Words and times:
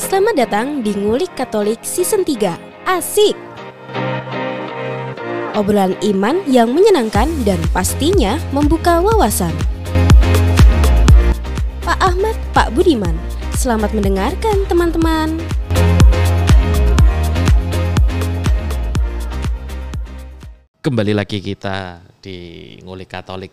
Selamat 0.00 0.32
datang 0.32 0.80
di 0.80 0.96
Ngulik 0.96 1.36
Katolik 1.36 1.84
Season 1.84 2.24
3. 2.24 2.56
Asik! 2.88 3.36
Obrolan 5.52 5.92
iman 6.00 6.40
yang 6.48 6.72
menyenangkan 6.72 7.28
dan 7.44 7.60
pastinya 7.68 8.40
membuka 8.48 9.04
wawasan. 9.04 9.52
Pak 11.84 12.00
Ahmad, 12.00 12.32
Pak 12.56 12.72
Budiman, 12.72 13.12
selamat 13.60 13.92
mendengarkan 13.92 14.64
teman-teman. 14.72 15.36
Kembali 20.80 21.12
lagi 21.12 21.44
kita 21.44 22.00
di 22.24 22.80
Ngulik 22.88 23.12
Katolik. 23.12 23.52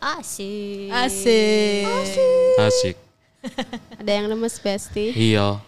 Asik. 0.00 0.88
Asik. 0.96 1.84
Asik. 2.56 3.07
Ada 4.00 4.10
yang 4.10 4.26
lemes 4.30 4.58
Besti. 4.58 5.14
Iya. 5.14 5.62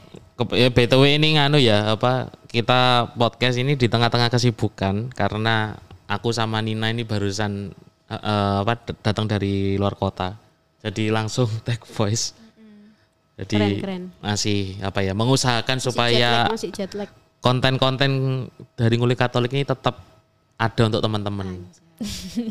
Ya, 0.57 0.68
BTW 0.73 1.21
ini 1.21 1.36
nganu 1.36 1.61
ya, 1.61 1.93
apa 1.93 2.32
kita 2.49 3.13
podcast 3.13 3.61
ini 3.61 3.77
di 3.77 3.86
tengah-tengah 3.93 4.32
kesibukan 4.32 5.13
karena 5.13 5.77
aku 6.08 6.32
sama 6.32 6.64
Nina 6.64 6.89
ini 6.89 7.04
barusan 7.04 7.71
eh, 8.08 8.57
apa 8.64 8.75
datang 9.04 9.29
dari 9.29 9.77
luar 9.77 9.94
kota. 9.94 10.41
Jadi 10.80 11.13
langsung 11.13 11.46
tag 11.68 11.85
voice. 11.85 12.32
Jadi 13.41 13.57
Keren, 13.57 13.80
keren. 13.80 14.02
masih 14.21 14.77
apa 14.85 15.00
ya, 15.00 15.16
mengusahakan 15.16 15.80
Masih 15.80 15.89
jet 15.89 15.96
supaya 15.96 16.29
lag, 16.44 16.52
masih 16.52 16.71
jet 16.77 16.93
lag. 16.93 17.08
konten-konten 17.41 18.11
dari 18.77 18.94
Ngulik 19.00 19.16
Katolik 19.16 19.57
ini 19.57 19.64
tetap 19.64 19.96
ada 20.61 20.82
untuk 20.85 21.00
teman-teman. 21.00 21.64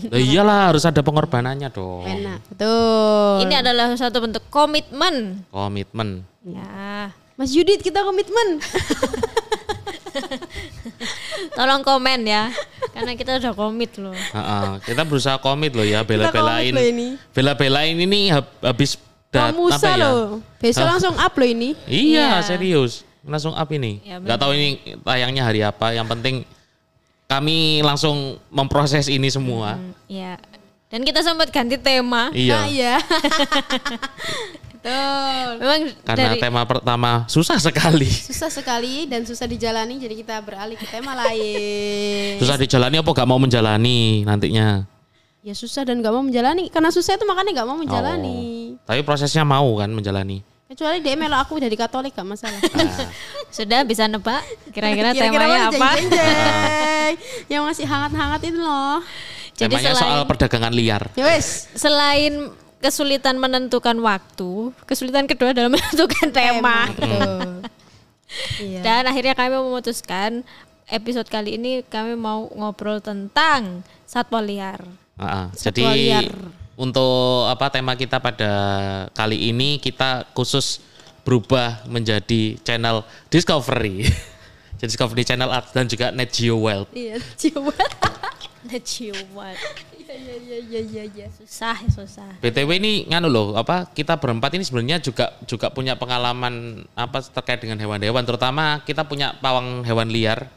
Lah 0.09 0.17
iyalah 0.19 0.59
harus 0.69 0.81
ada 0.83 1.01
pengorbanannya 1.01 1.69
dong. 1.69 2.05
Enak. 2.05 2.41
Betul. 2.49 3.45
Ini 3.45 3.61
adalah 3.61 3.93
satu 3.93 4.17
bentuk 4.19 4.45
komitmen. 4.49 5.45
Komitmen. 5.49 6.21
Ya. 6.41 7.09
Mas 7.33 7.53
Yudit 7.53 7.79
kita 7.79 8.01
komitmen. 8.01 8.57
Tolong 11.55 11.81
komen 11.81 12.19
ya. 12.25 12.51
Karena 12.91 13.13
kita 13.13 13.39
udah 13.39 13.53
komit 13.53 13.95
loh. 13.95 14.13
Heeh, 14.13 14.67
kita 14.83 15.01
berusaha 15.01 15.37
komit 15.37 15.71
loh 15.71 15.85
ya, 15.85 16.03
bela-belain. 16.03 16.73
Bela-belain 17.31 17.95
ini 17.95 18.29
hab- 18.29 18.59
habis 18.59 18.99
dat- 19.29 19.53
Kamu 19.53 19.69
apa 19.71 19.87
ya? 19.87 19.97
loh. 19.99 20.21
Besok 20.59 20.83
Hah? 20.83 20.89
langsung 20.93 21.15
up 21.15 21.33
loh 21.33 21.47
ini. 21.47 21.69
Iya, 21.85 22.41
Iya. 22.41 22.45
serius. 22.45 23.07
Langsung 23.23 23.53
up 23.53 23.69
ini. 23.69 24.01
Ya, 24.03 24.19
Gak 24.19 24.37
tahu 24.37 24.51
ini 24.53 24.67
tayangnya 24.99 25.43
hari 25.43 25.61
apa, 25.61 25.91
yang 25.91 26.05
penting 26.05 26.43
kami 27.29 27.85
langsung 27.85 28.41
memproses 28.49 29.05
ini 29.05 29.29
semua. 29.29 29.77
Ya. 30.09 30.41
Dan 30.89 31.05
kita 31.05 31.21
sempat 31.21 31.53
ganti 31.53 31.77
tema. 31.77 32.33
Nah, 32.33 32.35
Iya. 32.35 32.59
iya. 32.65 32.95
Betul. 34.79 35.47
Memang 35.61 35.81
Karena 36.01 36.33
dari 36.33 36.37
tema 36.41 36.65
pertama 36.65 37.29
susah 37.29 37.61
sekali. 37.61 38.09
Susah 38.09 38.49
sekali 38.49 39.05
dan 39.05 39.21
susah 39.29 39.45
dijalani 39.45 40.01
jadi 40.01 40.17
kita 40.17 40.41
beralih 40.41 40.73
ke 40.73 40.89
tema 40.89 41.13
lain. 41.13 42.41
Susah 42.41 42.57
dijalani 42.57 42.97
apa 42.97 43.11
gak 43.13 43.29
mau 43.29 43.37
menjalani 43.37 44.25
nantinya. 44.25 44.89
Ya 45.45 45.53
susah 45.53 45.85
dan 45.85 46.01
gak 46.01 46.09
mau 46.09 46.25
menjalani. 46.25 46.73
Karena 46.73 46.89
susah 46.89 47.13
itu 47.13 47.29
makanya 47.29 47.61
gak 47.61 47.69
mau 47.69 47.77
menjalani. 47.77 48.73
Oh. 48.81 48.89
Tapi 48.89 49.05
prosesnya 49.05 49.45
mau 49.45 49.69
kan 49.77 49.93
menjalani. 49.93 50.41
Kecuali 50.69 51.01
dia 51.01 51.17
melo 51.17 51.33
aku 51.33 51.57
dari 51.57 51.73
Katolik 51.73 52.13
gak 52.13 52.29
masalah. 52.29 52.61
Nah, 52.61 53.09
sudah 53.57 53.81
bisa 53.81 54.05
nebak 54.05 54.45
kira-kira 54.69 55.17
Kira-kira 55.17 55.49
temanya 55.49 55.61
apa? 55.65 55.81
apa? 55.81 55.89
Jeng, 55.97 56.09
jeng, 56.13 56.37
jeng. 56.37 57.13
Yang 57.49 57.63
masih 57.73 57.85
hangat-hangat 57.89 58.41
itu 58.45 58.59
loh. 58.61 59.01
Jadi 59.57 59.73
temanya 59.73 59.97
selain 59.97 60.03
soal 60.05 60.19
perdagangan 60.29 60.73
liar. 60.77 61.09
Ya 61.17 61.25
wes. 61.25 61.73
selain 61.73 62.53
kesulitan 62.85 63.41
menentukan 63.41 63.97
waktu, 63.97 64.69
kesulitan 64.85 65.25
kedua 65.25 65.57
dalam 65.57 65.73
menentukan 65.75 66.29
tema. 66.29 66.85
Betul. 66.93 67.65
Iya. 68.61 68.81
Dan 68.85 69.09
akhirnya 69.09 69.33
kami 69.33 69.57
memutuskan 69.57 70.45
episode 70.85 71.33
kali 71.33 71.57
ini 71.57 71.81
kami 71.81 72.13
mau 72.13 72.45
ngobrol 72.53 73.01
tentang 73.01 73.81
satwa 74.05 74.37
liar. 74.37 74.85
Ah, 75.17 75.25
ah. 75.25 75.45
Satwa 75.57 75.97
Jadi 75.97 76.13
liar. 76.13 76.29
Untuk 76.79 77.51
apa 77.51 77.67
tema 77.67 77.99
kita 77.99 78.23
pada 78.23 78.51
kali 79.11 79.51
ini 79.51 79.83
kita 79.83 80.31
khusus 80.31 80.79
berubah 81.27 81.83
menjadi 81.91 82.55
channel 82.63 83.03
Discovery. 83.27 84.07
Jadi 84.79 84.95
Discovery 84.95 85.27
Channel 85.27 85.51
Art 85.51 85.75
dan 85.75 85.91
juga 85.91 86.07
Net 86.15 86.31
Geo 86.31 86.55
Wild. 86.63 86.87
Iya, 86.95 87.19
coba. 87.19 87.75
Ciuman. 88.89 89.55
Iya, 89.99 90.15
iya, 90.15 90.35
iya, 90.39 90.57
iya, 90.63 90.81
iya, 90.83 91.03
iya. 91.11 91.27
Susah, 91.35 91.75
susah. 91.91 92.31
BTW 92.39 92.79
ini 92.79 93.03
nganu 93.11 93.27
loh, 93.27 93.47
apa 93.59 93.91
kita 93.91 94.15
berempat 94.15 94.55
ini 94.55 94.63
sebenarnya 94.63 95.03
juga 95.03 95.35
juga 95.43 95.67
punya 95.71 95.99
pengalaman 95.99 96.83
apa 96.95 97.23
terkait 97.23 97.59
dengan 97.63 97.79
hewan-hewan 97.79 98.23
terutama 98.23 98.79
kita 98.87 99.03
punya 99.03 99.35
pawang 99.43 99.83
hewan 99.83 100.11
liar. 100.11 100.47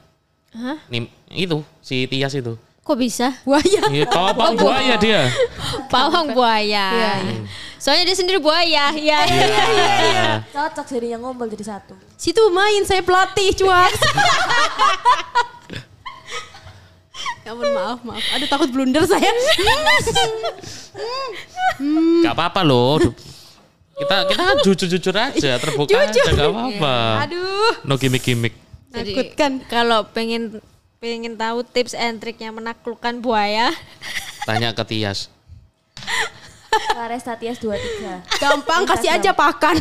Hah? 0.55 0.79
Nih, 0.87 1.11
itu 1.35 1.67
si 1.83 2.07
Tias 2.07 2.35
itu. 2.39 2.55
Kok 2.83 2.99
bisa? 2.99 3.31
Buaya. 3.47 3.83
Iya, 3.95 4.11
pawang 4.11 4.59
buaya 4.59 4.95
dia. 4.99 5.31
Pawang 5.87 6.35
buaya. 6.35 6.87
Iya, 6.91 7.15
Soalnya 7.79 8.11
dia 8.11 8.17
sendiri 8.19 8.43
buaya. 8.43 8.91
Iya. 8.91 9.19
Iya. 9.23 10.43
Cocok 10.51 10.87
jadinya 10.91 11.23
ngombol 11.23 11.47
jadi 11.47 11.79
satu. 11.79 11.95
Situ 12.19 12.43
main 12.51 12.83
saya 12.83 13.07
pelatih 13.07 13.55
cuak. 13.55 13.91
ya 17.47 17.55
ampun 17.55 17.71
maaf 17.71 18.03
maaf. 18.03 18.23
Aduh 18.35 18.49
takut 18.51 18.71
blunder 18.75 19.07
saya. 19.07 19.31
Gak 22.23 22.35
apa-apa 22.35 22.67
loh. 22.67 22.99
Kita 23.95 24.27
kita 24.27 24.43
kan 24.43 24.57
jujur-jujur 24.67 25.15
aja, 25.15 25.53
terbuka 25.63 25.95
aja 26.03 26.23
gak 26.35 26.51
apa-apa. 26.51 27.31
Aduh. 27.31 27.87
No 27.87 27.95
gimmick-gimmick. 27.95 28.59
Jadi 28.91 29.15
Takutkan. 29.15 29.53
kalau 29.71 30.07
pengen 30.11 30.59
pengen 31.03 31.35
tahu 31.35 31.67
tips 31.67 31.99
and 31.99 32.23
triknya 32.23 32.55
menaklukkan 32.55 33.19
buaya, 33.19 33.75
Tanya 34.47 34.71
ke 34.71 34.87
Tias. 34.87 35.27
Lares 36.97 37.27
Tatias 37.27 37.61
23. 37.61 38.41
Gampang 38.41 38.89
kasih 38.89 39.13
aja 39.13 39.31
pakan. 39.37 39.77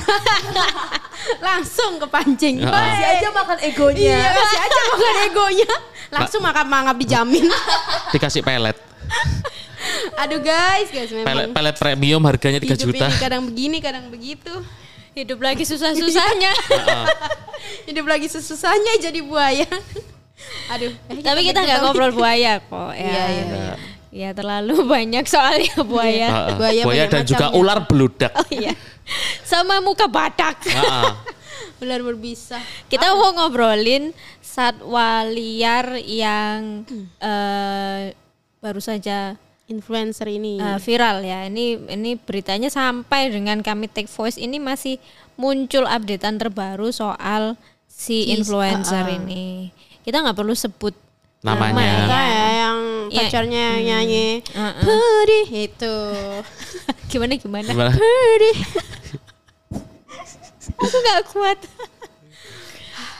Langsung 1.47 2.01
kepancing. 2.01 2.59
Ya. 2.59 2.67
Kasih 2.67 3.05
aja 3.15 3.27
makan 3.31 3.57
egonya. 3.63 4.01
Iya, 4.11 4.29
kasih 4.35 4.59
aja 4.59 4.81
makan 4.91 5.15
egonya. 5.31 5.71
Langsung 6.11 6.41
makan 6.43 6.65
mangap 6.67 6.95
dijamin. 6.99 7.47
Dikasih 8.13 8.43
pelet. 8.43 8.75
Aduh 10.19 10.43
guys, 10.43 10.91
guys 10.91 11.09
Pelet, 11.09 11.25
memang 11.25 11.55
pelet 11.55 11.75
premium 11.79 12.21
harganya 12.27 12.59
3 12.59 12.69
hidup 12.69 12.77
juta. 12.91 13.07
ini 13.07 13.17
kadang 13.17 13.41
begini, 13.47 13.77
kadang 13.79 14.05
begitu. 14.11 14.53
hidup 15.11 15.39
lagi 15.39 15.63
susah-susahnya. 15.63 16.53
Hidup 17.87 18.05
lagi 18.07 18.27
sesusahnya 18.27 18.99
jadi 18.99 19.19
buaya. 19.23 19.67
Aduh. 20.69 20.91
eh, 21.07 21.19
Tapi 21.19 21.41
kita 21.43 21.59
nggak 21.59 21.79
ngobrol 21.81 22.11
buaya 22.11 22.59
kok. 22.59 22.91
Ya. 22.97 23.03
Iya, 23.03 23.23
iya, 23.27 23.43
iya. 23.45 23.75
Ya 24.11 24.29
terlalu 24.35 24.83
banyak 24.95 25.23
soalnya 25.23 25.71
buaya. 25.81 26.27
Ah, 26.27 26.39
ah. 26.51 26.55
Buaya 26.55 26.81
Buaya 26.83 27.05
banyak 27.05 27.09
dan 27.09 27.23
juga 27.23 27.45
macamnya. 27.47 27.59
ular 27.59 27.79
beludak. 27.85 28.31
Oh 28.33 28.47
iya. 28.49 28.73
Sama 29.41 29.79
muka 29.79 30.05
badak. 30.05 30.57
Ah, 30.69 30.83
ah. 31.07 31.13
Ular 31.81 31.97
berbisa. 31.99 32.61
Kita 32.87 33.09
mau 33.11 33.33
ngobrolin 33.33 34.13
satwa 34.39 35.25
liar 35.25 35.97
yang 35.97 36.85
eh, 37.17 38.13
baru 38.59 38.77
saja 38.77 39.33
Influencer 39.65 40.27
ini. 40.27 40.59
eh, 40.59 40.77
viral 40.77 41.23
ya. 41.23 41.47
Ini 41.47 41.89
ini 41.89 42.19
beritanya 42.19 42.67
sampai 42.67 43.31
dengan 43.31 43.63
kami 43.63 43.87
take 43.87 44.11
voice 44.11 44.35
ini 44.35 44.59
masih 44.59 44.99
muncul 45.33 45.87
updatean 45.87 46.35
terbaru 46.35 46.91
soal 46.91 47.55
si 47.87 48.29
influencer 48.29 49.01
ah, 49.01 49.09
ah. 49.09 49.17
ini. 49.17 49.71
Kita 50.01 50.17
nggak 50.19 50.33
perlu 50.33 50.51
sebut 50.51 50.93
Namanya. 51.41 51.73
nama 51.73 51.81
ya. 51.81 51.97
ya 52.05 52.47
yang 52.59 52.77
Iya. 53.07 53.17
pacarnya 53.19 53.65
nyanyi 53.77 54.27
Heeh. 54.41 54.83
Pedih 54.83 55.47
itu. 55.63 55.95
gimana 57.11 57.33
gimana? 57.35 57.67
Gimana? 57.67 57.91
Pedih. 57.93 58.57
Aku 60.77 60.97
nggak 60.97 61.21
kuat. 61.29 61.59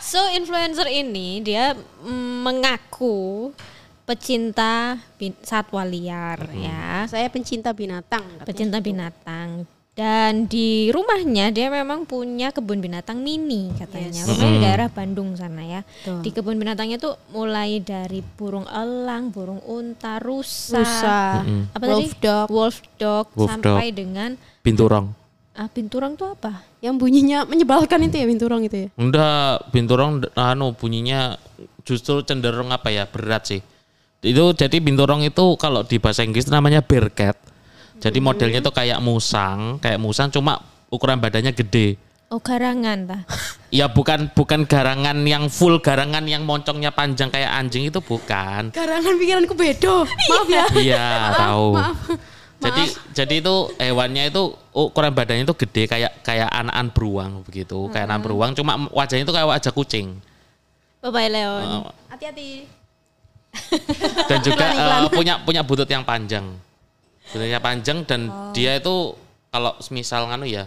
so 0.02 0.20
influencer 0.30 0.88
ini 0.88 1.40
dia 1.40 1.72
mengaku 2.04 3.54
pecinta 4.04 5.00
bin- 5.16 5.40
satwa 5.40 5.82
liar 5.82 6.52
ya, 6.52 7.08
Saya 7.08 7.32
pencinta 7.32 7.72
binatang. 7.72 8.26
katanya. 8.36 8.46
pecinta 8.46 8.78
binatang. 8.78 9.64
Dan 9.92 10.48
di 10.48 10.88
rumahnya 10.88 11.52
dia 11.52 11.68
memang 11.68 12.08
punya 12.08 12.56
kebun 12.56 12.80
binatang 12.80 13.20
mini 13.20 13.76
katanya. 13.76 14.24
Rumahnya 14.24 14.50
di 14.56 14.60
daerah 14.64 14.88
Bandung 14.88 15.36
sana 15.36 15.68
ya. 15.68 15.82
Betul. 15.84 16.24
Di 16.24 16.30
kebun 16.32 16.56
binatangnya 16.56 16.96
tuh 16.96 17.20
mulai 17.36 17.84
dari 17.84 18.24
burung 18.24 18.64
elang, 18.72 19.36
burung 19.36 19.60
unta, 19.68 20.16
rusa, 20.24 20.80
Rusa, 20.80 21.44
apa 21.76 21.84
wolf 21.92 22.16
tadi? 22.16 22.24
dog, 22.24 22.48
Wolf 22.48 22.78
dog 22.96 23.26
Wolf 23.36 23.52
sampai 23.52 23.92
dengan 23.92 24.40
Binturong. 24.64 25.12
ah, 25.52 25.68
binturong 25.68 26.16
tuh 26.16 26.32
apa? 26.40 26.64
yang 26.80 26.96
bunyinya 26.96 27.44
menyebalkan 27.44 28.02
itu 28.08 28.16
ya 28.16 28.26
binturong 28.26 28.64
itu 28.66 28.88
ya. 28.88 28.90
Enggak, 28.96 29.70
binturong 29.76 30.24
anu 30.34 30.72
bunyinya 30.72 31.36
justru 31.84 32.24
cenderung 32.24 32.72
apa 32.72 32.90
ya 32.90 33.06
berat 33.12 33.44
sih. 33.44 33.62
Itu 34.24 34.56
jadi 34.56 34.80
binturong 34.80 35.22
itu 35.28 35.60
kalau 35.60 35.84
di 35.84 36.00
bahasa 36.00 36.24
Inggris 36.24 36.48
namanya 36.48 36.80
bear 36.80 37.12
cat. 37.12 37.36
Jadi 38.02 38.18
modelnya 38.18 38.60
tuh 38.66 38.74
kayak 38.74 38.98
musang, 38.98 39.78
kayak 39.78 40.02
musang 40.02 40.34
cuma 40.34 40.58
ukuran 40.90 41.22
badannya 41.22 41.54
gede. 41.54 42.02
Oh 42.32 42.40
garangan 42.42 43.00
lah. 43.06 43.22
Ya 43.72 43.88
bukan 43.88 44.28
bukan 44.36 44.68
garangan 44.68 45.24
yang 45.24 45.48
full 45.48 45.80
garangan 45.80 46.28
yang 46.28 46.44
moncongnya 46.44 46.92
panjang 46.92 47.32
kayak 47.32 47.56
anjing 47.56 47.88
itu 47.88 48.04
bukan. 48.04 48.68
Garangan 48.76 49.16
pikiranku 49.16 49.56
bedo. 49.56 50.04
Maaf 50.28 50.48
ya. 50.52 50.66
Iya 50.76 51.10
tahu. 51.40 51.80
Jadi 52.60 52.84
jadi 53.16 53.36
itu 53.40 53.56
hewannya 53.80 54.28
itu 54.28 54.52
ukuran 54.76 55.16
badannya 55.16 55.48
itu 55.48 55.56
gede 55.56 55.88
kayak 55.88 56.20
kayak 56.20 56.52
anakan 56.52 56.88
beruang 56.92 57.32
begitu, 57.48 57.88
kayak 57.96 58.12
anak 58.12 58.28
beruang 58.28 58.52
cuma 58.52 58.76
wajahnya 58.92 59.24
itu 59.24 59.32
kayak 59.32 59.48
wajah 59.56 59.72
kucing. 59.72 60.20
Bye 61.00 61.16
bye 61.16 61.32
Leon. 61.32 61.64
Eh, 61.64 61.84
Hati-hati. 62.12 62.50
dan 64.28 64.40
juga 64.44 64.66
eh, 64.68 65.08
punya 65.16 65.40
punya 65.48 65.64
butut 65.64 65.88
yang 65.88 66.04
panjang. 66.04 66.44
Bututnya 67.24 67.60
panjang 67.60 68.02
dan 68.04 68.26
dia 68.52 68.76
itu 68.76 69.14
kalau 69.48 69.78
semisal 69.78 70.26
nganu 70.26 70.44
ya, 70.44 70.66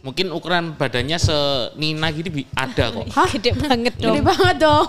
mungkin 0.00 0.28
ukuran 0.28 0.72
badannya 0.72 1.16
senina 1.16 2.10
gitu 2.10 2.28
bi- 2.32 2.50
ada 2.52 2.90
kok. 2.90 3.06
Gede 3.32 3.54
banget 3.54 3.94
Gede 3.94 4.04
dong. 4.08 4.24
banget 4.24 4.56
dong. 4.58 4.88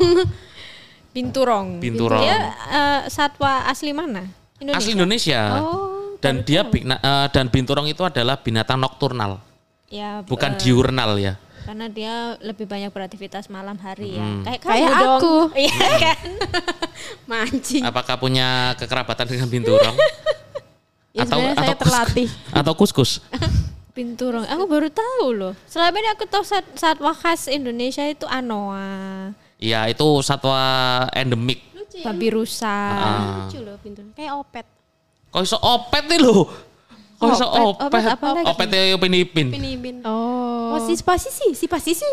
Binturong. 1.12 1.68
Binturong. 1.78 2.22
Dia 2.22 2.38
eh, 2.68 3.02
satwa 3.08 3.66
asli 3.66 3.90
mana? 3.90 4.28
Indonesia. 4.58 4.78
Asli 4.78 4.92
Indonesia. 4.94 5.42
Oh, 5.60 6.18
dan 6.18 6.42
dia 6.42 6.62
bina- 6.64 6.98
eh, 6.98 7.28
dan 7.30 7.46
binturong 7.48 7.86
itu 7.86 8.02
adalah 8.02 8.38
binatang 8.38 8.78
nokturnal, 8.78 9.38
ya 9.88 10.22
bukan 10.24 10.54
eh, 10.54 10.58
diurnal 10.58 11.12
ya. 11.16 11.38
karena 11.62 11.92
dia 11.92 12.16
lebih 12.40 12.64
banyak 12.64 12.88
beraktivitas 12.90 13.52
malam 13.52 13.76
hari 13.76 14.16
ya. 14.16 14.24
Hmm. 14.24 14.40
Kayak 14.42 14.60
Kayak 14.64 14.88
kamu 14.88 15.04
dong. 15.04 15.20
aku. 15.20 15.36
Iya 15.60 15.88
kan? 16.00 16.20
Mancing. 17.30 17.84
Apakah 17.84 18.16
punya 18.16 18.48
kekerabatan 18.76 19.28
dengan 19.28 19.48
binturong? 19.48 19.98
Ya, 21.18 21.26
sebenarnya 21.26 21.58
saya 21.58 21.74
kus- 21.74 21.82
terlatih. 21.82 22.28
atau 22.62 22.74
kuskus? 22.74 23.12
Binturong. 23.98 24.46
Aku 24.46 24.64
baru 24.64 24.88
tahu 24.88 25.26
loh. 25.34 25.54
Selama 25.66 25.98
ini 25.98 26.10
aku 26.10 26.24
tahu 26.24 26.46
sat 26.46 26.62
satwa 26.74 27.10
khas 27.12 27.50
Indonesia 27.50 28.06
itu 28.06 28.24
anoa, 28.24 29.34
Iya 29.58 29.90
itu 29.90 30.06
satwa 30.22 30.62
endemik. 31.12 31.66
babi 31.98 32.30
rusa. 32.30 32.70
Ah. 32.70 33.10
Lucu 33.44 33.58
loh 33.58 33.74
pintu. 33.82 34.06
Kayak 34.14 34.38
opet. 34.38 34.66
Kok 35.28 35.42
iso 35.42 35.58
opet 35.58 36.06
nih 36.06 36.22
lo? 36.22 36.46
Kok 37.18 37.30
iso 37.34 37.48
Opet, 37.50 37.66
opet? 37.66 37.82
opet 37.90 38.04
apa 38.06 38.28
lagi? 38.32 38.46
Opet 38.46 38.68
ya 38.70 38.82
Upin 38.94 39.14
Ipin. 39.18 39.48
Pinipin. 39.50 39.96
Oh. 40.06 40.78
Oh, 40.78 40.80
si 40.80 40.94
pasisi, 41.02 41.58
si 41.58 41.66
pasisi. 41.66 42.06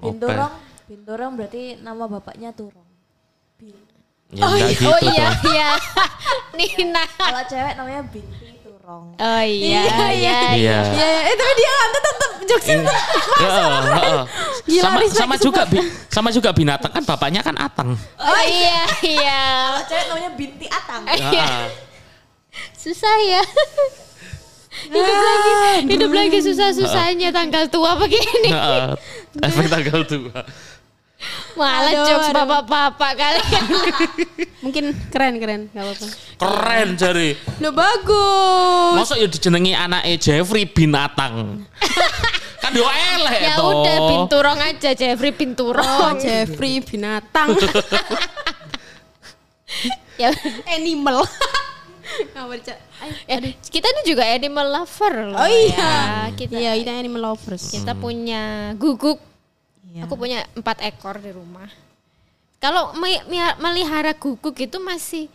Binturong, 0.00 0.52
binturong 0.88 1.32
berarti 1.36 1.76
nama 1.78 2.08
bapaknya 2.08 2.50
Turong. 2.50 2.83
Ya 4.34 4.44
enggak 4.44 4.70
gitu 4.74 4.90
oh 4.90 4.98
iya 5.00 5.28
dong. 5.30 5.52
iya. 5.52 5.70
Nina. 6.58 7.04
Kalau 7.08 7.42
cewek 7.44 7.74
namanya 7.74 8.02
Binti 8.06 8.48
Turong. 8.60 9.04
Oh 9.14 9.42
iya 9.42 9.82
iya. 10.10 10.38
Iya. 10.52 10.78
Iya, 10.90 11.08
eh 11.24 11.34
tapi 11.34 11.52
dia 11.54 11.70
kan 11.72 11.88
tetap 11.92 12.14
jokesnya 12.44 12.76
tetap. 12.82 14.26
Gila, 14.64 14.82
Sama 14.82 14.96
respect, 14.98 15.20
sama 15.20 15.34
juga 15.36 15.62
bi- 15.64 15.88
sama 16.08 16.28
juga 16.30 16.50
binatang 16.50 16.90
kan 16.90 17.02
bapaknya 17.04 17.40
kan 17.40 17.54
Atang. 17.56 17.94
Oh 18.16 18.42
iya 18.42 18.82
iya. 19.00 19.40
Kalau 19.70 19.82
cewek 19.86 20.04
namanya 20.08 20.30
Binti 20.34 20.66
Atang. 20.66 21.02
Heeh. 21.06 21.62
Susah 22.74 23.16
ya. 23.22 23.42
hidup 24.84 25.00
lagi 25.16 25.52
hidup 25.86 26.10
lagi 26.10 26.38
susah-susahnya 26.42 27.30
tanggal 27.30 27.64
tua 27.68 27.94
begini. 27.94 28.50
Heeh. 28.50 28.86
Efek 29.40 29.66
tanggal 29.70 30.02
tua. 30.02 30.42
Malah 31.54 31.92
Aduh, 31.94 32.06
jokes 32.10 32.28
bapak-bapak 32.34 33.12
kalian. 33.14 33.64
Mungkin 34.64 34.84
keren 35.08 35.34
keren, 35.38 35.60
nggak 35.70 35.84
apa-apa. 35.86 36.06
Keren 36.34 36.88
jari. 36.98 37.38
Lo 37.62 37.70
bagus. 37.70 38.98
Masa 38.98 39.14
ya 39.14 39.30
dijenengi 39.30 39.70
anaknya 39.70 40.18
Jeffrey 40.18 40.66
binatang. 40.66 41.62
kan 42.64 42.72
yo 42.72 42.88
elek 42.88 43.38
ya 43.44 43.60
toh. 43.60 43.84
udah 43.84 43.96
pinturong 44.08 44.56
aja 44.58 44.90
Jeffrey 44.96 45.30
Oh, 45.30 45.36
pinturong. 45.36 46.16
Jeffrey 46.18 46.80
binatang. 46.80 47.54
ya, 50.22 50.30
Animal. 50.66 51.22
Ya, 53.26 53.36
kita 53.42 53.86
ini 53.90 54.02
juga 54.06 54.22
animal 54.22 54.66
lover 54.70 55.34
loh. 55.34 55.38
Oh 55.40 55.50
iya. 55.50 55.74
ya. 55.74 55.98
Kita 56.32 56.54
Iya, 56.56 56.72
kita 56.78 56.92
animal 56.94 57.20
lovers. 57.32 57.64
kita 57.68 57.92
punya 57.94 58.72
guguk. 58.74 59.18
Aku 60.02 60.14
punya 60.14 60.42
empat 60.52 60.82
ekor 60.82 61.16
di 61.16 61.30
rumah. 61.30 61.70
Kalau 62.58 62.90
me- 62.94 63.22
me- 63.24 63.56
melihara 63.60 64.10
guguk 64.12 64.56
itu 64.56 64.80
masih 64.80 65.30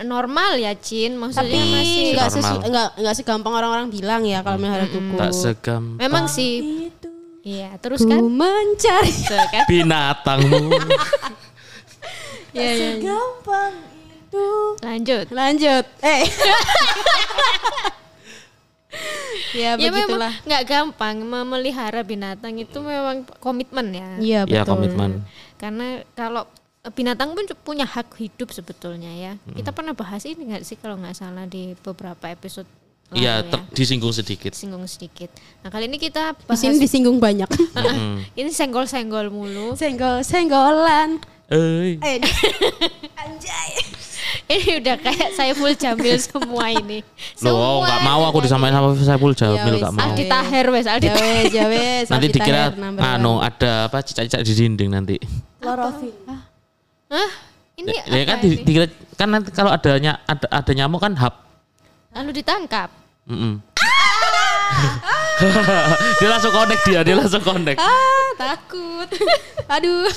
normal 0.00 0.56
ya, 0.56 0.72
Cin. 0.72 1.12
Maksudnya 1.12 1.44
Tapi 1.58 1.74
masih 1.74 2.04
nggak 2.14 2.28
Normal. 2.30 2.40
sesu- 2.40 2.62
nggak 2.64 2.88
nggak 2.96 3.14
segampang 3.14 3.52
orang-orang 3.52 3.88
bilang 3.88 4.22
ya 4.22 4.40
kalau 4.40 4.56
melihara 4.56 4.86
kuku. 4.86 5.14
Tak 5.14 5.32
segam 5.32 5.82
memang 5.96 6.24
sih. 6.24 6.86
Itu. 6.88 7.08
Iya, 7.42 7.76
terus 7.76 8.00
kan? 8.02 8.20
mencari. 8.20 9.12
Kan? 9.52 9.64
binatangmu. 9.66 10.68
Iya, 12.48 12.70
iya. 12.72 12.90
Gampang 12.98 13.74
itu. 14.08 14.48
Lanjut. 14.80 15.26
Lanjut. 15.28 15.84
Eh. 16.00 16.24
ya, 19.52 19.74
Ya 19.74 19.88
memang 19.88 20.06
begitulah. 20.06 20.32
nggak 20.42 20.62
gampang 20.64 21.16
memelihara 21.18 22.00
binatang 22.00 22.54
itu 22.54 22.78
memang 22.78 23.22
komitmen 23.38 23.86
ya. 23.90 24.08
Iya, 24.18 24.40
Ya 24.44 24.62
komitmen. 24.62 25.22
Karena 25.56 26.02
kalau 26.12 26.44
binatang 26.90 27.32
pun 27.32 27.44
punya 27.62 27.84
hak 27.84 28.16
hidup 28.16 28.48
sebetulnya 28.48 29.10
ya. 29.10 29.32
Hmm. 29.36 29.54
Kita 29.54 29.70
pernah 29.70 29.92
bahas 29.92 30.22
ini 30.22 30.48
nggak 30.48 30.62
sih 30.62 30.74
kalau 30.74 30.96
nggak 30.96 31.14
salah 31.14 31.44
di 31.44 31.74
beberapa 31.76 32.26
episode 32.26 32.68
Iya, 33.08 33.40
ter- 33.40 33.64
disinggung 33.72 34.12
sedikit. 34.12 34.52
singgung 34.52 34.84
sedikit. 34.84 35.32
Nah 35.60 35.72
kali 35.72 35.88
ini 35.88 35.96
kita 35.96 36.32
Di 36.34 36.44
bahas 36.44 36.60
sini 36.60 36.76
disinggung 36.76 37.16
banyak. 37.16 37.48
Ini 38.36 38.52
senggol-senggol 38.52 39.32
mulu. 39.32 39.72
Senggol, 39.72 40.20
senggolan. 40.20 41.16
Eh, 41.48 41.96
Eh, 41.98 42.20
ini 44.48 44.80
udah 44.80 44.96
kayak 44.96 45.28
Saiful 45.36 45.72
Jamil 45.76 46.16
semua 46.16 46.72
ini. 46.72 47.04
Loh, 47.44 47.84
nggak 47.84 48.00
mau 48.00 48.20
aku 48.28 48.44
disamain 48.48 48.72
sama 48.72 48.96
Saiful 48.96 49.36
Jamil 49.36 49.76
Ya 49.76 49.80
nggak 49.84 49.92
mau. 49.92 50.02
Aldi 50.08 50.24
Taher 50.24 50.66
wes, 50.72 50.86
Aldi 50.88 51.08
Taher. 51.12 51.44
Jawes. 51.52 52.06
Nanti 52.08 52.26
dikira 52.32 52.72
anu 53.12 53.44
ada 53.44 53.92
apa 53.92 54.00
cicak-cicak 54.00 54.40
di 54.40 54.52
dinding 54.56 54.88
nanti. 54.88 55.16
Klorofil. 55.60 56.16
Hah? 57.12 57.30
Ini 57.78 57.88
Ya, 57.94 58.02
ya 58.10 58.24
kan 58.26 58.38
ini? 58.42 58.64
dikira 58.64 58.86
kan 59.14 59.28
nanti 59.30 59.54
kalau 59.54 59.70
adanya 59.70 60.18
ada 60.24 60.48
ada 60.50 60.72
nyamuk 60.72 60.98
kan 60.98 61.12
hap. 61.14 61.44
Lalu 62.16 62.40
ditangkap. 62.42 62.88
Mm-mm. 63.28 63.60
dia 66.18 66.28
langsung 66.28 66.50
connect 66.50 66.82
dia, 66.88 67.00
dia 67.04 67.14
langsung 67.14 67.42
connect. 67.44 67.78
Ah, 67.78 68.28
takut. 68.34 69.08
Aduh. 69.76 70.08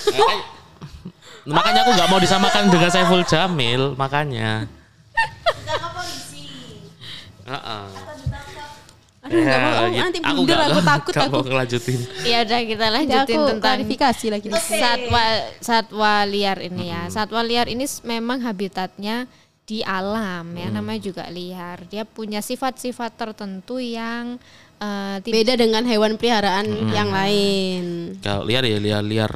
Makanya 1.43 1.79
aku 1.81 1.91
nggak 1.91 2.07
mau 2.07 2.19
disamakan 2.19 2.63
dengan 2.67 2.89
Saiful 2.89 3.23
Jamil, 3.23 3.95
makanya. 3.95 4.69
Heeh. 7.41 7.85
Aduh, 9.21 9.37
nggak 9.37 9.59
mau. 9.59 9.73
Oh, 9.75 9.87
Ya, 9.87 10.01
nanti 10.03 10.19
aku 10.19 10.33
blunder, 10.35 10.55
nggak- 10.55 10.69
aku 10.71 10.81
takut 10.83 11.13
nggak 11.13 11.25
aku. 11.25 11.35
mau 11.35 11.43
ngelanjutin. 11.43 11.99
Ya 12.23 12.37
udah 12.41 12.59
kita 12.63 12.85
lanjutin 12.89 13.37
aku 13.37 13.49
tentang 13.49 13.61
klarifikasi 13.77 14.25
lagi. 14.29 14.47
satwa 14.51 15.23
satwa 15.59 16.13
liar 16.25 16.57
ini 16.59 16.83
ya. 16.89 17.01
Satwa 17.07 17.41
liar 17.41 17.67
ini 17.67 17.85
memang 18.03 18.41
habitatnya 18.41 19.25
di 19.63 19.81
alam 19.81 20.45
ya, 20.51 20.67
namanya 20.69 21.01
juga 21.01 21.25
liar. 21.27 21.85
Dia 21.85 22.01
punya 22.03 22.41
sifat-sifat 22.41 23.13
tertentu 23.13 23.77
yang 23.77 24.41
eh, 24.77 25.17
tidak 25.21 25.35
Beda 25.37 25.53
dengan 25.55 25.83
hewan 25.85 26.17
peliharaan 26.17 26.65
yang 26.89 27.09
lain. 27.09 27.83
Kalau 28.19 28.41
liar 28.41 28.61
ya 28.63 28.77
liar 28.77 29.01
liar. 29.01 29.33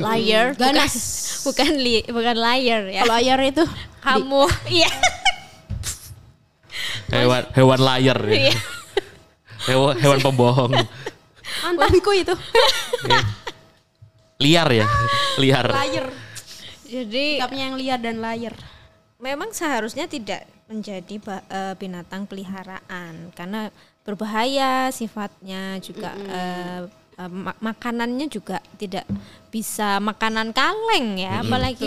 Liar, 0.00 0.52
bukan, 0.54 0.74
Ganas. 0.76 0.94
bukan 1.46 1.72
li, 1.80 2.04
bukan 2.04 2.36
liar 2.36 2.82
ya. 2.88 3.00
Kalau 3.04 3.16
ayar 3.16 3.40
itu 3.44 3.64
Kamu, 4.00 4.44
iya. 4.80 4.90
Hewan 7.10 7.42
hewan 7.52 7.80
liar 7.80 8.18
ya. 8.28 8.34
Iya. 8.48 8.56
Hewan, 9.68 9.94
hewan 10.00 10.18
pembohong. 10.24 10.72
mantanku 11.60 12.16
itu. 12.16 12.32
Liar 14.40 14.72
ya, 14.72 14.88
liar. 15.36 15.68
Liar. 15.68 16.06
Jadi 16.88 17.36
Sikapnya 17.36 17.64
yang 17.68 17.76
liar 17.76 18.00
dan 18.00 18.24
liar. 18.24 18.56
memang 19.20 19.52
seharusnya 19.52 20.08
tidak 20.08 20.48
menjadi 20.64 21.20
eh, 21.52 21.74
binatang 21.76 22.24
peliharaan 22.24 23.36
karena 23.36 23.68
berbahaya 24.00 24.88
sifatnya 24.88 25.76
juga 25.84 26.16
eh, 26.16 26.88
eh, 27.20 27.28
ma- 27.28 27.58
makanannya 27.60 28.26
juga 28.26 28.58
tidak 28.74 29.04
bisa 29.48 30.00
makanan 30.00 30.50
kaleng 30.50 31.14
ya 31.16 31.42
apalagi 31.42 31.86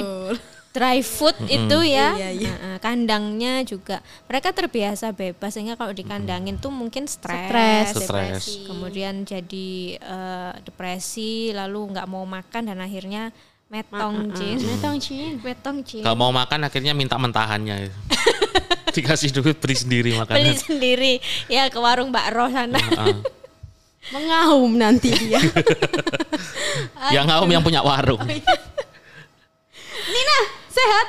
dry 0.70 1.00
food 1.00 1.38
itu 1.46 1.78
ya 1.86 2.14
Iya, 2.14 2.30
iya. 2.30 2.52
Nah, 2.52 2.68
eh, 2.68 2.78
kandangnya 2.78 3.62
juga 3.62 3.98
mereka 4.26 4.50
terbiasa 4.50 5.10
bebas 5.12 5.54
sehingga 5.54 5.74
kalau 5.74 5.90
dikandangin 5.92 6.58
tuh 6.58 6.70
mungkin 6.70 7.06
stres, 7.06 7.94
Stres. 7.94 7.94
Depresi. 7.94 8.66
kemudian 8.66 9.22
jadi 9.22 9.70
eh, 9.96 10.52
depresi 10.62 11.50
lalu 11.50 11.94
nggak 11.94 12.06
mau 12.06 12.26
makan 12.26 12.70
dan 12.70 12.78
akhirnya 12.78 13.30
metong 13.70 14.34
Jin 14.34 14.58
Metong 14.62 14.98
cin. 14.98 15.42
metong 15.46 15.78
Jin 15.82 16.02
Kalau 16.02 16.14
mau 16.16 16.30
makan 16.30 16.62
akhirnya 16.64 16.94
minta 16.94 17.18
mentahannya. 17.18 17.90
Dikasih 18.94 19.34
duit 19.34 19.58
beli 19.58 19.74
sendiri 19.74 20.10
beli 20.10 20.22
makanan. 20.22 20.54
sendiri 20.54 21.14
ya 21.50 21.66
ke 21.70 21.78
warung 21.78 22.14
Mbak 22.14 22.28
Roh 22.30 22.50
sana. 22.50 22.78
Heeh. 22.78 23.16
Mengaum 24.10 24.72
nanti 24.74 25.14
dia. 25.14 25.40
yang 27.16 27.24
ngaum 27.24 27.48
yang 27.48 27.64
punya 27.64 27.80
warung. 27.80 28.20
Nina, 30.04 30.38
sehat. 30.68 31.08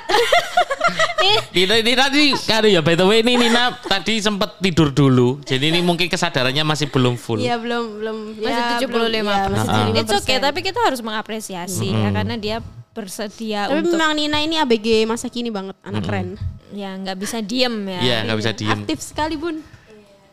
Nina, 1.57 1.75
Nina 1.83 2.05
tadi 2.07 2.25
kan 2.39 2.63
ya 2.63 2.79
by 2.79 2.95
the 2.95 3.03
way 3.03 3.19
ini 3.21 3.35
Nina 3.35 3.75
tadi 3.81 4.23
sempat 4.23 4.63
tidur 4.63 4.95
dulu. 4.95 5.43
Jadi 5.43 5.75
ini 5.75 5.83
mungkin 5.83 6.07
kesadarannya 6.07 6.63
masih 6.63 6.87
belum 6.87 7.19
full. 7.19 7.43
Iya, 7.43 7.59
belum 7.59 7.99
belum 7.99 8.17
Masih 8.39 8.63
ya, 8.79 8.87
belum- 8.87 9.11
75 9.11 9.27
ya, 9.27 9.49
masih. 9.51 9.69
75%. 9.91 9.99
It's 9.99 10.15
okay, 10.15 10.39
tapi 10.39 10.61
kita 10.63 10.79
harus 10.79 11.01
mengapresiasi 11.03 11.91
ya 11.91 12.09
karena 12.13 12.37
dia 12.39 12.57
bersedia 12.95 13.67
Tapi 13.67 13.83
untuk 13.83 13.99
memang 13.99 14.15
Nina 14.15 14.39
ini 14.39 14.55
ABG 14.55 15.03
masa 15.03 15.27
kini 15.27 15.51
banget, 15.51 15.75
anak 15.83 16.07
keren. 16.07 16.39
ya 16.71 16.95
nggak 16.95 17.19
bisa 17.19 17.43
diem 17.43 17.75
ya. 17.91 17.99
Iya, 17.99 18.17
nggak 18.31 18.39
bisa 18.39 18.51
diem. 18.55 18.79
Aktif 18.83 18.99
sekali, 19.03 19.35
Bun. 19.35 19.59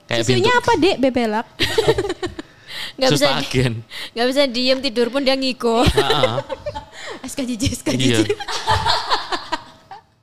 Kayak 0.05 0.25
pintu 0.27 0.49
apa, 0.51 0.71
Dek? 0.75 0.95
Bebelak. 0.99 1.47
Nggak 2.97 3.09
bisa 3.13 3.27
nggak 4.13 4.27
bisa 4.27 4.41
diem 4.47 4.79
tidur 4.79 5.07
pun 5.07 5.21
dia 5.23 5.35
ngiko. 5.35 5.83
Heeh. 5.85 6.35
SKJJ, 7.31 7.63
SKJJ. 7.81 8.01
Iya. 8.01 8.19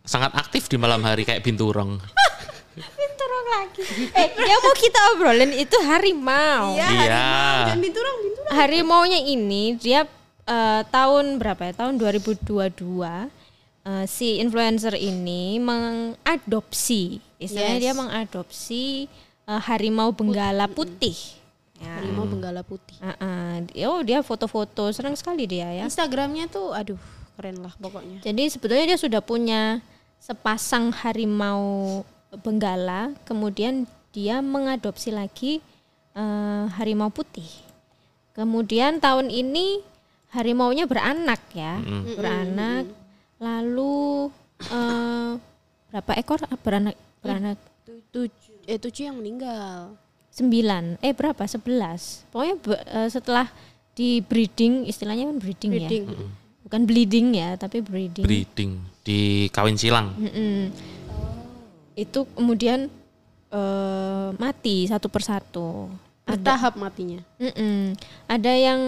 Sangat 0.03 0.33
aktif 0.35 0.73
di 0.73 0.81
malam 0.81 1.05
hari 1.05 1.23
kayak 1.23 1.45
binturong. 1.45 2.01
Turun 3.19 3.47
lagi. 3.51 3.83
Eh, 4.15 4.29
yang 4.41 4.61
mau 4.63 4.73
kita 4.73 5.01
obrolin 5.13 5.53
itu 5.53 5.77
harimau. 5.85 6.79
Iya. 6.79 7.75
Dan 7.75 7.79
binturang, 7.83 8.17
binturang. 8.25 8.53
Harimaunya 8.55 9.21
ini 9.21 9.77
dia 9.77 10.07
eh, 10.47 10.83
tahun 10.89 11.37
berapa 11.37 11.61
ya? 11.69 11.73
Tahun 11.77 11.99
2022 12.01 12.49
eh, 13.85 14.05
si 14.09 14.39
influencer 14.41 14.97
ini 14.97 15.61
mengadopsi, 15.61 17.21
istilahnya 17.37 17.77
Yes. 17.77 17.85
dia 17.85 17.93
mengadopsi 17.93 18.85
eh, 19.45 19.61
harimau 19.69 20.15
benggala 20.17 20.71
putih. 20.71 21.17
Ya. 21.79 22.03
Harimau 22.03 22.27
benggala 22.27 22.67
putih. 22.67 22.99
Heeh. 22.99 23.87
oh 23.87 24.03
dia 24.03 24.23
foto-foto, 24.23 24.91
senang 24.91 25.15
sekali 25.15 25.47
dia 25.47 25.71
ya. 25.71 25.87
Instagramnya 25.87 26.51
tuh, 26.51 26.75
aduh, 26.75 26.99
keren 27.39 27.63
lah 27.63 27.75
pokoknya. 27.79 28.19
Jadi 28.23 28.43
sebetulnya 28.51 28.95
dia 28.95 28.99
sudah 28.99 29.23
punya 29.23 29.79
sepasang 30.19 30.91
harimau 30.91 32.03
benggala, 32.43 33.15
kemudian 33.23 33.87
dia 34.11 34.43
mengadopsi 34.43 35.15
lagi 35.15 35.63
eh, 36.19 36.65
harimau 36.75 37.15
putih. 37.15 37.47
Kemudian 38.35 38.99
tahun 38.99 39.31
ini 39.31 39.83
harimaunya 40.35 40.87
beranak 40.91 41.43
ya, 41.55 41.79
beranak. 42.19 42.91
Lalu 43.39 44.35
eh, 44.67 45.33
berapa 45.95 46.13
ekor 46.19 46.43
beranak? 46.67 46.99
Beranak 47.23 47.59
Tujuh, 48.09 48.65
eh 48.65 48.77
tujuh 48.81 49.09
yang 49.09 49.17
meninggal. 49.21 49.97
Sembilan. 50.39 51.03
Eh 51.03 51.13
berapa? 51.13 51.43
Sebelas. 51.45 52.23
Pokoknya 52.31 52.57
be- 52.57 52.85
eh, 52.87 53.09
setelah 53.11 53.47
di 53.93 54.23
breeding, 54.23 54.87
istilahnya 54.87 55.27
kan 55.27 55.37
breeding, 55.43 55.73
Breeding. 55.75 56.05
ya, 56.07 56.27
bukan 56.63 56.83
bleeding 56.87 57.27
ya, 57.35 57.51
tapi 57.59 57.83
breeding. 57.83 58.23
Breeding 58.23 58.71
di 59.03 59.51
kawin 59.51 59.75
silang. 59.75 60.15
Mm-mm. 60.15 60.71
Itu 61.99 62.31
kemudian 62.39 62.87
eh, 63.51 64.29
mati 64.39 64.87
satu 64.87 65.11
persatu. 65.11 65.91
Bertahap 66.23 66.79
matinya. 66.79 67.19
Mm-mm. 67.43 67.99
Ada 68.31 68.53
yang 68.55 68.81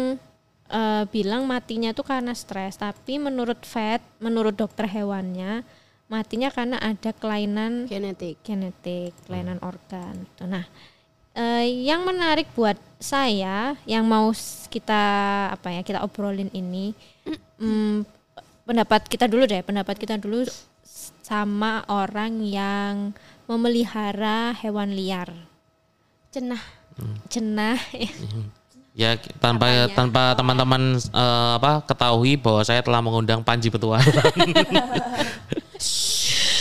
eh, 0.70 1.04
bilang 1.10 1.42
matinya 1.48 1.90
itu 1.90 2.06
karena 2.06 2.30
stres, 2.30 2.78
tapi 2.78 3.18
menurut 3.18 3.58
vet, 3.66 4.04
menurut 4.22 4.54
dokter 4.54 4.86
hewannya, 4.86 5.66
matinya 6.06 6.54
karena 6.54 6.78
ada 6.78 7.10
kelainan 7.10 7.90
Genetik. 7.90 8.38
genetik, 8.46 9.10
kelainan 9.26 9.58
organ. 9.62 10.14
Gitu. 10.22 10.44
Nah, 10.46 10.66
eh, 11.34 11.66
yang 11.86 12.02
menarik 12.06 12.48
buat 12.54 12.76
saya, 13.00 13.74
yang 13.88 14.04
mau 14.04 14.30
kita 14.70 15.02
apa 15.56 15.72
ya 15.72 15.82
kita 15.82 16.04
obrolin 16.04 16.52
ini, 16.52 16.92
mm, 17.58 18.04
pendapat 18.68 19.08
kita 19.08 19.26
dulu 19.26 19.48
deh, 19.48 19.64
pendapat 19.64 19.96
kita 19.96 20.20
dulu 20.20 20.44
sama 21.24 21.82
orang 21.88 22.42
yang 22.42 23.14
memelihara 23.48 24.54
hewan 24.60 24.94
liar, 24.94 25.30
Cenah. 26.30 26.62
cenah. 27.30 27.78
Ya 28.90 29.14
tanpa 29.38 29.86
tanpa 29.94 30.34
teman-teman 30.34 30.98
eh, 30.98 31.52
apa 31.56 31.78
ketahui 31.86 32.34
bahwa 32.34 32.60
saya 32.66 32.82
telah 32.82 32.98
mengundang 32.98 33.40
Panji 33.40 33.70
Petualang. 33.70 34.02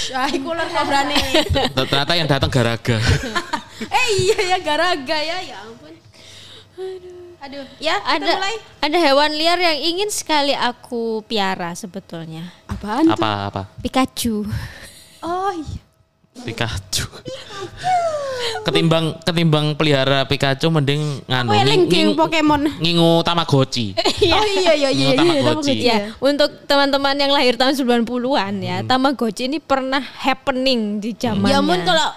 Ah, 0.09 0.25
kok 0.25 0.41
berani. 0.89 1.17
Ternyata 1.69 2.13
yang 2.17 2.25
datang 2.25 2.49
Garaga. 2.49 2.97
eh 3.81 4.07
iya 4.19 4.37
ya 4.49 4.57
garaga 4.59 5.17
ya, 5.17 5.37
ya 5.41 5.55
ampun. 5.61 5.93
Aduh. 6.75 7.17
Aduh, 7.39 7.63
ya 7.79 7.95
kita 7.95 8.19
ada 8.19 8.33
mulai. 8.35 8.55
ada 8.81 8.97
hewan 8.99 9.31
liar 9.31 9.55
yang 9.55 9.77
ingin 9.79 10.11
sekali 10.11 10.51
aku 10.51 11.23
piara 11.23 11.71
sebetulnya. 11.71 12.51
Apaan 12.67 13.07
tuh? 13.07 13.15
apa 13.15 13.29
apa? 13.47 13.61
Pikachu. 13.79 14.43
Oh 15.21 15.51
iya. 15.51 15.79
Pikachu. 16.39 17.07
ketimbang 18.63 19.19
ketimbang 19.23 19.75
pelihara 19.75 20.23
Pikachu 20.23 20.67
mending 20.69 21.23
nganu 21.25 21.51
Weling 21.51 21.67
nging- 21.83 21.87
king 21.87 22.07
nging- 22.11 22.15
Pokemon. 22.15 22.61
ngingu 22.77 23.11
Tamagotchi. 23.23 23.95
Oh 24.35 24.45
iya 24.45 24.71
iya 24.75 24.89
iya. 24.89 25.07
Ngingu 25.09 25.23
iya, 25.25 25.41
Tamagotchi. 25.41 25.75
Ya, 25.79 25.97
untuk 26.19 26.49
teman-teman 26.63 27.15
yang 27.15 27.31
lahir 27.31 27.55
tahun 27.55 27.75
90-an 27.75 28.53
ya, 28.59 28.77
Tamagotchi 28.83 29.47
ini 29.47 29.59
pernah 29.59 29.99
happening 29.99 30.99
di 30.99 31.11
zamannya. 31.13 31.51
Ya 31.51 31.59
ampun 31.59 31.79
kalau 31.83 32.07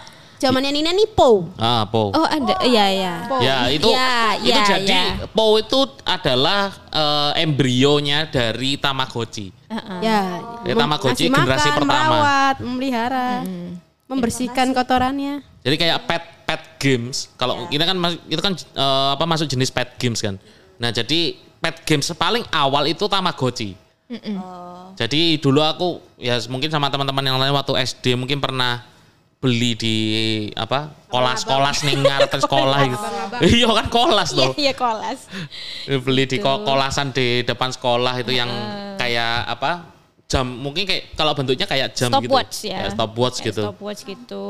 zamannya 0.43 0.75
Nina 0.75 0.91
nih 0.91 1.07
Po. 1.09 1.47
Ah, 1.55 1.87
Po. 1.87 2.11
Oh, 2.11 2.27
ada. 2.27 2.59
Iya, 2.61 2.85
iya. 2.91 3.15
Ya 3.39 3.57
itu 3.71 3.87
Ya, 3.89 4.35
itu 4.37 4.51
ya, 4.51 4.65
jadi 4.67 4.99
ya. 5.23 5.31
Po 5.31 5.55
itu 5.57 5.79
adalah 6.03 6.75
eh, 6.91 7.43
embrionya 7.43 8.27
dari 8.27 8.75
Tamagotchi. 8.75 9.55
Ya. 9.71 9.81
Ya, 10.03 10.21
mem- 10.67 10.83
Tamagotchi 10.83 11.31
generasi 11.31 11.71
makan, 11.71 11.79
pertama. 11.79 12.03
merawat, 12.11 12.57
memelihara, 12.59 13.29
membersihkan 14.05 14.75
kotorannya. 14.75 15.47
Jadi 15.63 15.77
kayak 15.79 15.99
pet 16.05 16.25
pet 16.43 16.63
games. 16.77 17.31
Kalau 17.35 17.71
kita 17.71 17.87
kan 17.87 17.97
itu 18.27 18.43
kan 18.43 18.53
eh, 18.53 19.09
apa 19.15 19.25
masuk 19.25 19.47
jenis 19.47 19.71
pet 19.71 19.95
games 19.97 20.19
kan. 20.19 20.37
Nah 20.77 20.91
jadi 20.91 21.39
pet 21.57 21.87
games 21.87 22.11
paling 22.13 22.43
awal 22.51 22.85
itu 22.85 23.07
Tamagotchi. 23.07 23.79
Jadi 24.93 25.41
dulu 25.41 25.65
aku 25.65 25.89
ya 26.21 26.37
mungkin 26.47 26.69
sama 26.69 26.93
teman-teman 26.93 27.25
yang 27.25 27.41
lain 27.41 27.53
waktu 27.53 27.73
SD 27.81 28.13
mungkin 28.13 28.39
pernah 28.39 28.85
beli 29.43 29.75
di 29.75 29.97
apa 30.55 30.95
kolas 31.11 31.43
kolas 31.43 31.83
nih 31.83 31.99
ngarep 31.99 32.31
sekolah 32.31 32.79
gitu. 32.87 33.07
Iya 33.59 33.69
kan 33.75 33.87
kolas 33.91 34.31
Iya, 34.31 34.39
tuh. 34.39 34.53
iya 34.57 34.73
kolas. 34.73 35.19
beli 35.99 36.25
di 36.25 36.39
ko- 36.39 36.63
kolasan 36.63 37.11
di 37.11 37.43
depan 37.43 37.69
sekolah 37.69 38.15
itu 38.17 38.31
yang 38.31 38.47
kayak 38.95 39.51
apa 39.51 39.91
jam 40.25 40.47
mungkin 40.47 40.87
kayak 40.87 41.13
kalau 41.13 41.35
bentuknya 41.35 41.67
kayak 41.67 41.91
jam 41.93 42.09
Stopwatch 42.09 42.55
gitu 42.63 42.71
ya. 42.71 42.79
Kayak 42.79 42.93
stopwatch 42.95 43.37
Kayak 43.37 43.47
gitu 43.51 43.63
Stopwatch 43.63 44.01
gitu. 44.07 44.47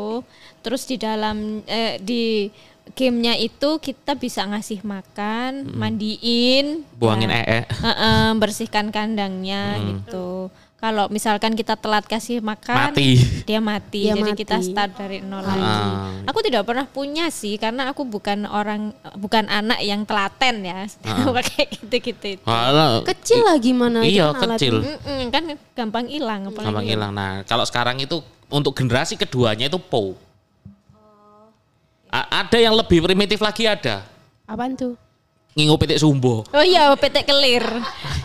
Terus 0.61 0.82
di 0.84 0.96
dalam 0.96 1.37
eh, 1.64 1.96
di 1.96 2.52
gamenya 2.92 3.34
itu 3.34 3.78
kita 3.78 4.12
bisa 4.14 4.44
ngasih 4.44 4.84
makan, 4.84 5.72
mandiin, 5.72 6.84
buangin 6.92 7.30
ya. 7.30 7.40
ee 7.40 7.62
Heeh, 7.64 8.25
bersihkan 8.37 8.92
kandangnya 8.92 9.80
gitu. 9.80 10.52
Kalau 10.82 11.06
misalkan 11.06 11.54
kita 11.54 11.78
telat 11.78 12.02
kasih 12.02 12.42
makan, 12.42 12.90
Mati. 12.90 13.14
dia 13.46 13.62
mati. 13.62 14.02
Dia 14.02 14.18
Jadi 14.18 14.22
mati. 14.26 14.40
kita 14.42 14.58
start 14.58 14.98
dari 14.98 15.22
nol 15.22 15.38
lagi. 15.38 15.62
Ah. 15.62 16.26
Aku 16.26 16.42
tidak 16.42 16.66
pernah 16.66 16.82
punya 16.84 17.30
sih, 17.30 17.54
karena 17.54 17.86
aku 17.86 18.02
bukan 18.02 18.44
orang, 18.44 18.90
bukan 19.14 19.46
anak 19.46 19.78
yang 19.78 20.02
telaten 20.02 20.58
ya, 20.60 20.90
kayak 21.54 21.78
gitu-gitu. 21.78 22.34
itu. 22.34 22.42
Walah, 22.42 23.06
Kecil 23.06 23.46
lah 23.46 23.56
gimana? 23.56 24.02
iya 24.02 24.34
kan 24.34 24.54
kecil 24.54 24.82
Mm-mm, 24.82 25.30
kan 25.30 25.44
gampang 25.72 26.10
hilang. 26.10 26.50
apalagi 26.50 26.66
gampang 26.66 26.86
hilang 26.86 27.12
nah 27.12 27.46
kalau 27.46 27.62
sekarang 27.62 27.96
itu 27.96 28.18
untuk 28.48 28.74
generasi 28.74 29.14
keduanya 29.14 29.70
itu 29.70 29.78
po 29.78 30.18
A- 32.08 32.42
ada 32.42 32.58
yang 32.58 32.74
lebih 32.74 33.00
primitif 33.00 33.38
lagi 33.38 33.64
ada 33.64 34.02
Apaan 34.44 34.74
tuh? 34.74 34.98
Ngingu 35.52 35.76
pitik 35.76 36.00
sumbo 36.00 36.42
Oh 36.49 36.64
iya, 36.64 36.88
petek 36.97 37.28
kelir. 37.28 37.64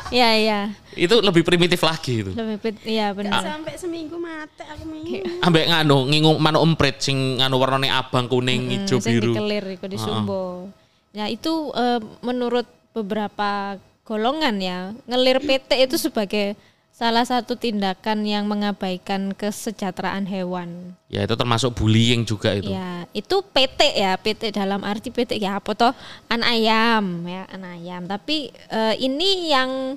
Iya 0.08 0.30
iya. 0.34 0.60
itu 0.96 1.20
lebih 1.20 1.44
primitif 1.44 1.84
lagi 1.84 2.24
itu 2.24 2.32
Lebih 2.32 2.58
pet, 2.58 2.76
iya 2.88 3.12
benar. 3.12 3.44
Sampai 3.44 3.76
seminggu 3.76 4.16
mati 4.16 4.64
aku 4.64 4.84
minum. 4.88 5.44
ambek 5.44 5.66
nganu 5.68 5.98
ngingu 6.08 6.32
manuk 6.40 6.64
emprit 6.64 6.98
sing 6.98 7.38
nganu 7.38 7.60
warnane 7.60 7.92
abang 7.92 8.26
kuning 8.26 8.72
hijau 8.72 8.98
Sing 8.98 9.12
biru 9.14 9.36
dikelir 9.36 9.66
iku 9.76 9.86
di 9.86 10.00
Sumbo. 10.00 10.72
Nah, 11.12 11.28
itu 11.28 11.70
eh, 11.76 12.00
menurut 12.24 12.66
beberapa 12.96 13.76
golongan 14.02 14.56
ya, 14.58 14.80
ngelir 15.06 15.38
PT 15.38 15.70
itu 15.84 16.00
sebagai 16.00 16.56
salah 16.98 17.22
satu 17.22 17.54
tindakan 17.54 18.26
yang 18.26 18.50
mengabaikan 18.50 19.30
kesejahteraan 19.38 20.26
hewan. 20.26 20.98
ya 21.14 21.30
itu 21.30 21.38
termasuk 21.38 21.78
bullying 21.78 22.26
juga 22.26 22.58
itu 22.58 22.74
Ya, 22.74 23.06
itu 23.14 23.38
PT 23.54 24.02
ya, 24.02 24.18
PT 24.18 24.50
dalam 24.50 24.82
arti 24.82 25.14
PT 25.14 25.38
ya 25.38 25.62
apa 25.62 25.78
toh 25.78 25.94
an 26.26 26.42
ayam 26.42 27.22
ya, 27.30 27.46
an 27.54 27.62
ayam. 27.70 28.02
Tapi 28.10 28.50
eh, 28.50 28.96
ini 28.98 29.54
yang 29.54 29.94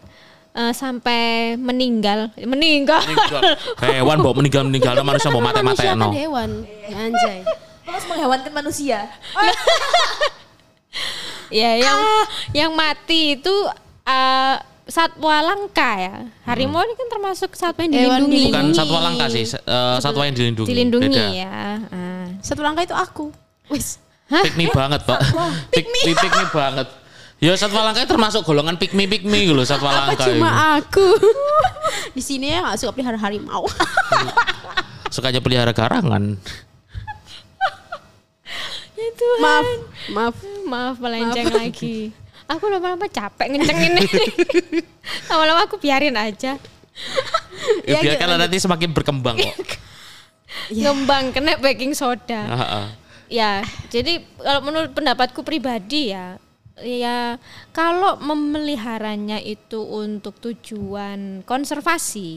eh, 0.53 0.73
sampai 0.77 1.57
meninggal, 1.57 2.37
meninggal. 2.37 3.01
Meninggal. 3.09 3.43
hewan 3.81 4.21
bawa 4.21 4.35
meninggal 4.37 4.63
meninggal 4.69 5.01
manusia 5.01 5.33
bawa 5.33 5.45
mati 5.49 5.61
mati 5.65 5.81
Manusia 5.81 5.97
kan 5.97 6.05
no 6.05 6.13
hewan. 6.13 6.51
Anjay. 6.85 7.41
Terus 7.81 8.05
menghewankan 8.13 8.53
manusia. 8.53 9.09
ya 11.65 11.81
yang 11.81 12.01
yang 12.53 12.71
mati 12.77 13.41
itu 13.41 13.55
eh, 14.05 14.69
satwa 14.91 15.39
langka 15.41 15.91
ya. 15.97 16.27
Harimau 16.45 16.83
ini 16.83 16.99
kan 16.99 17.09
termasuk 17.09 17.55
satwa 17.55 17.87
yang 17.87 17.95
Hewan 17.95 18.27
dilindungi. 18.27 18.51
Bukan 18.51 18.67
satwa 18.75 18.99
langka 19.01 19.31
sih, 19.31 19.47
eh, 19.47 19.97
satwa 20.03 20.27
yang 20.27 20.35
dilindungi. 20.37 20.69
Dilindungi 20.69 21.09
Beda. 21.09 21.27
ya. 21.31 21.79
Ah. 21.89 22.27
Satu 22.43 22.61
langkah 22.67 22.83
itu 22.85 22.93
aku. 22.93 23.31
Wis. 23.71 24.03
Pikmi 24.31 24.71
banget, 24.71 25.03
Pak. 25.07 25.19
Pikmi 25.75 26.15
pikmi 26.15 26.47
banget. 26.51 26.87
Ya 27.41 27.57
satwa 27.57 27.89
langka 27.89 28.05
termasuk 28.05 28.45
golongan 28.45 28.77
pikmi 28.77 29.09
pikmi 29.09 29.49
gitu 29.49 29.57
loh 29.57 29.65
satwa 29.65 29.89
Apa 29.89 30.13
langka. 30.13 30.29
cuma 30.29 30.51
ini. 30.53 30.61
aku? 30.77 31.09
Di 32.17 32.21
sini 32.21 32.53
ya 32.53 32.61
nggak 32.69 32.77
suka 32.77 32.93
pelihara 32.93 33.17
harimau. 33.17 33.65
Sukanya 35.15 35.41
pelihara 35.41 35.73
garangan. 35.73 36.37
maaf, 39.43 39.67
maaf. 40.13 40.37
Maaf 40.69 40.97
melenceng 41.01 41.49
lagi. 41.51 42.13
Aku 42.51 42.67
lama-lama 42.67 43.07
capek 43.07 43.47
ngencengin 43.55 43.95
ini. 43.95 44.07
Lama-lama 45.31 45.71
aku 45.71 45.79
biarin 45.79 46.19
aja. 46.19 46.59
Ya, 47.85 48.01
biarkanlah 48.01 48.47
nanti 48.47 48.57
semakin 48.61 48.93
berkembang 48.93 49.37
kok. 49.37 49.57
Ngembang 50.81 51.33
kena 51.33 51.57
baking 51.61 51.93
soda. 51.93 52.41
Ah. 52.49 52.89
Ya, 53.29 53.65
jadi 53.93 54.25
kalau 54.41 54.61
menurut 54.65 54.91
pendapatku 54.97 55.45
pribadi 55.45 56.13
ya, 56.13 56.41
ya 56.81 57.37
kalau 57.71 58.17
memeliharanya 58.21 59.39
itu 59.41 59.81
untuk 59.81 60.41
tujuan 60.41 61.45
konservasi, 61.45 62.31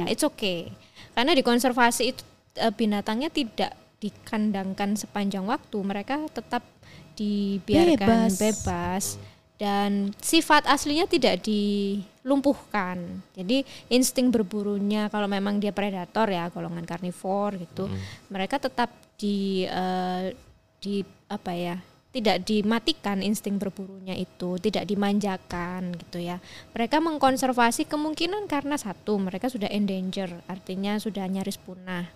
ya 0.00 0.04
it's 0.08 0.24
okay. 0.24 0.72
Karena 1.12 1.36
di 1.36 1.42
konservasi 1.44 2.02
itu 2.16 2.22
eh, 2.56 2.72
binatangnya 2.72 3.28
tidak 3.28 3.72
dikandangkan 4.00 4.96
sepanjang 4.96 5.44
waktu, 5.44 5.76
mereka 5.84 6.24
tetap 6.32 6.64
dibiarkan 7.20 8.32
Bebas. 8.32 8.40
bebas, 8.40 9.04
dan 9.60 10.16
sifat 10.16 10.64
aslinya 10.64 11.04
tidak 11.04 11.44
dilumpuhkan. 11.44 13.20
Jadi 13.36 13.60
insting 13.92 14.32
berburunya 14.32 15.12
kalau 15.12 15.28
memang 15.28 15.60
dia 15.60 15.68
predator 15.68 16.32
ya, 16.32 16.48
golongan 16.48 16.88
karnivor 16.88 17.60
gitu, 17.60 17.92
mereka 18.32 18.56
tetap 18.56 18.88
di 19.20 19.68
eh, 19.68 20.32
di 20.80 21.04
apa 21.28 21.52
ya 21.52 21.76
tidak 22.10 22.42
dimatikan 22.42 23.22
insting 23.22 23.60
berburunya 23.60 24.16
itu 24.16 24.56
tidak 24.58 24.88
dimanjakan 24.88 25.94
gitu 25.94 26.24
ya. 26.24 26.40
Mereka 26.72 26.98
mengkonservasi 26.98 27.84
kemungkinan 27.84 28.48
karena 28.48 28.80
satu 28.80 29.20
mereka 29.20 29.52
sudah 29.52 29.68
endanger 29.68 30.40
artinya 30.48 30.96
sudah 30.96 31.28
nyaris 31.28 31.60
punah. 31.60 32.08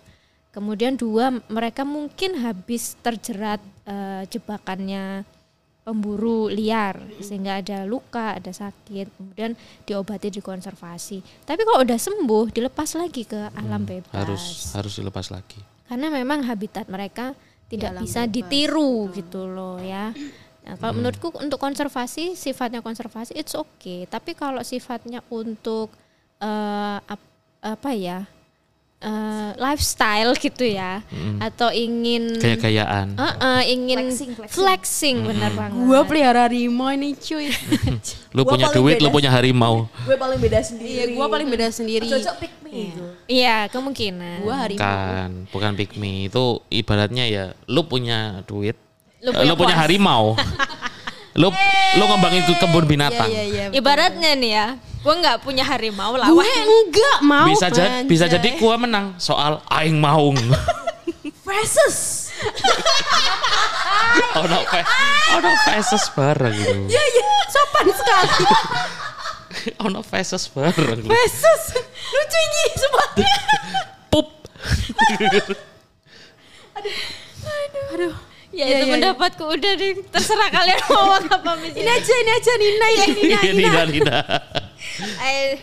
Kemudian 0.49 0.97
dua 0.97 1.29
mereka 1.47 1.85
mungkin 1.85 2.41
habis 2.41 2.97
terjerat 3.05 3.61
eh, 3.85 4.25
jebakannya 4.33 5.34
pemburu 5.85 6.49
liar 6.49 6.97
sehingga 7.21 7.61
ada 7.61 7.85
luka 7.85 8.33
ada 8.33 8.49
sakit 8.49 9.05
kemudian 9.13 9.53
diobati 9.85 10.33
dikonservasi 10.33 11.45
tapi 11.45 11.61
kalau 11.61 11.85
udah 11.85 11.95
sembuh 11.95 12.49
dilepas 12.49 12.97
lagi 12.97 13.21
ke 13.23 13.53
alam 13.53 13.85
bebas 13.85 14.09
Harus 14.09 14.43
harus 14.73 14.97
dilepas 14.97 15.29
lagi. 15.29 15.61
karena 15.85 16.09
memang 16.09 16.41
habitat 16.43 16.89
mereka 16.89 17.37
tidak 17.69 18.01
bisa 18.01 18.25
bebas. 18.25 18.33
ditiru 18.33 18.93
gitu 19.09 19.45
loh 19.45 19.77
ya. 19.77 20.09
Nah, 20.65 20.73
kalau 20.75 20.97
menurutku 20.97 21.29
untuk 21.37 21.57
konservasi 21.57 22.33
sifatnya 22.33 22.81
konservasi 22.81 23.33
it's 23.33 23.53
okay, 23.53 24.05
tapi 24.05 24.33
kalau 24.33 24.61
sifatnya 24.61 25.21
untuk 25.29 25.93
ap- 27.05 27.29
apa 27.61 27.89
ya 27.93 28.25
eh, 28.97 29.49
lifestyle 29.55 30.31
gitu 30.35 30.65
ya, 30.65 31.03
atau 31.37 31.69
ingin 31.69 32.39
Gaya-gayaan. 32.39 33.15
Eh, 33.15 33.33
eh, 33.39 33.61
ingin 33.71 33.97
Flexing, 34.09 34.31
flexing. 34.33 34.55
flexing, 34.55 35.17
bener 35.23 35.51
banget. 35.53 35.77
Gua 35.77 35.99
pelihara 36.03 36.47
harimau 36.47 36.89
ini 36.89 37.13
cuy. 37.13 37.51
Lu 38.35 38.43
Gua 38.43 38.51
punya 38.55 38.67
duit, 38.69 38.99
lu 38.99 39.07
punya 39.07 39.31
harimau. 39.31 39.87
Gue 40.03 40.19
paling 40.19 40.35
beda 40.35 40.59
sendiri. 40.59 40.91
Iya, 40.91 41.03
gua 41.15 41.31
paling 41.31 41.47
beda 41.47 41.67
sendiri. 41.71 42.03
Cocok 42.03 42.35
pick 42.35 42.53
me 42.59 42.69
gitu. 42.91 43.03
Iya 43.25 43.71
kemungkinan. 43.71 44.43
Gua 44.43 44.55
harimau. 44.59 44.83
Kan, 44.83 45.31
bukan 45.49 45.71
pikmi. 45.73 46.27
Itu 46.27 46.59
ibaratnya 46.67 47.23
ya 47.25 47.45
lu 47.65 47.87
punya 47.87 48.43
duit, 48.43 48.75
Lu 49.23 49.31
eh, 49.31 49.47
lu 49.47 49.55
punya 49.55 49.55
punya 49.55 49.75
puas. 49.75 49.83
harimau. 49.87 50.23
lu 51.39 51.47
lu 51.95 52.03
ngembangin 52.07 52.43
ke 52.43 52.53
kebun 52.59 52.85
binatang. 52.87 53.27
Iya, 53.27 53.43
iya. 53.43 53.65
Ibaratnya 53.71 54.31
nih 54.35 54.51
ya, 54.51 54.67
gue 55.05 55.13
nggak 55.21 55.37
punya 55.45 55.61
harimau 55.61 56.17
lawan. 56.17 56.33
Gue 56.33 56.49
enggak 56.49 57.17
mau. 57.21 57.45
Bisa 57.53 57.69
jadi 57.69 58.01
bisa 58.09 58.25
jadi 58.25 58.57
gua 58.57 58.81
menang 58.81 59.13
soal 59.21 59.61
aing 59.69 60.01
maung. 60.01 60.33
Versus. 61.45 62.25
ono 64.41 64.65
pe, 64.65 64.81
ono 65.37 65.51
feses 65.61 66.03
bareng 66.11 66.53
gitu. 66.57 66.73
Iya, 66.89 67.03
iya, 67.05 67.25
sopan 67.53 67.87
sekali. 67.93 68.43
ono 69.85 70.01
feses 70.01 70.49
bareng. 70.49 71.05
Yesus, 71.05 71.61
lucu 71.85 72.37
ini 72.41 72.61
semua. 72.75 73.05
Pup. 74.09 74.27
Aduh. 77.93 78.15
Ya 78.55 78.71
Iya, 78.71 78.77
itu 78.79 78.85
iya, 78.87 78.93
pendapatku 78.95 79.43
udah 79.51 79.71
deh 79.75 79.99
terserah 80.15 80.47
kalian 80.47 80.79
mau 80.87 81.11
apa 81.19 81.59
Ini 81.75 81.91
aja, 81.91 82.13
ini 82.23 82.31
aja 82.31 82.51
Nina, 82.55 82.87
ini 82.87 83.03
Nina, 83.03 83.19
Iya, 83.19 83.39
Nina. 83.51 83.51
Nina, 83.51 83.81
Nina. 83.91 84.15
Ayo, 84.95 85.59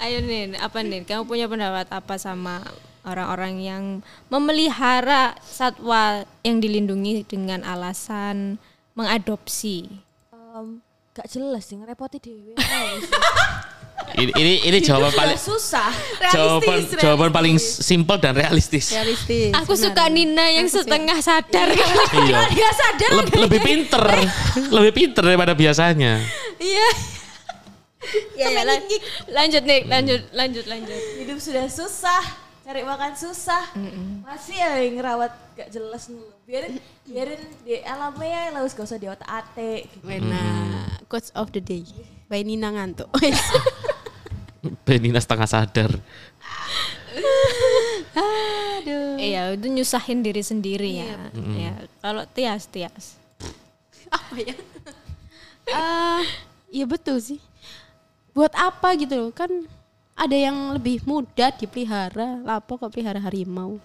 ayo 0.00 0.18
nih, 0.20 0.54
apa 0.58 0.78
nih? 0.80 1.02
Kamu 1.02 1.26
punya 1.26 1.46
pendapat 1.46 1.90
apa 1.90 2.14
sama 2.16 2.62
orang-orang 3.02 3.54
yang 3.60 3.84
memelihara 4.28 5.34
satwa 5.42 6.22
yang 6.42 6.58
dilindungi 6.58 7.26
dengan 7.26 7.62
alasan 7.62 8.56
mengadopsi? 8.94 9.90
Em, 10.30 10.78
gak 11.12 11.26
jelas 11.28 11.66
sih 11.66 11.76
ngerepoti 11.76 12.18
dewe. 12.18 12.54
Ini 14.14 14.30
ini, 14.30 14.54
ini 14.62 14.78
jawaban 14.78 15.10
paling 15.10 15.38
susah. 15.38 15.90
jawaban 16.30 16.86
jawaban 16.94 17.30
paling 17.30 17.56
simpel 17.58 18.14
dan 18.18 18.34
realistis. 18.34 18.94
Realistis. 18.94 19.50
Aku 19.54 19.74
suka 19.74 20.06
Nina 20.06 20.50
yang 20.50 20.66
setengah 20.66 21.18
sadar. 21.18 21.70
Iya. 21.70 22.40
Dia 22.52 22.70
sadar. 22.70 23.10
Leb- 23.10 23.38
lebih 23.38 23.60
pinter, 23.62 24.02
lebih 24.76 24.92
pinter 24.94 25.22
daripada 25.24 25.54
biasanya. 25.54 26.22
Iya. 26.62 26.88
Ya, 28.34 28.48
ya, 28.50 28.62
lan- 28.62 28.86
lanjut 29.28 29.62
nih, 29.62 29.80
lanjut, 29.84 30.20
lanjut, 30.30 30.64
lanjut. 30.66 31.00
Hidup 31.18 31.38
sudah 31.38 31.66
susah, 31.66 32.22
cari 32.62 32.82
makan 32.82 33.12
susah. 33.14 33.64
Masih 34.20 34.56
ya 34.56 34.70
yang 34.78 34.98
ngerawat 34.98 35.32
gak 35.54 35.68
jelas 35.70 36.06
dulu. 36.06 36.28
Biarin 36.44 36.76
biarin 37.04 37.40
di 37.64 37.80
alamnya 37.80 38.28
ya 38.28 38.50
lah 38.52 38.60
gak 38.62 38.84
usah 38.84 38.98
di 38.98 39.08
otak 39.08 39.24
ate 39.26 39.88
gitu. 39.88 40.04
Nah, 40.20 41.00
quotes 41.06 41.32
of 41.32 41.48
the 41.50 41.60
day 41.60 41.84
by 42.28 42.42
Nina 42.42 42.68
ngantuk. 42.70 43.08
Benina 44.88 45.20
setengah 45.20 45.48
sadar. 45.48 45.90
Aduh. 48.14 49.16
Iya, 49.18 49.52
itu 49.56 49.66
nyusahin 49.68 50.22
diri 50.22 50.40
sendiri 50.40 51.02
ya. 51.02 51.12
Ya, 51.56 51.72
kalau 52.00 52.24
tias, 52.28 52.68
tias. 52.68 53.16
Apa 54.10 54.36
ya? 54.38 54.54
Ah, 55.64 56.20
iya 56.68 56.84
betul 56.84 57.16
sih. 57.24 57.40
Buat 58.34 58.52
apa 58.58 58.98
gitu 58.98 59.14
loh? 59.14 59.30
Kan 59.30 59.70
ada 60.18 60.34
yang 60.34 60.74
lebih 60.74 61.02
mudah 61.06 61.54
dipelihara. 61.54 62.42
Lapo 62.42 62.76
kok 62.76 62.90
pelihara 62.90 63.22
harimau? 63.22 63.78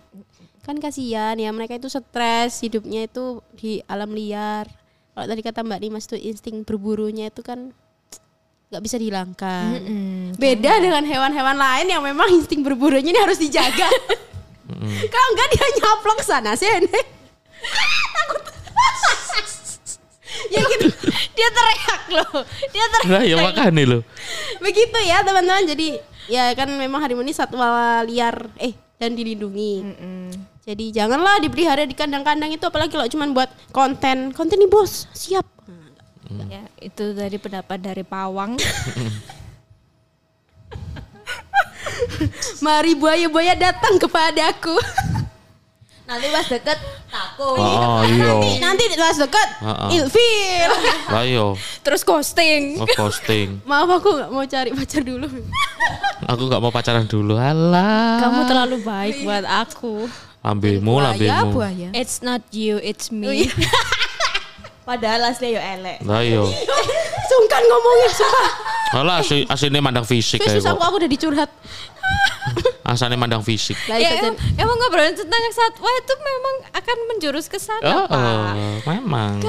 Kan 0.65 0.81
kasihan 0.81 1.37
ya 1.37 1.49
mereka 1.53 1.77
itu 1.77 1.89
stres 1.89 2.61
hidupnya 2.65 3.05
itu 3.05 3.39
di 3.53 3.79
alam 3.85 4.09
liar. 4.11 4.65
Kalau 5.13 5.25
tadi 5.25 5.41
kata 5.45 5.61
Mbak 5.65 5.79
Dimas 5.81 6.05
tuh 6.09 6.17
insting 6.17 6.65
berburunya 6.65 7.29
itu 7.29 7.41
kan 7.45 7.73
nggak 8.69 8.83
bisa 8.85 9.01
dihilangkan. 9.01 9.81
Beda 10.37 10.77
dengan 10.77 11.01
hewan-hewan 11.01 11.57
lain 11.57 11.87
yang 11.89 12.05
memang 12.05 12.29
insting 12.37 12.61
berburunya 12.61 13.09
ini 13.09 13.19
harus 13.21 13.41
dijaga. 13.41 13.89
Kalau 15.13 15.27
enggak 15.33 15.47
dia 15.57 15.65
nyaplok 15.81 16.19
sana 16.21 16.53
sih. 16.53 16.69
Takut. 18.17 18.43
ya 20.53 20.61
gitu. 20.63 20.87
Dia 21.35 21.49
teriak 21.51 22.03
loh. 22.15 22.31
Dia 22.71 22.85
teriak. 22.87 23.11
Lah 23.11 23.23
ya 23.25 23.35
makanya 23.39 23.83
lo. 23.85 23.99
Begitu 24.63 24.97
ya 25.05 25.23
teman-teman. 25.23 25.65
Jadi 25.67 25.99
ya 26.29 26.53
kan 26.55 26.69
memang 26.69 27.01
harimau 27.01 27.25
ini 27.25 27.33
satwa 27.33 28.03
liar 28.05 28.49
eh 28.59 28.73
dan 28.99 29.15
dilindungi. 29.15 29.83
Jadi 30.69 30.93
janganlah 30.93 31.41
dipelihara 31.41 31.87
di 31.87 31.95
kandang-kandang 31.97 32.53
itu 32.53 32.61
apalagi 32.61 32.93
kalau 32.93 33.09
cuma 33.09 33.25
buat 33.31 33.49
konten. 33.73 34.29
Konten 34.35 34.59
nih 34.59 34.69
bos, 34.69 35.07
siap. 35.15 35.45
Ya, 36.29 36.61
itu 36.77 37.17
dari 37.17 37.41
pendapat 37.41 37.81
dari 37.81 38.05
Pawang. 38.05 38.53
Mari 42.65 42.93
buaya-buaya 42.93 43.57
datang 43.57 43.97
kepadaku. 43.97 44.77
Nanti 46.09 46.25
pas 46.33 46.41
deket 46.41 46.79
takut. 47.05 47.61
Oh 47.61 48.01
iya. 48.01 48.33
Nanti 48.57 48.83
pas 48.97 49.13
dekat 49.13 49.47
Heeh. 49.61 49.89
ilfil. 50.01 50.71
Lah 51.13 51.21
yo, 51.21 51.53
Terus 51.85 52.01
ghosting. 52.01 52.81
nge-posting. 52.81 53.61
Maaf 53.69 54.01
aku 54.01 54.17
nggak 54.17 54.29
mau 54.33 54.41
cari 54.41 54.73
pacar 54.73 55.05
dulu. 55.05 55.29
Aku 56.25 56.41
nggak 56.49 56.61
mau 56.61 56.73
pacaran 56.73 57.05
dulu. 57.05 57.37
Alah. 57.37 58.25
Kamu 58.25 58.41
terlalu 58.43 58.77
baik 58.81 59.21
buat 59.21 59.45
aku. 59.45 60.09
Lambemu, 60.41 60.81
Buaya, 60.87 61.13
lambemu. 61.13 61.51
buaya. 61.53 61.87
It's 61.93 62.25
not 62.25 62.41
you, 62.49 62.81
it's 62.81 63.13
me. 63.13 63.51
Padahal 64.89 65.29
asli 65.29 65.53
yo 65.53 65.61
elek. 65.61 66.01
Lah 66.01 66.25
iya. 66.25 66.41
Sungkan 67.29 67.61
ngomongin 67.61 68.09
sumpah. 68.09 68.49
Alah 68.97 69.21
asli 69.21 69.45
aslinya 69.45 69.85
mandang 69.85 70.01
fisik 70.01 70.41
kayak 70.41 70.65
aku 70.65 70.73
kok. 70.73 70.81
aku 70.81 70.95
udah 70.97 71.11
dicurhat. 71.11 71.49
Asalnya 72.89 73.15
mandang 73.15 73.39
fisik. 73.39 73.77
Lah 73.85 73.95
Ya, 73.95 74.17
itu 74.17 74.25
em- 74.27 74.39
emang 74.57 74.73
ngobrolin 74.75 75.13
tentang 75.13 75.41
satwa 75.51 75.89
itu 75.93 76.13
memang 76.15 76.55
akan 76.73 76.97
menjurus 77.07 77.45
ke 77.45 77.55
sana, 77.55 77.85
Oh, 77.85 78.03
Pak. 78.03 78.17
oh, 78.17 78.49
memang. 78.87 79.33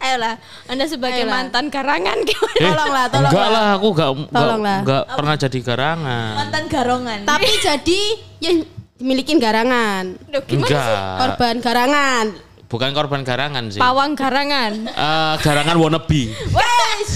Ayolah, 0.00 0.40
Anda 0.64 0.84
sebagai 0.86 1.24
Ayolah. 1.24 1.34
mantan 1.44 1.68
karangan 1.68 2.16
gimana? 2.28 2.56
Eh, 2.56 2.64
Tolonglah, 2.64 3.04
tolonglah. 3.06 3.30
Enggak 3.30 3.48
lah, 3.50 3.66
aku 3.74 3.88
enggak 3.90 4.10
enggak, 4.10 4.32
Tolonglah. 4.32 4.78
enggak 4.80 5.02
pernah 5.12 5.34
jadi 5.36 5.58
garangan. 5.60 6.32
Mantan 6.36 6.64
garongan. 6.66 7.18
Tapi 7.26 7.48
jadi 7.68 8.00
yang 8.40 8.56
dimilikin 8.96 9.36
garangan. 9.36 10.04
Duh, 10.26 10.40
gimana 10.42 10.64
sih? 10.64 10.72
Enggak. 10.72 11.16
Korban 11.18 11.54
garangan. 11.58 12.26
Bukan 12.64 12.90
korban 12.94 13.20
garangan 13.20 13.64
sih. 13.68 13.80
Pawang 13.82 14.12
garangan. 14.14 14.72
Eh, 14.86 15.34
garangan 15.38 15.76
wannabe. 15.76 16.22
Wes. 16.48 17.10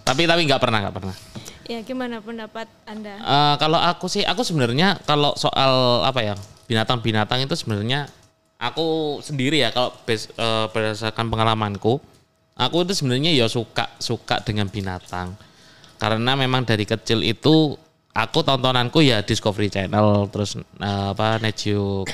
Tapi 0.00 0.22
tapi 0.24 0.40
enggak 0.44 0.60
pernah, 0.60 0.78
enggak 0.82 0.94
pernah. 0.94 1.14
Ya, 1.68 1.82
gimana 1.82 2.22
pendapat 2.22 2.66
Anda? 2.86 3.18
Eh, 3.18 3.54
kalau 3.58 3.76
aku 3.76 4.06
sih, 4.06 4.22
aku 4.22 4.40
sebenarnya 4.40 4.96
kalau 5.04 5.34
soal 5.36 6.02
apa 6.02 6.20
ya 6.22 6.34
binatang-binatang 6.66 7.42
itu 7.42 7.54
sebenarnya 7.54 8.06
aku 8.56 9.18
sendiri 9.20 9.60
ya 9.60 9.70
kalau 9.70 9.90
bes- 10.04 10.30
eh, 10.30 10.66
berdasarkan 10.70 11.26
pengalamanku, 11.28 11.98
aku 12.54 12.76
itu 12.84 12.92
sebenarnya 12.94 13.32
ya 13.32 13.46
suka 13.46 13.88
suka 13.96 14.40
dengan 14.44 14.68
binatang 14.68 15.34
karena 16.00 16.32
memang 16.32 16.64
dari 16.64 16.88
kecil 16.88 17.20
itu 17.20 17.76
aku 18.12 18.38
tontonanku 18.40 19.04
ya 19.04 19.20
Discovery 19.20 19.68
Channel 19.68 20.28
terus 20.32 20.56
eh, 20.56 21.06
apa 21.12 21.40
Net 21.40 21.56
Geo 21.56 22.04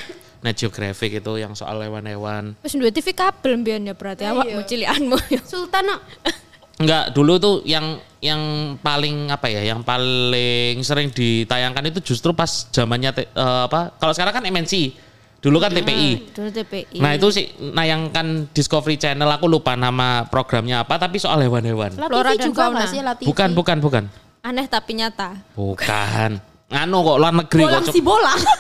Net 0.45 0.55
Geographic 0.55 1.19
itu 1.19 1.33
yang 1.43 1.59
soal 1.59 1.83
hewan-hewan. 1.83 2.55
Wis 2.63 2.79
duwe 2.79 2.95
TV 2.95 3.11
kabel 3.17 3.59
mbiyen 3.59 3.91
ya 3.91 3.95
berarti 3.99 4.23
awakmu 4.31 4.63
cilianmu. 4.63 5.17
Sultan 5.43 5.91
nak. 5.91 6.01
Enggak, 6.77 7.13
dulu 7.13 7.41
tuh 7.41 7.55
yang 7.65 7.97
yang 8.21 8.41
paling 8.77 9.29
apa 9.29 9.49
ya, 9.49 9.65
yang 9.65 9.81
paling 9.81 10.77
sering 10.81 11.09
ditayangkan 11.09 11.89
itu 11.89 12.05
justru 12.05 12.37
pas 12.37 12.69
zamannya 12.69 13.11
te- 13.11 13.31
eh, 13.31 13.61
apa? 13.65 13.97
Kalau 13.97 14.13
sekarang 14.13 14.35
kan 14.37 14.45
MNC, 14.45 14.93
dulu 15.41 15.57
kan 15.57 15.73
TPI. 15.73 16.37
Dulu 16.37 16.49
TPI. 16.53 17.01
Nah 17.01 17.17
itu 17.17 17.33
sih 17.33 17.49
nayangkan 17.57 18.53
Discovery 18.53 19.01
Channel, 19.01 19.29
aku 19.31 19.49
lupa 19.49 19.73
nama 19.73 20.29
programnya 20.29 20.85
apa, 20.85 21.01
tapi 21.01 21.17
soal 21.17 21.41
hewan-hewan. 21.41 21.97
Flora 21.97 22.37
dan 22.37 22.45
juga 22.45 22.69
fauna. 22.69 22.85
sih? 22.85 23.01
Bukan, 23.25 23.57
bukan, 23.57 23.77
bukan, 23.81 24.05
Aneh 24.43 24.69
tapi 24.69 25.01
nyata. 25.01 25.33
bukan. 25.57 26.37
Anu 26.67 26.99
kok 27.01 27.17
luar 27.17 27.31
negeri 27.33 27.63
Bolang 27.63 27.85
kok. 27.87 27.95
si 27.95 28.01
bolang. 28.03 28.41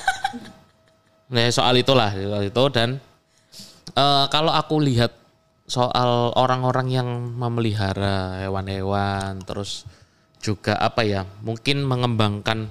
Nah, 1.26 1.50
soal 1.50 1.74
itulah 1.74 2.14
soal 2.14 2.46
itu 2.46 2.64
dan 2.70 3.02
eh, 3.90 4.24
kalau 4.30 4.54
aku 4.54 4.78
lihat 4.78 5.10
soal 5.66 6.30
orang-orang 6.38 6.94
yang 6.94 7.08
memelihara 7.34 8.46
hewan-hewan 8.46 9.42
terus 9.42 9.82
juga 10.38 10.78
apa 10.78 11.02
ya 11.02 11.26
mungkin 11.42 11.82
mengembangkan 11.82 12.70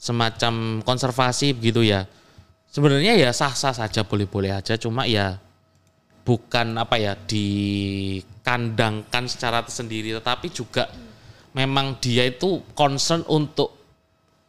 semacam 0.00 0.80
konservasi 0.80 1.52
begitu 1.52 1.84
ya. 1.84 2.08
Sebenarnya 2.72 3.20
ya 3.20 3.30
sah-sah 3.34 3.76
saja 3.76 4.06
boleh-boleh 4.06 4.56
aja 4.56 4.80
cuma 4.80 5.04
ya 5.04 5.36
bukan 6.24 6.80
apa 6.80 6.96
ya 6.96 7.12
dikandangkan 7.18 9.28
secara 9.28 9.60
tersendiri. 9.60 10.16
Tetapi 10.16 10.48
juga 10.48 10.88
memang 11.52 12.00
dia 12.00 12.24
itu 12.24 12.64
concern 12.72 13.20
untuk 13.28 13.76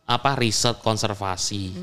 apa 0.08 0.39
riset 0.39 0.80
konservasi. 0.80 1.75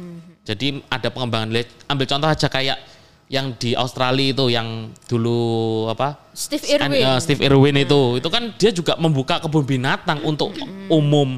Jadi 0.49 0.81
ada 0.89 1.13
pengembangan. 1.13 1.53
Ambil 1.91 2.07
contoh 2.09 2.31
aja 2.33 2.49
kayak 2.49 2.81
yang 3.29 3.53
di 3.61 3.77
Australia 3.77 4.33
itu 4.33 4.49
yang 4.49 4.89
dulu 5.05 5.85
apa? 5.93 6.17
Steve 6.33 6.65
Irwin. 6.65 7.05
eh, 7.05 7.19
Steve 7.21 7.45
Irwin 7.45 7.77
itu. 7.77 8.17
Itu 8.17 8.29
kan 8.33 8.57
dia 8.57 8.73
juga 8.73 8.97
membuka 8.97 9.37
kebun 9.45 9.69
binatang 9.69 10.25
untuk 10.25 10.57
umum. 10.89 11.37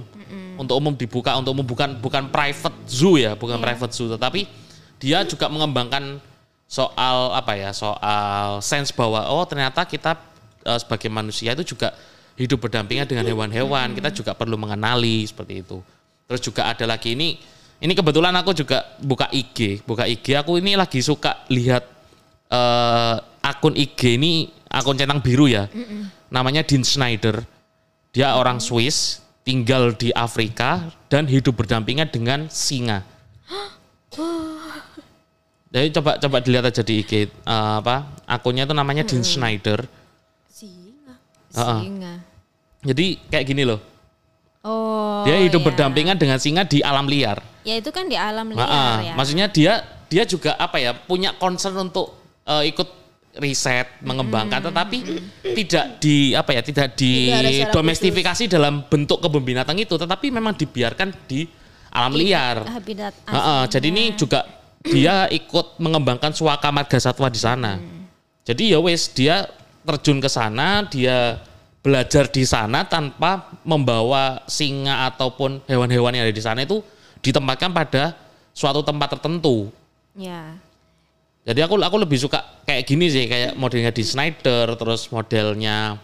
Untuk 0.55 0.77
umum 0.79 0.95
dibuka 0.95 1.35
untuk 1.41 1.57
umum 1.57 1.67
bukan 1.67 1.99
bukan 1.99 2.29
private 2.31 2.77
zoo 2.87 3.19
ya 3.19 3.35
bukan 3.35 3.59
private 3.59 3.91
zoo. 3.91 4.07
Tetapi 4.15 4.47
dia 5.03 5.27
juga 5.27 5.51
mengembangkan 5.51 6.23
soal 6.71 7.35
apa 7.35 7.59
ya 7.59 7.75
soal 7.75 8.63
sense 8.63 8.95
bahwa 8.95 9.27
oh 9.27 9.43
ternyata 9.43 9.83
kita 9.83 10.15
eh, 10.63 10.79
sebagai 10.79 11.11
manusia 11.11 11.59
itu 11.59 11.75
juga 11.75 11.91
hidup 12.39 12.63
berdampingan 12.63 13.11
dengan 13.11 13.27
hewan-hewan. 13.27 13.99
Kita 13.99 14.15
juga 14.15 14.33
perlu 14.39 14.55
mengenali 14.55 15.27
seperti 15.27 15.67
itu. 15.67 15.83
Terus 16.31 16.41
juga 16.45 16.71
ada 16.71 16.87
lagi 16.87 17.19
ini 17.19 17.35
ini 17.81 17.93
kebetulan 17.97 18.37
aku 18.37 18.53
juga 18.53 18.85
buka 19.01 19.27
IG 19.33 19.85
buka 19.89 20.05
IG 20.05 20.37
aku 20.37 20.61
ini 20.61 20.77
lagi 20.77 21.01
suka 21.01 21.45
lihat 21.49 21.85
eh, 22.53 23.17
akun 23.41 23.75
IG 23.75 24.21
ini 24.21 24.61
akun 24.71 24.95
centang 24.95 25.19
biru 25.19 25.51
ya. 25.51 25.67
Namanya 26.31 26.63
Dean 26.63 26.87
Schneider. 26.87 27.43
Dia 28.15 28.39
orang 28.39 28.63
Swiss, 28.63 29.23
tinggal 29.43 29.95
di 29.95 30.15
Afrika 30.15 30.91
dan 31.11 31.27
hidup 31.27 31.59
berdampingan 31.59 32.11
dengan 32.11 32.47
singa. 32.51 33.03
Jadi 35.71 35.95
coba 35.95 36.19
coba 36.19 36.43
dilihat 36.43 36.67
aja 36.75 36.83
di 36.83 37.03
IG 37.03 37.13
eh, 37.27 37.29
apa 37.47 38.07
akunnya 38.27 38.67
itu 38.67 38.75
namanya 38.75 39.03
Dean 39.07 39.23
Schneider. 39.27 39.87
Heeh. 41.51 41.81
Singa. 41.83 42.15
Jadi 42.81 43.07
kayak 43.29 43.45
gini 43.47 43.63
loh. 43.67 43.81
Oh. 44.61 45.25
Dia 45.25 45.41
hidup 45.41 45.65
ya. 45.65 45.67
berdampingan 45.73 46.17
dengan 46.21 46.39
singa 46.39 46.69
di 46.69 46.85
alam 46.85 47.09
liar. 47.09 47.41
Ya 47.67 47.77
itu 47.77 47.91
kan 47.93 48.09
di 48.09 48.17
alam 48.17 48.51
liar 48.51 48.65
Heeh, 48.65 48.95
ya. 49.11 49.15
Maksudnya 49.17 49.47
dia 49.53 49.73
dia 50.11 50.25
juga 50.27 50.57
apa 50.59 50.81
ya 50.81 50.97
punya 50.97 51.37
concern 51.37 51.77
untuk 51.91 52.17
eh, 52.49 52.71
ikut 52.73 52.89
riset 53.39 53.87
mengembangkan 54.03 54.59
tetapi 54.59 54.99
tidak 55.55 56.03
di 56.03 56.35
apa 56.35 56.51
ya 56.51 56.63
tidak 56.67 56.99
di 56.99 57.31
domestifikasi 57.71 58.51
dalam 58.51 58.83
bentuk 58.91 59.23
kebun 59.23 59.47
binatang 59.47 59.79
itu 59.79 59.95
tetapi 59.95 60.35
memang 60.35 60.59
dibiarkan 60.59 61.15
di 61.31 61.47
alam 61.95 62.15
liar. 62.15 62.67
Habitat 62.67 63.15
Heeh, 63.27 63.63
jadi 63.71 63.87
ini 63.87 64.05
juga 64.19 64.47
dia 64.83 65.29
ikut 65.31 65.79
mengembangkan 65.79 66.33
suaka 66.35 66.73
marga 66.75 66.99
satwa 66.99 67.31
di 67.31 67.39
sana. 67.39 67.79
Jadi 68.43 68.75
ya 68.75 68.79
wes 68.83 69.13
dia 69.15 69.47
terjun 69.85 70.19
ke 70.19 70.27
sana, 70.27 70.87
dia 70.91 71.39
belajar 71.81 72.29
di 72.29 72.45
sana 72.45 72.85
tanpa 72.85 73.49
membawa 73.65 74.45
singa 74.45 75.09
ataupun 75.13 75.65
hewan-hewan 75.65 76.13
yang 76.13 76.25
ada 76.29 76.35
di 76.35 76.45
sana 76.45 76.65
itu 76.65 76.85
ditempatkan 77.21 77.71
pada 77.73 78.17
suatu 78.53 78.85
tempat 78.85 79.17
tertentu. 79.17 79.71
Ya. 80.17 80.57
Jadi 81.47 81.61
aku 81.65 81.81
aku 81.81 81.97
lebih 81.97 82.21
suka 82.21 82.45
kayak 82.69 82.85
gini 82.85 83.09
sih, 83.09 83.25
kayak 83.25 83.57
modelnya 83.57 83.93
di 83.95 84.05
Snyder, 84.05 84.77
terus 84.77 85.09
modelnya 85.09 85.97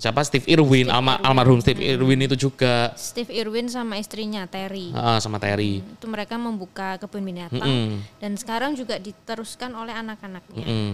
siapa 0.00 0.22
Steve 0.24 0.46
Irwin, 0.48 0.88
alma- 0.88 1.20
almarhum 1.20 1.60
Steve 1.60 1.82
Irwin 1.82 2.24
itu 2.24 2.48
juga 2.48 2.94
Steve 2.94 3.34
Irwin 3.34 3.66
sama 3.68 3.98
istrinya 3.98 4.46
Terry. 4.46 4.94
Heeh, 4.94 5.18
sama 5.18 5.36
Terry. 5.42 5.82
Itu 5.82 6.06
mereka 6.06 6.38
membuka 6.38 6.96
kebun 7.02 7.20
binatang 7.26 7.60
Mm-mm. 7.60 8.00
dan 8.22 8.32
sekarang 8.38 8.78
juga 8.78 8.96
diteruskan 8.96 9.74
oleh 9.74 9.92
anak-anaknya. 9.92 10.64
Mm. 10.64 10.92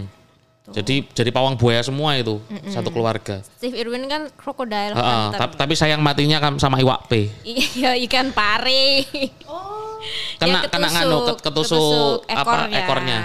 Jadi 0.67 1.07
jadi 1.09 1.31
pawang 1.31 1.55
buaya 1.55 1.79
semua 1.79 2.19
itu 2.19 2.43
satu 2.67 2.91
keluarga. 2.91 3.39
Steve 3.55 3.79
Irwin 3.79 4.03
kan 4.05 4.27
krokodil 4.35 4.91
Heeh, 4.91 4.99
hunter. 4.99 5.39
tap- 5.39 5.55
tapi 5.55 5.73
sayang 5.73 6.03
matinya 6.03 6.43
kan 6.43 6.59
sama 6.59 6.75
iwak 6.77 7.07
P. 7.07 7.31
Iya 7.43 7.95
ikan 8.03 8.35
pari. 8.35 9.07
Kena 10.39 10.63
Dia 10.63 10.69
kena 10.69 10.87
nganu 10.89 11.17
ket- 11.25 11.41
ketusuk, 11.41 11.41
ketusuk, 11.41 12.17
ketusuk 12.21 12.37
apa 12.37 12.51
ekornya. 12.67 12.79
ekornya. 12.79 13.19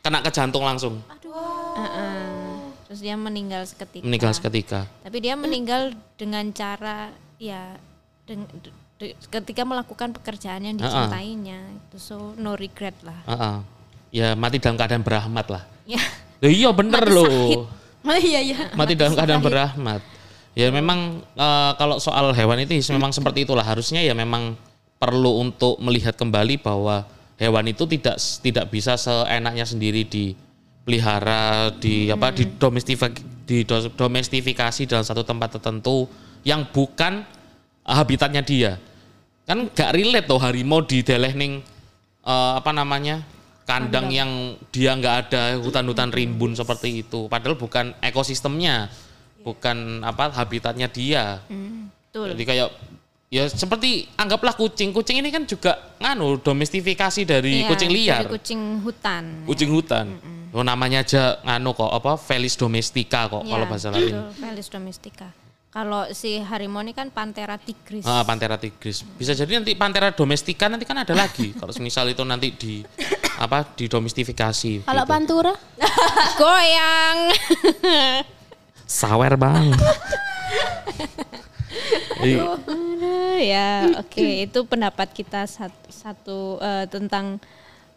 Kena 0.00 0.18
ke 0.20 0.30
jantung 0.30 0.62
langsung. 0.62 0.94
Heeh. 1.78 2.18
Terus 2.84 3.00
dia 3.00 3.14
meninggal 3.14 3.62
seketika. 3.62 4.04
Meninggal 4.04 4.32
seketika. 4.32 4.80
Tapi 5.00 5.18
dia 5.18 5.34
meninggal 5.34 5.82
dengan 6.16 6.50
cara 6.50 7.14
ya 7.36 7.78
deng- 8.24 8.48
de- 8.98 9.14
ketika 9.30 9.62
melakukan 9.62 10.10
pekerjaan 10.12 10.62
yang 10.62 10.76
dicintainya. 10.76 11.62
Itu 11.86 11.96
so 11.96 12.16
no 12.34 12.54
regret 12.54 12.98
lah. 13.00 13.22
Heeh. 13.24 13.56
Ya 14.10 14.28
mati 14.34 14.58
dalam 14.58 14.74
keadaan 14.74 15.04
berahmat 15.04 15.46
lah. 15.48 15.62
Ya. 15.84 16.00
Loh 16.38 16.50
iya 16.50 16.70
bener 16.70 17.02
Mati 17.02 17.14
loh. 17.14 17.66
Oh, 18.08 18.16
iya 18.16 18.40
iya. 18.40 18.72
Mati 18.72 18.96
dalam 18.96 19.12
keadaan 19.12 19.42
berahmat. 19.42 20.00
Ya 20.56 20.72
memang 20.72 21.20
eh, 21.36 21.72
kalau 21.76 22.00
soal 22.00 22.32
hewan 22.32 22.56
itu 22.62 22.72
memang 22.94 23.12
seperti 23.12 23.44
itulah 23.44 23.66
harusnya 23.66 24.00
ya 24.00 24.16
memang 24.16 24.56
perlu 24.96 25.44
untuk 25.44 25.76
melihat 25.82 26.16
kembali 26.16 26.62
bahwa 26.62 27.04
hewan 27.36 27.68
itu 27.68 27.84
tidak 27.84 28.16
tidak 28.18 28.66
bisa 28.72 28.96
seenaknya 28.96 29.68
sendiri 29.68 30.08
dipelihara 30.08 31.74
di 31.76 32.08
apa 32.08 32.32
di 32.32 32.48
domestifik 32.56 33.18
di 33.44 33.68
do- 33.68 33.92
domestifikasi 33.92 34.88
dalam 34.88 35.04
satu 35.04 35.20
tempat 35.20 35.60
tertentu 35.60 36.08
yang 36.48 36.64
bukan 36.64 37.28
habitatnya 37.84 38.40
dia. 38.40 38.72
Kan 39.44 39.68
gak 39.74 39.92
relate 39.92 40.24
tuh 40.24 40.40
harimau 40.40 40.80
di 40.80 41.04
deleh 41.04 41.34
ning 41.36 41.60
eh, 42.24 42.52
apa 42.56 42.72
namanya? 42.72 43.20
Kandang 43.68 44.08
yang 44.08 44.30
dia 44.72 44.96
nggak 44.96 45.16
ada 45.28 45.42
hutan-hutan 45.60 46.08
rimbun 46.08 46.56
seperti 46.56 47.04
itu. 47.04 47.28
Padahal 47.28 47.54
bukan 47.54 47.92
ekosistemnya 48.00 48.88
bukan 49.44 50.00
apa 50.00 50.32
habitatnya 50.32 50.88
dia. 50.88 51.44
Betul. 52.08 52.32
jadi 52.32 52.42
kayak 52.42 52.68
ya 53.28 53.44
seperti 53.44 54.08
anggaplah 54.16 54.56
kucing. 54.56 54.90
Kucing 54.90 55.20
ini 55.20 55.28
kan 55.28 55.44
juga 55.44 55.76
nganu 56.00 56.40
domestifikasi 56.40 57.22
dari 57.22 57.60
Iya, 57.62 57.68
kucing 57.68 57.90
liar. 57.92 58.24
Dari 58.24 58.32
kucing 58.32 58.60
hutan. 58.80 59.24
kucing 59.44 59.68
hutan. 59.68 60.06
Oh 60.48 60.64
namanya 60.64 61.04
aja 61.04 61.36
nganu 61.44 61.76
kok 61.76 61.92
apa 61.92 62.16
Felis 62.16 62.56
domestica 62.56 63.28
kok 63.28 63.44
Ya, 63.44 63.52
kalau 63.52 63.64
bahasa 63.68 63.92
Latin. 63.92 64.16
betul, 64.16 64.26
Felis 64.40 64.68
domestica. 64.72 65.28
Kalau 65.78 66.10
si 66.10 66.42
harimau 66.42 66.82
ini 66.82 66.90
kan 66.90 67.06
Panthera 67.06 67.54
tigris. 67.54 68.02
Ah, 68.02 68.26
Panthera 68.26 68.58
tigris. 68.58 69.06
Bisa 69.14 69.30
jadi 69.30 69.62
nanti 69.62 69.78
Panthera 69.78 70.10
domestica 70.10 70.66
nanti 70.66 70.82
kan 70.82 71.06
ada 71.06 71.14
lagi. 71.14 71.54
kalau 71.60 71.70
misal 71.78 72.10
itu 72.10 72.26
nanti 72.26 72.50
di 72.50 72.82
apa 73.38 73.62
didomestifikasi. 73.78 74.82
Kalau 74.82 75.04
gitu. 75.06 75.12
pantura? 75.14 75.54
Goyang. 76.42 77.18
sawer 78.90 79.38
bang. 79.38 79.70
Iya. 82.18 82.58
Aduh, 82.58 83.38
ya, 83.38 83.70
oke 84.02 84.42
itu 84.42 84.58
pendapat 84.66 85.14
kita 85.14 85.46
satu, 85.46 85.86
satu 85.86 86.38
eh, 86.58 86.90
tentang 86.90 87.38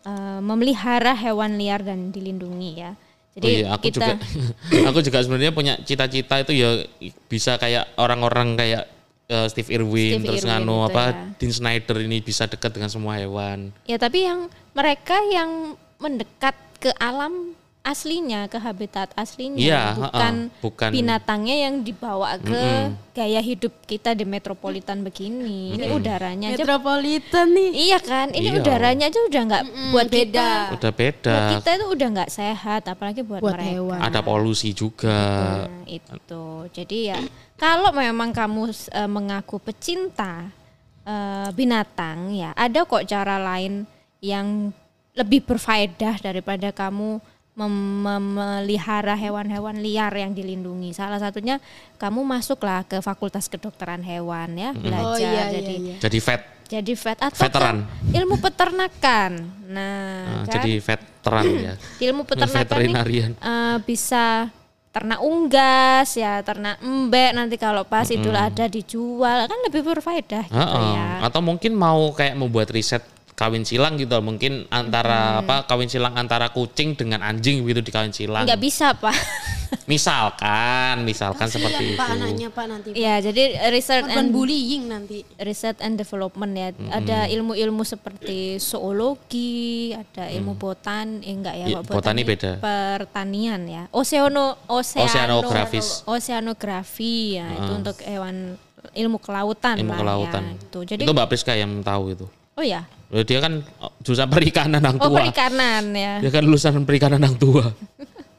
eh, 0.05 0.39
memelihara 0.45 1.17
hewan 1.17 1.57
liar 1.57 1.81
dan 1.81 2.13
dilindungi 2.13 2.71
ya. 2.77 2.93
Jadi 3.31 3.47
oh 3.47 3.51
iya, 3.63 3.67
aku 3.71 3.83
kita 3.87 3.95
juga 3.95 4.13
aku 4.91 4.99
juga 5.07 5.17
sebenarnya 5.23 5.53
punya 5.55 5.73
cita-cita 5.79 6.43
itu 6.43 6.51
ya 6.51 6.83
bisa 7.31 7.55
kayak 7.55 7.95
orang-orang 7.95 8.59
kayak 8.59 8.91
eh, 9.31 9.47
Steve 9.47 9.71
Irwin 9.71 10.19
Steve 10.19 10.27
terus 10.27 10.43
Irwin 10.43 10.51
nganu 10.51 10.75
itu 10.75 10.87
apa 10.91 11.03
ya. 11.03 11.11
Dean 11.39 11.51
Snyder 11.55 11.97
ini 12.03 12.17
bisa 12.19 12.43
dekat 12.51 12.75
dengan 12.75 12.91
semua 12.91 13.15
hewan. 13.15 13.71
ya 13.87 13.95
tapi 13.95 14.27
yang 14.27 14.51
mereka 14.75 15.15
yang 15.31 15.79
mendekat 15.95 16.55
ke 16.81 16.91
alam 16.99 17.55
aslinya, 17.81 18.45
ke 18.45 18.61
habitat 18.61 19.09
aslinya, 19.17 19.57
Iya, 19.57 19.83
bukan, 19.97 20.35
heeh, 20.47 20.61
bukan. 20.61 20.89
binatangnya 20.93 21.55
yang 21.65 21.81
dibawa 21.81 22.37
ke 22.37 22.93
gaya 23.11 23.41
hidup 23.41 23.73
kita 23.83 24.13
di 24.13 24.21
metropolitan 24.21 25.01
begini. 25.01 25.73
Ini 25.73 25.89
udaranya 25.89 26.53
aja 26.53 26.61
Metropolitan 26.61 27.47
nih. 27.49 27.69
Iya 27.89 27.99
kan, 27.99 28.27
ini 28.31 28.53
Iya. 28.53 28.61
udaranya 28.61 29.05
aja 29.09 29.19
udah 29.25 29.41
nggak 29.49 29.63
buat 29.89 30.07
beda. 30.07 30.21
kita. 30.21 30.49
Udah 30.77 30.91
beda. 30.93 31.33
Buat 31.33 31.51
kita 31.57 31.69
itu 31.73 31.85
udah 31.89 32.07
nggak 32.13 32.31
sehat, 32.31 32.81
apalagi 32.85 33.21
buat, 33.25 33.41
Buat 33.41 33.57
mereka. 33.57 33.73
hewan. 33.73 33.99
Ada 33.99 34.19
polusi 34.21 34.69
juga. 34.77 35.17
Nah, 35.65 35.85
itu. 35.89 36.45
Jadi 36.69 36.97
ya 37.09 37.17
kalau 37.57 37.89
memang 37.91 38.29
kamu 38.29 38.61
eh, 38.93 39.09
mengaku 39.09 39.57
pecinta 39.57 40.53
eh, 41.01 41.49
binatang 41.51 42.29
ya, 42.37 42.53
ada 42.53 42.85
kok 42.85 43.09
cara 43.09 43.41
lain 43.41 43.89
yang 44.21 44.69
lebih 45.11 45.43
berfaedah 45.43 46.21
daripada 46.21 46.69
kamu 46.69 47.17
mem- 47.53 48.01
memelihara 48.01 49.13
hewan-hewan 49.13 49.77
liar 49.77 50.11
yang 50.11 50.31
dilindungi. 50.31 50.91
Salah 50.91 51.17
satunya 51.17 51.59
kamu 51.95 52.21
masuklah 52.21 52.81
ke 52.81 52.99
Fakultas 52.99 53.45
Kedokteran 53.45 54.01
Hewan 54.01 54.49
ya, 54.53 54.69
belajar 54.71 55.05
Oh, 55.05 55.17
iya, 55.17 55.31
iya, 55.31 55.43
jadi 55.51 55.73
iya. 55.75 55.95
Jadi 55.99 56.17
vet, 56.19 56.41
jadi 56.67 56.93
vet 56.95 57.19
atau 57.21 57.39
Veteran. 57.39 57.77
ke 57.83 58.15
ilmu 58.15 58.35
peternakan. 58.37 59.31
Nah, 59.67 60.43
nah, 60.43 60.43
kan 60.43 60.53
jadi 60.57 60.73
veteran 60.79 61.43
ya. 61.45 61.73
di 61.97 62.03
ilmu 62.07 62.21
peternakan 62.23 62.55
nih 62.57 62.67
Veterinarian. 62.87 63.31
eh, 63.35 63.77
bisa 63.81 64.47
ternak 64.91 65.19
unggas 65.19 66.09
ya, 66.13 66.39
ternak 66.41 66.75
embek 66.79 67.31
nanti 67.31 67.55
kalau 67.55 67.83
pas 67.83 68.03
itu 68.05 68.27
ada 68.27 68.67
dijual 68.67 69.47
kan 69.47 69.59
lebih 69.63 69.87
berfaedah 69.87 70.47
gitu 70.47 70.55
Heeh. 70.57 70.91
ya. 70.91 71.23
Atau 71.23 71.39
mungkin 71.39 71.71
mau 71.71 72.11
kayak 72.11 72.35
membuat 72.35 72.67
riset 72.69 72.99
kawin 73.41 73.65
silang 73.65 73.97
gitu 73.97 74.13
mungkin 74.21 74.69
antara 74.69 75.41
apa 75.41 75.65
kawin 75.65 75.89
silang 75.89 76.13
antara 76.13 76.53
kucing 76.53 76.93
dengan 76.93 77.25
anjing 77.25 77.65
gitu 77.65 77.81
di 77.81 77.89
kawin 77.89 78.13
silang. 78.13 78.45
Nggak 78.45 78.61
bisa, 78.61 78.93
Pak. 78.93 79.17
Misalkan, 79.91 81.07
misalkan 81.07 81.47
seperti 81.47 81.95
Pak 81.95 82.05
itu. 82.05 82.15
anaknya 82.19 82.47
Pak 82.51 82.65
nanti. 82.67 82.89
ya, 82.91 83.17
jadi 83.17 83.71
research 83.71 84.03
Korban 84.03 84.19
and 84.19 84.29
bullying 84.29 84.83
nanti. 84.85 85.23
research 85.39 85.79
and 85.79 85.95
development 85.95 86.51
ya. 86.53 86.67
Ada 86.91 87.31
ilmu-ilmu 87.31 87.81
seperti 87.81 88.59
zoologi, 88.59 89.95
ada 89.95 90.27
ilmu 90.27 90.53
botan, 90.53 91.23
eh 91.23 91.31
enggak 91.31 91.55
ya, 91.55 91.65
Iya, 91.65 91.77
Pak, 91.81 91.91
botani 91.91 92.21
beda. 92.21 92.51
Pertanian 92.59 93.61
ya. 93.63 93.83
Oceano 93.89 94.59
oceano 94.67 95.07
Oceanografis. 95.07 96.03
Oceanografi 96.03 97.39
ya, 97.39 97.47
itu 97.55 97.71
untuk 97.71 97.95
hewan 98.03 98.59
ilmu 98.91 99.17
kelautan 99.17 99.79
Ilmu 99.79 99.91
lah 99.91 99.99
kelautan. 99.99 100.43
ya. 100.43 100.53
Itu. 100.57 100.79
Jadi 100.83 101.01
itu 101.07 101.11
Mbak 101.11 101.27
Priska 101.31 101.55
yang 101.55 101.79
tahu 101.79 102.11
itu. 102.11 102.27
Oh 102.61 102.65
ya. 102.65 102.81
Dia 103.11 103.39
kan 103.41 103.59
oh, 103.81 103.91
jurusan 103.99 104.29
perikanan 104.29 104.79
yang 104.79 104.95
Oh, 104.95 105.09
tua. 105.09 105.17
perikanan 105.19 105.83
ya. 105.91 106.21
Dia 106.21 106.31
kan 106.31 106.43
lulusan 106.45 106.85
perikanan 106.85 107.19
yang 107.19 107.35
tua. 107.35 107.65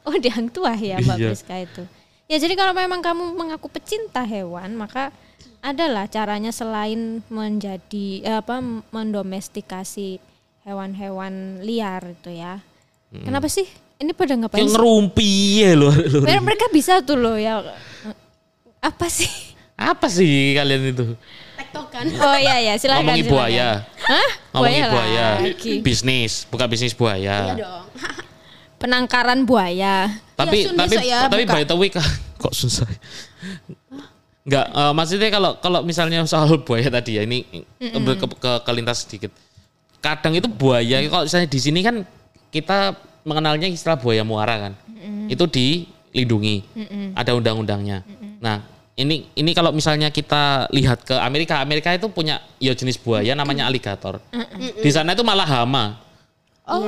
Oh, 0.03 0.11
di 0.19 0.27
hang 0.27 0.51
tua 0.51 0.75
ya 0.75 0.99
Mbak 0.99 1.15
Iya. 1.15 1.29
Priska 1.31 1.55
itu. 1.63 1.83
Ya 2.27 2.35
jadi 2.35 2.59
kalau 2.59 2.75
memang 2.75 2.99
kamu 2.99 3.39
mengaku 3.39 3.71
pecinta 3.71 4.19
hewan, 4.19 4.75
maka 4.75 5.15
adalah 5.63 6.11
caranya 6.11 6.51
selain 6.51 7.23
menjadi 7.31 8.19
eh, 8.19 8.35
apa 8.35 8.59
mendomestikasi 8.91 10.19
hewan-hewan 10.63 11.63
liar 11.63 12.03
itu 12.11 12.35
ya. 12.35 12.59
Kenapa 13.15 13.47
sih? 13.47 13.63
Ini 13.95 14.11
pada 14.11 14.35
ngapain 14.35 14.59
Yang 14.59 14.75
ngerumpi 14.75 15.31
ya 15.63 15.71
loh. 15.71 15.93
mereka 16.43 16.67
bisa 16.67 16.99
tuh 16.99 17.15
loh 17.15 17.39
ya. 17.39 17.63
Apa 18.83 19.07
sih? 19.07 19.31
Apa 19.79 20.11
sih 20.11 20.51
kalian 20.51 20.91
itu? 20.91 21.15
Tektokan. 21.57 22.03
Oh 22.25 22.37
iya 22.37 22.57
ya, 22.59 22.73
silakan. 22.75 23.05
Ngomongin 23.05 23.25
silakan. 23.25 23.37
buaya. 23.37 23.67
Hah? 24.03 24.29
Ngomongin 24.53 24.83
buaya. 24.89 25.27
lagi. 25.41 25.73
Bisnis, 25.85 26.33
bukan 26.49 26.67
bisnis 26.67 26.93
buaya. 26.97 27.53
Iya 27.53 27.53
dong. 27.61 27.85
Penangkaran 28.81 29.47
buaya. 29.47 30.11
tapi 30.35 30.67
Sun 30.67 30.75
tapi 30.75 30.95
ya, 31.07 31.29
tapi 31.31 31.47
buka. 31.47 31.55
by 31.55 31.63
the 31.63 31.75
way 31.77 31.87
kok 31.93 32.51
susah 32.51 32.83
Enggak, 34.43 34.67
eh, 34.75 34.91
maksudnya 34.91 35.29
kalau 35.31 35.51
kalau 35.63 35.79
misalnya 35.87 36.19
soal 36.27 36.59
buaya 36.67 36.91
tadi 36.91 37.15
ya 37.15 37.23
ini 37.23 37.47
ke, 37.79 37.95
ke, 37.95 38.25
ke 38.27 38.51
kelintas 38.67 39.07
sedikit. 39.07 39.31
Kadang 40.03 40.35
itu 40.35 40.51
buaya 40.51 40.99
kalau 41.07 41.23
misalnya 41.23 41.47
di 41.47 41.59
sini 41.63 41.79
kan 41.79 42.03
kita 42.51 42.99
mengenalnya 43.23 43.71
istilah 43.71 43.95
buaya 43.95 44.27
muara 44.27 44.67
kan. 44.67 44.73
Itu 45.31 45.47
dilindungi. 45.47 46.67
Ada 47.15 47.39
undang-undangnya. 47.39 48.03
Nah, 48.43 48.59
ini 48.93 49.25
ini 49.33 49.51
kalau 49.57 49.73
misalnya 49.73 50.13
kita 50.13 50.69
lihat 50.69 51.01
ke 51.01 51.17
Amerika, 51.17 51.57
Amerika 51.57 51.89
itu 51.93 52.05
punya 52.13 52.37
ya 52.61 52.77
jenis 52.77 53.01
buaya 53.01 53.33
namanya 53.33 53.65
aligator. 53.65 54.21
Di 54.57 54.91
sana 54.93 55.17
itu 55.17 55.25
malah 55.25 55.49
hama. 55.49 55.97
Oh. 56.63 56.85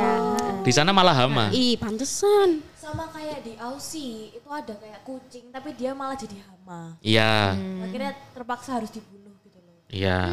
Di 0.64 0.72
sana 0.72 0.96
malah 0.96 1.18
hama. 1.18 1.52
Ih, 1.52 1.76
pantesan. 1.76 2.64
Sama 2.78 3.10
kayak 3.12 3.44
di 3.44 3.58
Aussie 3.60 4.32
itu 4.32 4.48
ada 4.48 4.78
kayak 4.78 5.02
kucing 5.04 5.50
tapi 5.50 5.74
dia 5.74 5.92
malah 5.98 6.16
jadi 6.16 6.38
hama. 6.46 6.96
Iya, 7.02 7.58
Akhirnya 7.82 8.14
terpaksa 8.32 8.78
harus 8.78 8.94
dibunuh 8.94 9.34
gitu 9.42 9.58
loh. 9.60 9.76
iya. 9.90 10.30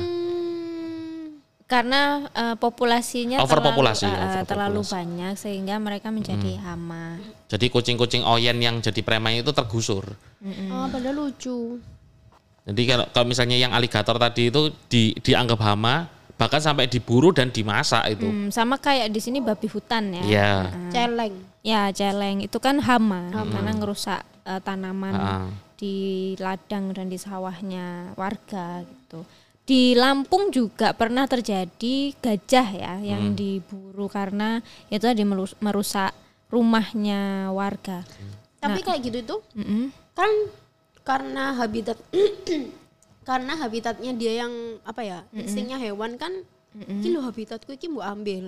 Karena 1.73 2.01
eh, 2.29 2.57
populasinya 2.61 3.41
Overpopulasi, 3.41 4.05
terlalu, 4.05 4.13
eh, 4.13 4.21
overpopulasi. 4.21 4.51
terlalu 4.53 4.81
banyak 4.85 5.33
sehingga 5.35 5.75
mereka 5.81 6.13
menjadi 6.13 6.61
hama. 6.61 7.17
Jadi 7.49 7.67
kucing-kucing 7.67 8.21
oyen 8.23 8.61
yang 8.61 8.77
jadi 8.79 9.01
preman 9.01 9.41
itu 9.41 9.49
tergusur. 9.51 10.05
Oh, 10.69 10.87
padahal 10.87 11.17
lucu. 11.17 11.81
Jadi 12.63 12.83
kalau, 12.85 13.07
kalau 13.09 13.27
misalnya 13.27 13.57
yang 13.57 13.73
aligator 13.73 14.15
tadi 14.17 14.53
itu 14.53 14.69
di, 14.87 15.17
dianggap 15.17 15.59
hama, 15.59 16.07
bahkan 16.37 16.61
sampai 16.61 16.87
diburu 16.87 17.33
dan 17.33 17.49
dimasak 17.49 18.05
itu. 18.13 18.29
Hmm, 18.29 18.53
sama 18.53 18.77
kayak 18.77 19.09
di 19.09 19.19
sini 19.19 19.41
babi 19.41 19.67
hutan 19.67 20.13
ya. 20.13 20.23
Iya. 20.23 20.51
Celeng. 20.93 21.35
Ya 21.63 21.89
celeng 21.91 22.45
itu 22.45 22.59
kan 22.59 22.79
hama 22.79 23.33
karena 23.33 23.73
ngerusak 23.73 24.21
eh, 24.45 24.61
tanaman 24.61 25.15
Ah. 25.15 25.47
di 25.75 25.95
ladang 26.37 26.93
dan 26.93 27.09
di 27.09 27.17
sawahnya 27.17 28.13
warga 28.15 28.83
gitu. 28.83 29.23
Di 29.62 29.94
Lampung 29.94 30.51
juga 30.51 30.90
pernah 30.90 31.25
terjadi 31.25 32.12
gajah 32.18 32.68
ya 32.68 32.92
yang 33.01 33.33
diburu 33.33 34.11
karena 34.11 34.59
itu 34.88 35.01
tadi 35.01 35.22
melus- 35.22 35.55
merusak 35.59 36.11
rumahnya 36.51 37.48
warga. 37.48 38.03
Tapi 38.59 38.79
kayak 38.81 39.01
gitu 39.03 39.18
tuh 39.25 39.40
Mm-mm. 39.55 39.90
kan 40.12 40.31
karena 41.03 41.55
habitat 41.55 41.98
karena 43.29 43.55
habitatnya 43.57 44.12
dia 44.12 44.42
yang 44.42 44.53
apa 44.83 45.03
ya 45.03 45.18
instingnya 45.33 45.79
hewan 45.79 46.14
kan 46.14 46.31
iki 46.75 47.11
lho 47.11 47.20
habitatku 47.20 47.70
iki 47.70 47.87
mbok 47.87 48.03
ambil 48.03 48.46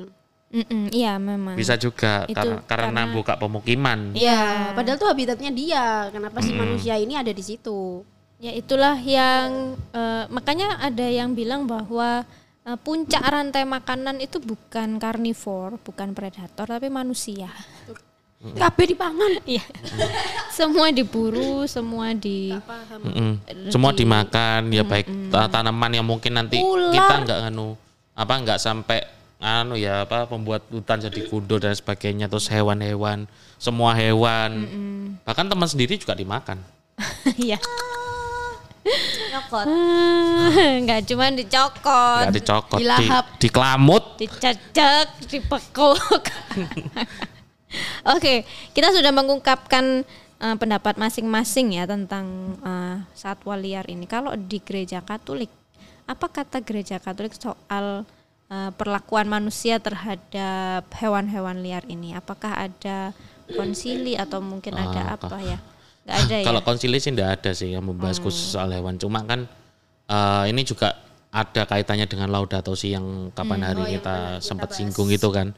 Mm-mm, 0.51 0.87
Iya 0.89 1.19
memang. 1.19 1.59
Bisa 1.59 1.75
juga 1.75 2.31
Itu 2.31 2.39
karena, 2.39 2.63
karena 2.63 2.87
karena- 3.03 3.11
buka 3.11 3.35
pemukiman. 3.35 4.15
ya 4.15 4.71
padahal 4.71 4.95
tuh 4.97 5.11
habitatnya 5.11 5.51
dia 5.51 5.83
kenapa 6.11 6.39
si 6.39 6.55
manusia 6.55 6.95
ini 6.95 7.15
ada 7.15 7.31
di 7.31 7.43
situ 7.43 8.07
Ya 8.43 8.53
itulah 8.53 8.99
yang 8.99 9.75
eh, 9.95 10.25
makanya 10.29 10.77
ada 10.83 11.07
yang 11.07 11.33
bilang 11.33 11.65
bahwa 11.65 12.27
eh, 12.67 12.79
puncak 12.83 13.23
rantai 13.23 13.65
makanan 13.65 14.21
itu 14.21 14.43
bukan 14.43 14.99
karnivor, 14.99 15.79
bukan 15.81 16.13
predator 16.13 16.67
tapi 16.67 16.89
manusia. 16.89 17.49
kabeh 18.45 18.93
dipangan. 18.93 19.41
Iya. 19.49 19.65
semua 20.59 20.93
diburu, 20.93 21.65
semua 21.65 22.13
di 22.13 22.53
Mm-mm. 23.01 23.41
Semua 23.73 23.97
dimakan 23.97 24.69
ya 24.69 24.85
baik 24.85 25.33
ta- 25.33 25.49
tanaman 25.49 25.97
yang 25.97 26.05
mungkin 26.05 26.37
nanti 26.37 26.61
kita 26.93 27.25
nggak 27.25 27.39
nganu 27.49 27.73
apa 28.13 28.33
nggak 28.45 28.61
sampai 28.61 29.01
anu 29.41 29.81
ya 29.81 30.05
apa 30.05 30.29
pembuat 30.29 30.61
hutan 30.69 31.01
jadi 31.01 31.21
kudo 31.25 31.57
dan 31.57 31.73
sebagainya 31.73 32.29
terus 32.29 32.53
hewan-hewan 32.53 33.25
semua 33.57 33.97
hewan. 33.97 34.69
Bahkan 35.25 35.49
teman 35.49 35.65
sendiri 35.65 35.97
juga 35.97 36.13
dimakan. 36.13 36.61
Iya. 37.41 37.57
Nyokot. 38.85 39.65
Enggak 40.85 41.01
cuma 41.09 41.33
dicokot, 41.33 42.29
nggak 42.29 42.37
dicokot 42.37 42.79
di, 42.79 42.85
Dilahap. 42.85 43.25
dikelamut 43.41 44.05
dicecek, 44.21 45.09
dipekuk. 45.25 45.97
Oke, 48.15 48.45
kita 48.77 48.93
sudah 48.95 49.11
mengungkapkan 49.11 50.05
eh, 50.39 50.57
pendapat 50.61 51.01
masing-masing 51.01 51.81
ya 51.81 51.89
tentang 51.89 52.27
eh, 52.61 52.97
satwa 53.17 53.57
liar 53.57 53.89
ini. 53.89 54.05
Kalau 54.05 54.37
di 54.37 54.61
gereja 54.61 55.01
Katolik, 55.01 55.49
apa 56.05 56.29
kata 56.29 56.61
gereja 56.61 57.01
Katolik 57.01 57.35
soal 57.35 58.05
eh, 58.53 58.71
perlakuan 58.77 59.27
manusia 59.27 59.81
terhadap 59.81 60.85
hewan-hewan 61.01 61.65
liar 61.65 61.83
ini? 61.89 62.13
Apakah 62.15 62.69
ada 62.69 63.17
konsili 63.57 64.15
atau 64.15 64.41
mungkin 64.41 64.77
ada 64.77 65.13
Ah, 65.13 65.17
apa 65.17 65.37
ya? 65.41 65.59
Nggak 66.05 66.17
ada 66.29 66.35
ya. 66.37 66.45
Kalau 66.45 66.61
konsili 66.61 67.01
sih 67.01 67.11
enggak 67.13 67.41
ada 67.41 67.51
sih 67.57 67.73
yang 67.73 67.85
membahas 67.85 68.21
khusus 68.21 68.53
soal 68.53 68.69
hewan. 68.71 69.01
Cuma 69.01 69.25
kan 69.25 69.49
eh, 70.09 70.45
ini 70.53 70.63
juga 70.63 71.01
ada 71.35 71.67
kaitannya 71.67 72.07
dengan 72.07 72.31
Laudato 72.31 72.79
Si 72.79 72.95
yang 72.95 73.35
kapan 73.35 73.67
hari 73.67 73.99
kita 73.99 74.39
sempat 74.39 74.71
singgung 74.71 75.11
itu 75.11 75.27
kan. 75.35 75.51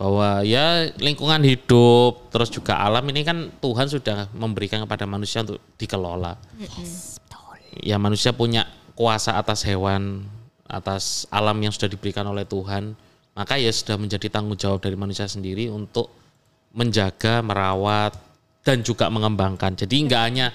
Bahwa 0.00 0.40
ya 0.40 0.88
lingkungan 0.96 1.44
hidup 1.44 2.32
terus 2.32 2.48
juga 2.48 2.80
alam 2.80 3.04
ini 3.12 3.20
kan 3.20 3.52
Tuhan 3.60 3.84
sudah 3.92 4.32
memberikan 4.32 4.80
kepada 4.88 5.04
manusia 5.04 5.44
untuk 5.44 5.60
dikelola. 5.76 6.40
Ya 7.84 8.00
manusia 8.00 8.32
punya 8.32 8.64
kuasa 8.96 9.36
atas 9.36 9.60
hewan, 9.68 10.24
atas 10.64 11.28
alam 11.28 11.60
yang 11.60 11.74
sudah 11.74 11.92
diberikan 11.92 12.24
oleh 12.24 12.48
Tuhan. 12.48 12.96
Maka 13.36 13.60
ya 13.60 13.68
sudah 13.70 14.00
menjadi 14.00 14.32
tanggung 14.32 14.56
jawab 14.56 14.80
dari 14.80 14.96
manusia 14.96 15.28
sendiri 15.28 15.68
untuk 15.68 16.08
menjaga, 16.72 17.44
merawat 17.44 18.29
dan 18.60 18.80
juga 18.80 19.08
mengembangkan. 19.08 19.74
Jadi 19.74 19.94
nggak 20.06 20.22
hanya 20.22 20.46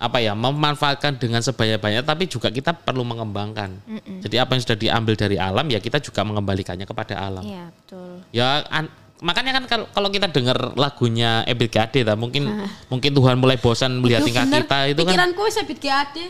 apa 0.00 0.16
ya 0.16 0.32
memanfaatkan 0.32 1.20
dengan 1.20 1.44
sebanyak-banyak, 1.44 2.08
tapi 2.08 2.24
juga 2.24 2.48
kita 2.48 2.72
perlu 2.72 3.04
mengembangkan. 3.04 3.76
Jadi 4.24 4.36
apa 4.40 4.56
yang 4.56 4.62
sudah 4.64 4.78
diambil 4.78 5.14
dari 5.14 5.36
alam 5.36 5.68
ya 5.68 5.76
kita 5.76 6.00
juga 6.00 6.24
mengembalikannya 6.24 6.88
kepada 6.88 7.20
alam. 7.20 7.44
Iya, 7.44 7.68
betul. 7.68 8.12
Ya 8.32 8.64
an- 8.72 8.88
makanya 9.20 9.60
kan 9.60 9.64
kalau, 9.68 9.86
kalau 9.92 10.08
kita 10.08 10.32
dengar 10.32 10.56
lagunya 10.72 11.44
Ebit 11.44 11.68
Gade 11.68 12.00
ta, 12.00 12.16
mungkin 12.16 12.48
mungkin 12.88 13.10
Tuhan 13.12 13.36
mulai 13.36 13.60
bosan 13.60 14.00
melihat 14.00 14.24
tingkah 14.24 14.48
kita 14.48 14.78
itu 14.88 15.04
kan. 15.04 15.12
Pikiranku 15.12 15.40
wis 15.44 15.56
habis 15.60 15.76
ade. 16.00 16.26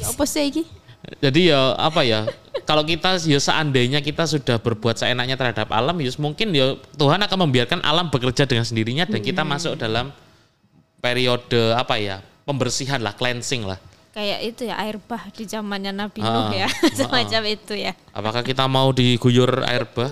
Ya 0.00 0.08
apa 0.08 0.24
sih 0.24 0.48
iki? 0.48 0.64
Jadi 1.00 1.48
ya 1.48 1.74
apa 1.80 2.04
ya 2.04 2.28
kalau 2.68 2.84
kita 2.84 3.16
ya 3.24 3.40
seandainya 3.40 4.04
kita 4.04 4.28
sudah 4.28 4.60
berbuat 4.60 5.00
seenaknya 5.00 5.34
terhadap 5.34 5.72
alam 5.72 5.96
ya 5.96 6.12
mungkin 6.20 6.52
ya 6.52 6.76
Tuhan 6.94 7.18
akan 7.24 7.38
membiarkan 7.48 7.80
alam 7.80 8.12
bekerja 8.12 8.44
dengan 8.44 8.68
sendirinya 8.68 9.08
dan 9.08 9.20
kita 9.24 9.40
masuk 9.42 9.80
dalam 9.80 10.12
periode 11.00 11.72
apa 11.72 11.96
ya 11.96 12.20
pembersihan 12.44 13.00
lah 13.00 13.16
cleansing 13.16 13.64
lah. 13.64 13.80
Kayak 14.10 14.38
itu 14.42 14.62
ya 14.66 14.74
air 14.82 14.98
bah 14.98 15.22
di 15.30 15.46
zamannya 15.46 15.94
Nabi 15.94 16.18
Ah, 16.20 16.50
Nuh 16.50 16.50
ya, 16.50 16.66
ah. 16.66 16.72
semacam 16.98 17.42
itu 17.46 17.74
ya. 17.78 17.94
Apakah 18.10 18.42
kita 18.42 18.66
mau 18.66 18.90
diguyur 18.90 19.62
air 19.64 19.86
bah? 19.86 20.10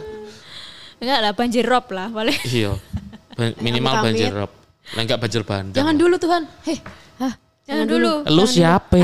Enggak 1.03 1.18
lah 1.18 1.33
banjir 1.35 1.66
rob 1.66 1.87
lah, 1.90 2.07
boleh. 2.11 2.35
Iya. 2.46 2.79
Minimal 3.64 3.94
banjir 4.03 4.31
rob. 4.31 4.51
Lah 4.94 5.03
enggak 5.03 5.18
banjir 5.18 5.42
bandang. 5.42 5.79
Jangan 5.83 5.94
dulu 5.98 6.14
Tuhan. 6.14 6.42
Heh. 6.66 6.79
Hah. 7.22 7.35
Jangan 7.69 7.85
dulu. 7.85 8.13
Lu 8.25 8.45
siapa? 8.49 8.97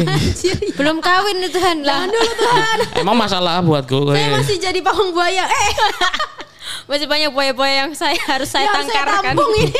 Belum 0.72 0.96
kawin 0.98 1.36
itu 1.36 1.52
Tuhan 1.52 1.84
lah. 1.84 2.08
Dulu 2.08 2.32
Tuhan. 2.32 2.78
Emang 3.04 3.12
masalah 3.12 3.60
buat 3.60 3.84
gue. 3.84 4.16
Saya 4.16 4.32
masih 4.32 4.56
jadi 4.56 4.80
pawang 4.80 5.12
buaya. 5.12 5.44
Eh, 5.44 5.72
Masih 6.88 7.04
banyak 7.04 7.28
buaya-buaya 7.28 7.84
yang 7.84 7.92
saya 7.92 8.16
harus 8.32 8.48
saya 8.48 8.68
saya 8.68 8.76
tangkarkan. 8.88 9.36
tampung 9.36 9.52
ini. 9.56 9.72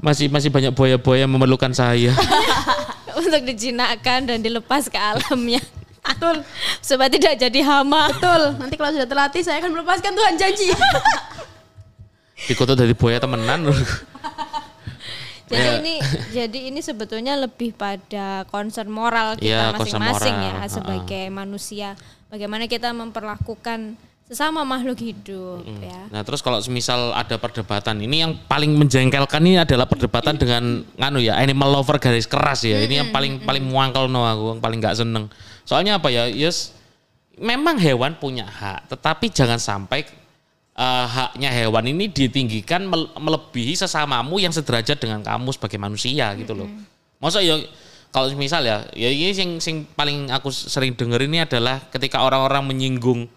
masih 0.00 0.32
masih 0.32 0.48
banyak 0.48 0.72
buaya-buaya 0.72 1.28
yang 1.28 1.32
memerlukan 1.32 1.72
saya. 1.72 2.16
untuk 3.12 3.44
dijinakkan 3.44 4.24
dan 4.24 4.40
dilepas 4.40 4.88
ke 4.88 4.96
alamnya. 4.96 5.60
Betul. 6.00 6.44
Supaya 6.80 7.12
tidak 7.12 7.36
jadi 7.36 7.60
hama. 7.60 8.08
Betul. 8.08 8.56
Nanti 8.56 8.74
kalau 8.80 8.92
sudah 8.92 9.08
terlatih 9.08 9.42
saya 9.44 9.60
akan 9.60 9.70
melepaskan 9.76 10.12
Tuhan 10.16 10.34
janji. 10.40 10.68
Dikutuk 12.48 12.76
dari 12.76 12.96
buaya 12.96 13.20
temenan. 13.20 13.68
Jadi 15.50 15.58
Ya. 15.60 15.76
ini 15.76 15.94
jadi 16.38 16.58
ini 16.70 16.78
sebetulnya 16.78 17.34
lebih 17.34 17.74
pada 17.74 18.46
concern 18.46 18.86
moral 18.86 19.34
Iya, 19.36 19.74
kita 19.74 19.82
concern 19.82 19.98
masing-masing 19.98 20.36
moral. 20.36 20.54
ya 20.54 20.66
sebagai 20.70 21.24
manusia. 21.28 21.88
Bagaimana 22.26 22.64
kita 22.64 22.94
memperlakukan 22.94 23.98
sesama 24.24 24.62
makhluk 24.62 24.94
hidup 24.96 25.66
ya. 25.82 26.06
Nah 26.06 26.22
terus 26.22 26.38
kalau 26.38 26.62
misal 26.70 27.10
ada 27.10 27.34
perdebatan 27.34 27.98
ini 27.98 28.22
yang 28.22 28.38
paling 28.46 28.70
menjengkelkan 28.70 29.42
ini 29.42 29.58
adalah 29.58 29.90
perdebatan 29.90 30.38
dengan 30.38 30.86
nganu 30.94 31.18
ya 31.18 31.34
animal 31.34 31.74
lover 31.74 31.98
garis 31.98 32.30
keras 32.30 32.62
ya 32.62 32.78
ini 32.78 33.02
yang 33.02 33.10
paling 33.10 33.42
paling 33.42 33.66
muangkel 33.66 34.06
no 34.06 34.22
aku 34.22 34.54
yang 34.54 34.62
paling 34.62 34.78
nggak 34.78 34.94
seneng 34.94 35.26
soalnya 35.66 35.98
apa 35.98 36.14
ya 36.14 36.30
yes 36.30 36.78
memang 37.34 37.74
hewan 37.74 38.14
punya 38.14 38.46
hak 38.46 38.86
tetapi 38.86 39.34
jangan 39.34 39.58
sampai 39.58 40.06
eh, 40.74 41.06
haknya 41.06 41.50
hewan 41.50 41.86
ini 41.86 42.06
ditinggikan 42.06 42.86
mel- 42.86 43.10
melebihi 43.16 43.74
sesamamu 43.74 44.38
yang 44.38 44.52
sederajat 44.54 44.98
dengan 44.98 45.20
kamu 45.20 45.50
sebagai 45.54 45.78
manusia 45.78 46.34
gitu 46.36 46.54
loh. 46.54 46.68
Masa 47.20 47.40
ya 47.40 47.58
kalau 48.10 48.26
misal 48.34 48.66
ya 48.66 48.82
ya 48.90 49.06
ini 49.06 49.30
sing 49.30 49.62
sing 49.62 49.86
paling 49.94 50.34
aku 50.34 50.50
sering 50.50 50.98
denger 50.98 51.30
ini 51.30 51.46
adalah 51.46 51.78
ketika 51.94 52.24
orang-orang 52.24 52.66
menyinggung 52.66 53.30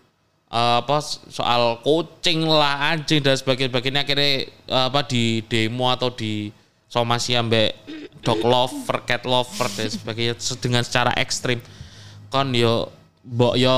eh, 0.49 0.75
apa 0.81 0.97
soal 1.29 1.77
kucing 1.85 2.41
lah 2.47 2.89
anjing 2.95 3.21
dan 3.21 3.37
sebagainya 3.37 4.01
akhirnya 4.01 4.49
eh, 4.49 4.85
apa 4.89 5.05
di 5.05 5.45
demo 5.45 5.93
atau 5.93 6.09
di 6.09 6.49
somasi 6.89 7.33
ambek 7.33 7.73
dog 8.23 8.39
lover 8.45 9.03
cat 9.03 9.25
lover 9.27 9.67
dan 9.73 9.89
sebagainya 9.89 10.33
se- 10.39 10.57
dengan 10.57 10.81
secara 10.85 11.11
ekstrim. 11.19 11.59
Kon 12.31 12.49
yo 12.55 12.89
mbok 13.23 13.55
yo 13.55 13.77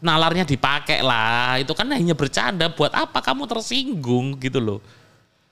nalarnya 0.00 0.42
dipakai 0.42 1.00
lah 1.00 1.56
itu 1.56 1.68
kan 1.70 1.84
hanya 1.86 2.12
bercanda 2.12 2.68
buat 2.68 2.88
apa 2.90 3.20
kamu 3.20 3.44
tersinggung 3.46 4.36
gitu 4.36 4.58
loh 4.58 4.80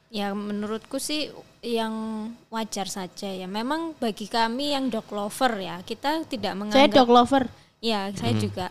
Ya 0.08 0.32
menurutku 0.32 0.96
sih 0.96 1.28
yang 1.60 1.92
wajar 2.48 2.88
saja 2.88 3.28
ya. 3.28 3.44
Memang 3.44 3.92
bagi 3.94 4.24
kami 4.24 4.72
yang 4.72 4.88
dog 4.88 5.04
lover 5.10 5.52
ya, 5.58 5.76
kita 5.82 6.24
tidak 6.24 6.56
saya 6.56 6.58
menganggap 6.88 6.96
dog 6.96 7.10
lover. 7.10 7.44
Ya, 7.78 8.08
saya 8.14 8.32
Hmm. 8.32 8.40
juga. 8.40 8.66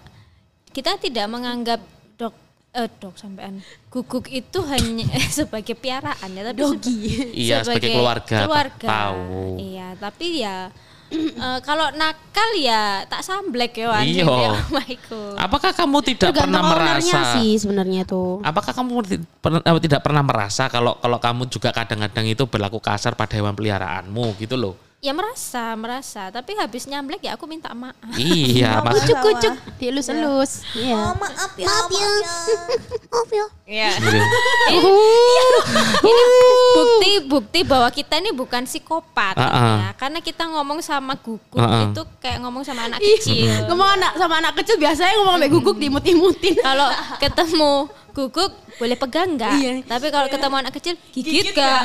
Kita 0.68 0.98
tidak 0.98 1.30
menganggap 1.30 1.78
dog 2.16 2.34
eh 2.74 2.90
dog 2.92 3.14
sampean 3.16 3.62
guguk 3.88 4.26
itu 4.28 4.60
hanya 4.66 5.06
sebagai 5.30 5.74
piaraan 5.74 6.26
ya, 6.32 6.42
tapi 6.44 6.58
Dogi. 6.58 6.98
seba- 7.06 7.38
Iya, 7.38 7.56
sebagai 7.62 7.90
keluarga, 7.92 8.38
Keluarga. 8.42 8.88
tahu. 8.90 9.62
Iya, 9.62 9.88
tapi 9.96 10.28
ya 10.42 10.74
eh, 11.12 11.60
kalau 11.62 11.88
nakal 11.94 12.50
ya 12.54 13.04
tak 13.06 13.22
samblek 13.22 13.78
ya 13.78 13.92
anjing 13.92 14.24
Iya. 14.24 14.56
ya 14.56 14.86
apakah 15.46 15.72
kamu 15.72 15.98
tidak 16.04 16.32
pernah 16.32 16.60
Tergantung 16.60 16.66
ownernya 16.74 17.14
merasa 17.14 17.34
sih 17.36 17.50
sebenarnya 17.56 18.02
tuh. 18.04 18.40
Apakah 18.42 18.72
kamu 18.72 18.92
pernah- 19.40 19.64
eh, 19.64 19.82
tidak 19.84 20.02
pernah 20.04 20.24
merasa 20.24 20.68
kalau 20.68 20.98
kalau 20.98 21.18
kamu 21.18 21.48
juga 21.48 21.70
kadang-kadang 21.72 22.26
itu 22.26 22.44
berlaku 22.44 22.80
kasar 22.80 23.14
pada 23.14 23.36
hewan 23.36 23.54
peliharaanmu 23.54 24.36
gitu 24.38 24.56
loh? 24.56 24.87
Ya 25.08 25.16
merasa, 25.16 25.72
merasa, 25.80 26.28
tapi 26.28 26.52
habis 26.54 26.84
nyamblek 26.84 27.24
ya 27.24 27.40
aku 27.40 27.48
minta 27.48 27.72
maaf. 27.72 27.96
iya, 28.20 28.84
mak- 28.84 28.92
Kucuk-kucuk, 29.00 29.56
dielus-elus. 29.80 30.68
Iya. 30.76 31.16
maaf 31.16 31.56
ya, 31.56 31.64
maaf 31.64 31.88
ya. 31.88 32.08
Maaf 33.08 33.30
ya. 33.32 33.46
Iya. 33.68 33.88
gitu. 33.96 34.20
ini 36.08 36.24
bukti 36.74 37.12
bukti 37.24 37.60
bahwa 37.64 37.88
kita 37.88 38.20
ini 38.20 38.32
bukan 38.32 38.64
psikopat 38.64 39.36
gitu 39.36 39.48
ah. 39.48 39.80
ya. 39.80 39.90
Karena 39.96 40.20
kita 40.20 40.44
ngomong 40.44 40.80
sama 40.80 41.16
guguk 41.16 41.56
Ah, 41.56 41.64
ah. 41.64 41.84
itu 41.88 42.04
kayak 42.20 42.44
ngomong 42.44 42.68
sama 42.68 42.88
anak 42.88 43.00
kecil. 43.00 43.48
ngomong 43.72 43.88
anak 43.96 44.12
sama 44.16 44.36
anak 44.40 44.60
kecil 44.60 44.76
biasanya 44.76 45.16
ngomong 45.20 45.36
sampai 45.36 45.52
guguk 45.52 45.76
diimut-imutin. 45.78 46.56
Kalau 46.68 46.92
ketemu 47.16 47.72
guguk 48.12 48.52
boleh 48.76 48.96
pegang 48.96 49.40
nggak? 49.40 49.56
Iya. 49.56 49.74
Tapi 49.84 50.12
kalau 50.12 50.28
ketemu 50.28 50.56
anak 50.58 50.74
kecil 50.76 51.00
gigit 51.12 51.56
nggak? 51.56 51.80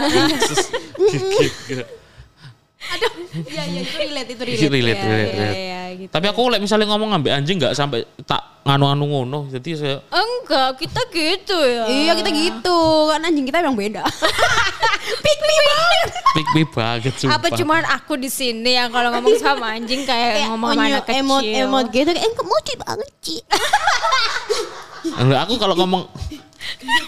Aduh, 2.82 3.10
iya 3.46 3.62
iya 3.64 3.80
itu 3.80 3.94
relate 3.96 4.28
itu 4.28 4.42
relate. 4.42 4.58
relate, 4.58 4.58
Iya, 4.58 4.68
relate, 4.68 4.98
iya, 4.98 5.14
relate. 5.38 5.56
iya, 5.56 5.82
gitu. 5.96 6.10
Tapi 6.10 6.26
aku 6.26 6.40
lek 6.50 6.60
misalnya 6.60 6.86
ngomong 6.88 7.08
ngambil 7.10 7.30
anjing 7.32 7.56
nggak 7.56 7.72
sampai 7.72 7.98
tak 8.22 8.42
nganu-nganu 8.62 9.04
ngono. 9.06 9.40
Jadi 9.48 9.70
saya 9.72 9.96
Enggak, 10.08 10.76
kita 10.76 11.00
gitu 11.08 11.58
ya. 11.58 11.84
Iya 11.86 12.12
kita 12.18 12.30
gitu, 12.30 12.78
kan 13.08 13.22
anjing 13.22 13.44
kita 13.44 13.58
emang 13.60 13.78
beda. 13.78 14.02
Pick 15.24 15.38
me 15.40 15.56
banget. 15.60 16.10
pick 16.32 16.48
me 16.50 16.62
banget 16.64 17.14
sumpah. 17.14 17.36
Apa 17.36 17.46
cuman 17.52 17.82
aku 17.86 18.16
di 18.16 18.26
sini 18.26 18.72
yang 18.72 18.88
kalau 18.88 19.10
ngomong 19.10 19.36
sama 19.36 19.74
anjing 19.74 20.02
kayak 20.02 20.48
ngomong 20.48 20.72
sama 20.72 20.82
anak 20.88 21.02
kecil. 21.04 21.20
emot 21.22 21.42
emot 21.44 21.86
gitu 21.88 22.10
kayak 22.10 22.32
kamu 22.32 22.50
lucu 22.50 22.74
banget 22.78 23.10
Ci. 23.20 23.36
Enggak, 25.12 25.40
aku 25.44 25.54
kalau 25.56 25.74
ngomong 25.76 26.02
Dia 26.82 27.02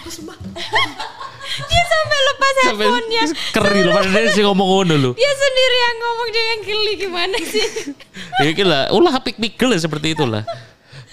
sampai 1.95 2.19
lepas 2.19 2.51
sampai 2.53 2.85
handphonenya. 2.87 3.23
keri 3.55 3.79
loh 3.83 3.91
padahal 3.95 4.13
dia 4.19 4.31
sih 4.35 4.43
ngomong 4.43 4.67
ngono 4.67 4.95
loh. 4.99 5.13
Dia 5.15 5.31
sendiri 5.31 5.77
yang 5.79 5.95
ngomong 6.03 6.27
dia 6.27 6.43
yang 6.43 6.61
geli 6.61 6.93
gimana 6.99 7.37
sih? 7.43 7.67
Ya 8.43 8.51
iki 8.51 8.67
lah, 8.67 8.91
ulah 8.91 9.15
girl 9.55 9.71
ya 9.71 9.79
seperti 9.79 10.11
itulah. 10.11 10.43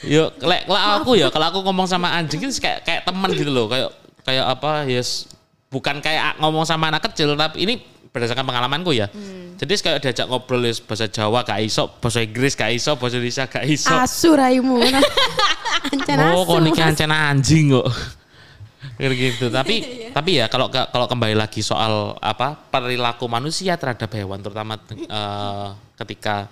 Yo, 0.03 0.35
lek 0.43 0.67
lek 0.67 0.85
aku 0.99 1.15
ya 1.15 1.31
kalau 1.31 1.55
aku 1.55 1.63
ngomong 1.63 1.87
sama 1.87 2.11
anjing 2.19 2.43
itu 2.43 2.59
kayak 2.59 2.83
kayak 2.83 3.07
teman 3.07 3.31
gitu 3.31 3.55
loh, 3.55 3.71
kayak 3.71 3.95
kayak 4.27 4.43
apa 4.51 4.91
yes 4.91 5.31
bukan 5.71 6.03
kayak 6.03 6.37
ngomong 6.43 6.67
sama 6.67 6.91
anak 6.91 7.07
kecil 7.07 7.39
tapi 7.39 7.63
ini 7.63 7.75
berdasarkan 8.13 8.45
pengalamanku 8.45 8.93
ya. 8.93 9.09
Jadi 9.57 9.73
kayak 9.81 9.99
diajak 10.05 10.27
ngobrol 10.29 10.67
yes, 10.69 10.85
bahasa 10.85 11.09
Jawa 11.09 11.47
gak 11.49 11.65
iso, 11.65 11.89
bahasa 11.97 12.21
Inggris 12.21 12.53
gak 12.53 12.75
iso, 12.77 12.93
bahasa 13.01 13.17
Indonesia 13.17 13.45
gak 13.49 13.65
iso. 13.65 13.89
Asu 13.89 14.37
raimu. 14.37 14.83
Ancan 15.93 16.17
oh, 16.21 16.45
asu. 16.45 16.51
kok 16.51 16.59
niki 16.61 16.83
ancen 16.85 17.11
anjing 17.15 17.73
kok. 17.73 17.89
Gitu. 19.11 19.51
Tapi 19.51 19.75
tapi 20.17 20.39
ya 20.39 20.47
kalau 20.47 20.71
kalau 20.71 21.07
kembali 21.11 21.35
lagi 21.35 21.59
soal 21.65 22.15
apa 22.23 22.55
perilaku 22.71 23.27
manusia 23.27 23.75
terhadap 23.75 24.13
hewan 24.15 24.39
terutama 24.39 24.79
eh, 24.93 25.69
ketika 25.99 26.47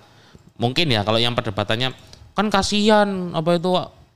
mungkin 0.59 0.91
ya 0.91 1.07
kalau 1.07 1.23
yang 1.23 1.39
perdebatannya 1.39 1.95
kan 2.35 2.47
kasihan 2.51 3.31
apa 3.37 3.61
itu 3.61 3.71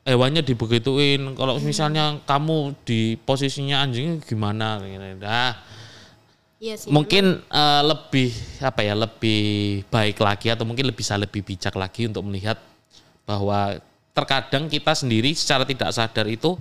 hewannya 0.05 0.43
dibegituin 0.43 1.33
kalau 1.39 1.57
misalnya 1.63 2.21
kamu 2.27 2.77
di 2.83 3.17
posisinya 3.23 3.87
anjing 3.87 4.21
gimana 4.25 4.83
gitu. 4.83 5.23
Nah, 5.23 5.55
Iya 6.65 6.81
sih. 6.81 6.89
mungkin 6.89 7.45
eh, 7.45 7.83
lebih 7.85 8.33
apa 8.65 8.81
ya 8.81 8.97
lebih 8.97 9.43
baik 9.93 10.17
lagi 10.17 10.49
atau 10.49 10.65
mungkin 10.65 10.89
lebih 10.89 11.05
bisa 11.05 11.21
lebih 11.21 11.45
bijak 11.45 11.77
lagi 11.77 12.09
untuk 12.09 12.25
melihat 12.25 12.57
bahwa 13.29 13.77
terkadang 14.17 14.71
kita 14.71 14.97
sendiri 14.97 15.35
secara 15.37 15.69
tidak 15.69 15.93
sadar 15.93 16.25
itu 16.25 16.57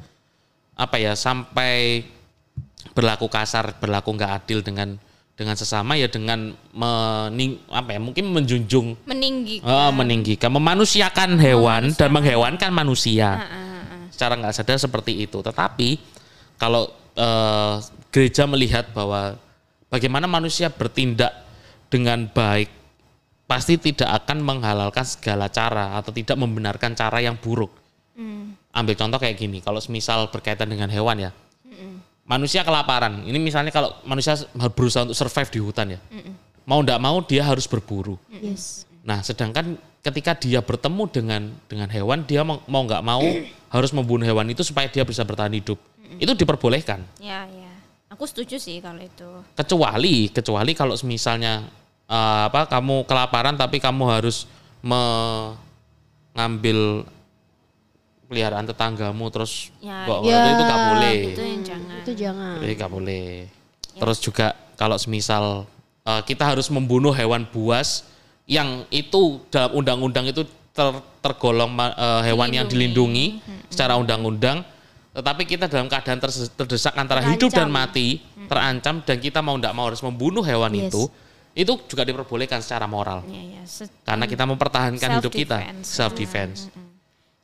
apa 0.73 0.97
ya 0.97 1.13
sampai 1.13 2.03
berlaku 2.93 3.29
kasar 3.29 3.77
berlaku 3.77 4.13
nggak 4.13 4.31
adil 4.43 4.59
dengan 4.65 4.97
dengan 5.33 5.57
sesama 5.57 5.97
ya 5.97 6.05
dengan 6.05 6.53
mening 6.77 7.57
apa 7.73 7.97
ya 7.97 7.99
mungkin 7.99 8.29
menjunjung 8.29 9.01
meninggi 9.09 9.65
eh, 9.65 9.91
meninggikan 9.93 10.53
memanusiakan 10.53 11.41
hewan 11.41 11.89
dan 11.97 12.09
menghewankan 12.13 12.69
manusia. 12.69 13.41
Secara 14.13 14.37
nggak 14.37 14.53
sadar 14.53 14.77
seperti 14.77 15.25
itu. 15.25 15.41
Tetapi 15.41 15.97
kalau 16.61 16.85
eh, 17.17 17.75
gereja 18.13 18.45
melihat 18.45 18.93
bahwa 18.93 19.41
bagaimana 19.89 20.29
manusia 20.29 20.69
bertindak 20.69 21.33
dengan 21.89 22.29
baik, 22.29 22.69
pasti 23.49 23.81
tidak 23.81 24.21
akan 24.21 24.37
menghalalkan 24.45 25.05
segala 25.05 25.49
cara 25.49 25.97
atau 25.97 26.13
tidak 26.13 26.37
membenarkan 26.37 26.93
cara 26.93 27.25
yang 27.25 27.37
buruk. 27.41 27.73
Ambil 28.73 28.97
contoh 28.97 29.21
kayak 29.21 29.37
gini, 29.37 29.61
kalau 29.61 29.77
misal 29.93 30.33
berkaitan 30.33 30.65
dengan 30.65 30.89
hewan 30.89 31.29
ya, 31.29 31.31
manusia 32.25 32.65
kelaparan. 32.65 33.21
Ini 33.21 33.37
misalnya 33.37 33.69
kalau 33.69 33.93
manusia 34.03 34.33
berusaha 34.73 35.05
untuk 35.05 35.17
survive 35.17 35.49
di 35.53 35.59
hutan 35.61 35.87
ya, 35.93 35.99
mau 36.65 36.81
ndak 36.81 36.97
mau 36.97 37.21
dia 37.21 37.45
harus 37.45 37.69
berburu. 37.69 38.17
Yes. 38.33 38.89
Nah, 39.05 39.21
sedangkan 39.21 39.77
ketika 40.01 40.33
dia 40.33 40.59
bertemu 40.65 41.03
dengan 41.13 41.53
dengan 41.69 41.87
hewan, 41.93 42.25
dia 42.25 42.41
mau 42.41 42.65
mau 42.65 42.81
nggak 42.81 43.03
mau 43.05 43.21
harus 43.69 43.91
membunuh 43.93 44.25
hewan 44.25 44.49
itu 44.49 44.65
supaya 44.65 44.89
dia 44.89 45.05
bisa 45.05 45.21
bertahan 45.21 45.53
hidup. 45.53 45.77
Itu 46.17 46.33
diperbolehkan. 46.33 47.01
ya 47.21 47.45
ya 47.49 47.73
aku 48.13 48.29
setuju 48.29 48.61
sih 48.61 48.77
kalau 48.77 49.01
itu 49.01 49.25
Kecuali 49.57 50.29
kecuali 50.29 50.77
kalau 50.77 50.93
misalnya 51.03 51.65
eh, 52.05 52.43
apa 52.47 52.69
kamu 52.69 53.09
kelaparan 53.09 53.57
tapi 53.57 53.81
kamu 53.81 54.05
harus 54.05 54.45
mengambil 54.85 55.49
peliharaan 58.25 58.65
tetanggamu 58.65 59.25
terus 59.29 59.69
Ya, 59.77 60.03
kok 60.03 60.23
ya. 60.23 60.39
itu 60.49 60.63
nggak 60.63 60.81
boleh. 60.87 61.19
itu 61.29 61.41
yang 61.43 61.63
jangan 61.63 61.97
Itu 61.99 62.11
jangan. 62.13 62.55
Jadi 62.59 62.73
nggak 62.73 62.91
boleh. 62.91 63.27
Terus 63.93 64.17
juga 64.19 64.47
kalau 64.73 64.97
semisal 64.97 65.65
eh, 66.01 66.21
kita 66.23 66.43
harus 66.45 66.67
membunuh 66.67 67.11
hewan 67.11 67.45
buas 67.45 68.03
yang 68.45 68.83
itu 68.89 69.39
dalam 69.47 69.71
undang-undang 69.73 70.25
itu 70.25 70.43
ter- 70.69 71.03
tergolong 71.19 71.71
eh, 71.77 72.21
hewan 72.25 72.49
yang 72.51 72.65
dilindungi 72.65 73.39
secara 73.67 73.95
undang-undang, 73.95 74.65
tetapi 75.11 75.43
kita 75.45 75.65
dalam 75.65 75.87
keadaan 75.87 76.19
terdesak 76.49 76.93
antara 76.93 77.21
hidup 77.23 77.49
dan 77.49 77.67
mati, 77.67 78.19
terancam 78.43 78.99
dan 78.99 79.17
kita 79.17 79.39
mau 79.39 79.55
tidak 79.55 79.73
mau 79.73 79.87
harus 79.87 80.01
membunuh 80.01 80.41
hewan 80.41 80.73
Yes. 80.73 80.89
itu, 80.89 81.03
itu 81.55 81.71
juga 81.87 82.03
diperbolehkan 82.03 82.59
secara 82.59 82.83
moral. 82.85 83.23
ya 83.25 83.41
ya 83.53 83.63
se- 83.63 83.87
Karena 84.01 84.25
kita 84.25 84.43
mempertahankan 84.43 85.09
hidup 85.17 85.31
kita, 85.31 85.57
Self-defense. 85.79 85.87
self 85.87 86.11
defense. 86.13 86.59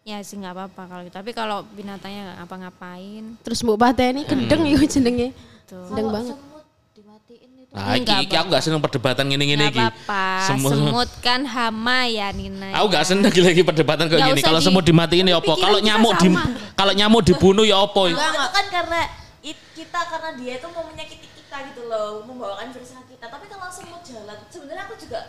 Ya 0.10 0.18
sih 0.20 0.36
nggak 0.36 0.52
apa-apa 0.52 0.82
kalau 0.86 1.02
gitu 1.04 1.14
tapi 1.14 1.32
kalau 1.32 1.58
binatangnya 1.70 2.22
nggak 2.26 2.38
ngapa-ngapain 2.40 3.24
Terus 3.40 3.62
mbok 3.62 3.78
pateni 3.78 4.22
gendeng 4.24 4.62
Hmm. 4.62 4.72
iku 4.72 4.86
jenenge. 4.86 5.28
tuh 5.64 5.86
Gendeng 5.86 6.10
banget. 6.10 6.36
Semut 6.36 6.66
dimatiin 6.92 7.50
itu. 7.56 7.72
Nah, 7.72 7.94
iki, 7.94 8.02
Nggak 8.02 8.20
iki 8.24 8.36
aku 8.36 8.48
gak 8.50 8.64
seneng 8.64 8.82
perdebatan 8.82 9.24
ngene-ngene 9.24 9.66
iki. 9.68 9.78
apa-apa 9.78 10.26
Semut- 10.44 10.74
semut 10.74 11.10
kan 11.20 11.42
hama 11.46 12.00
ya 12.06 12.28
Nina 12.32 12.74
Aku 12.74 12.88
ya. 12.88 12.94
gak 12.96 13.06
seneng 13.06 13.30
lagi 13.30 13.62
perdebatan 13.62 14.06
kayak 14.08 14.22
gini. 14.28 14.42
Kalau 14.42 14.58
di- 14.58 14.66
semut 14.66 14.84
dimatiin 14.84 15.26
ya 15.26 15.38
apa? 15.38 15.46
pikiran 15.46 15.62
Kalau 15.62 15.80
nyamuk 15.80 16.14
di 16.16 16.28
kalau 16.74 16.94
nyamuk 16.96 17.22
dibunuh 17.24 17.64
ya 17.64 17.78
apa? 17.80 18.02
Enggak, 18.08 18.30
itu 18.32 18.48
kan 18.50 18.66
karena 18.68 19.00
it- 19.42 19.66
kita 19.72 20.00
karena 20.04 20.30
dia 20.36 20.54
itu 20.58 20.68
mau 20.68 20.84
menyakiti 20.84 21.28
kita 21.30 21.58
gitu 21.68 21.82
loh, 21.86 22.26
membawakan 22.26 22.68
virus 22.72 22.90
kita. 23.06 23.26
Tapi 23.28 23.46
kalau 23.48 23.70
semut 23.70 24.02
jalan, 24.02 24.38
sebenarnya 24.50 24.84
aku 24.84 24.96
juga 24.98 25.20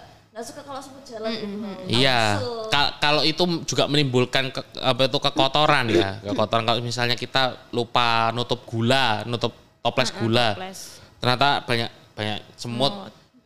suka 0.42 0.60
kalau 0.62 0.80
semut 0.80 1.04
jalan 1.04 1.30
gitu 1.32 1.56
loh. 1.58 1.74
Iya. 1.86 2.20
Ka- 2.68 2.92
kalau 2.98 3.22
itu 3.22 3.42
juga 3.64 3.84
menimbulkan 3.86 4.50
ke- 4.50 4.66
apa 4.80 5.06
itu 5.06 5.18
kekotoran 5.18 5.86
ya. 5.88 6.20
Kekotoran 6.22 6.64
kalau 6.64 6.80
misalnya 6.80 7.14
kita 7.14 7.70
lupa 7.70 8.30
nutup 8.30 8.64
gula, 8.64 9.22
nutup 9.24 9.52
toples 9.80 10.10
gula. 10.16 10.54
toples. 10.54 10.80
Ternyata 11.18 11.48
banyak 11.64 11.90
banyak 12.16 12.38
semut. 12.56 12.92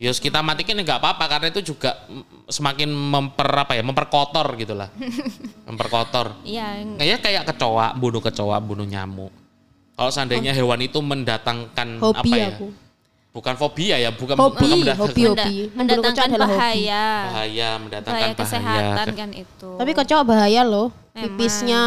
Ya 0.03 0.11
kita 0.11 0.43
matikan 0.43 0.75
ya 0.77 0.83
nggak 0.85 1.01
apa-apa 1.01 1.25
karena 1.31 1.47
itu 1.55 1.63
juga 1.65 1.95
mm, 2.11 2.51
semakin 2.51 2.91
memper 2.91 3.49
apa 3.49 3.73
ya, 3.79 3.83
memperkotor 3.87 4.47
gitu 4.59 4.75
lah. 4.75 4.91
memperkotor. 5.71 6.35
iya 6.45 6.83
Kayak 6.99 7.19
kayak 7.23 7.43
kecoa, 7.55 7.95
bunuh 7.97 8.21
kecoa, 8.21 8.59
bunuh 8.61 8.85
nyamuk. 8.85 9.33
Kalau 9.95 10.11
seandainya 10.11 10.51
hewan 10.51 10.83
itu 10.83 10.99
mendatangkan 10.99 12.03
Hobi 12.03 12.31
apa 12.35 12.37
ya? 12.37 12.49
aku. 12.59 12.67
Bukan 13.35 13.59
fobia 13.59 13.99
ya, 13.99 14.15
bukan 14.15 14.39
Hobi, 14.39 14.47
bukan 14.55 14.67
mendatangkan 14.71 14.95
hobi, 15.03 15.23
hobi. 15.27 15.55
Mendatangkan 15.75 16.29
hobi. 16.31 16.39
bahaya 16.39 17.05
bahaya, 17.27 17.69
mendatangkan 17.77 18.15
bahaya 18.15 18.31
bahaya. 18.31 18.39
kesehatan 18.39 19.07
kan 19.13 19.31
itu 19.35 19.71
Tapi 19.75 19.91
kocok 19.91 20.21
bahaya 20.23 20.63
loh. 20.63 20.89
Memang, 21.11 21.23
Pipisnya. 21.27 21.83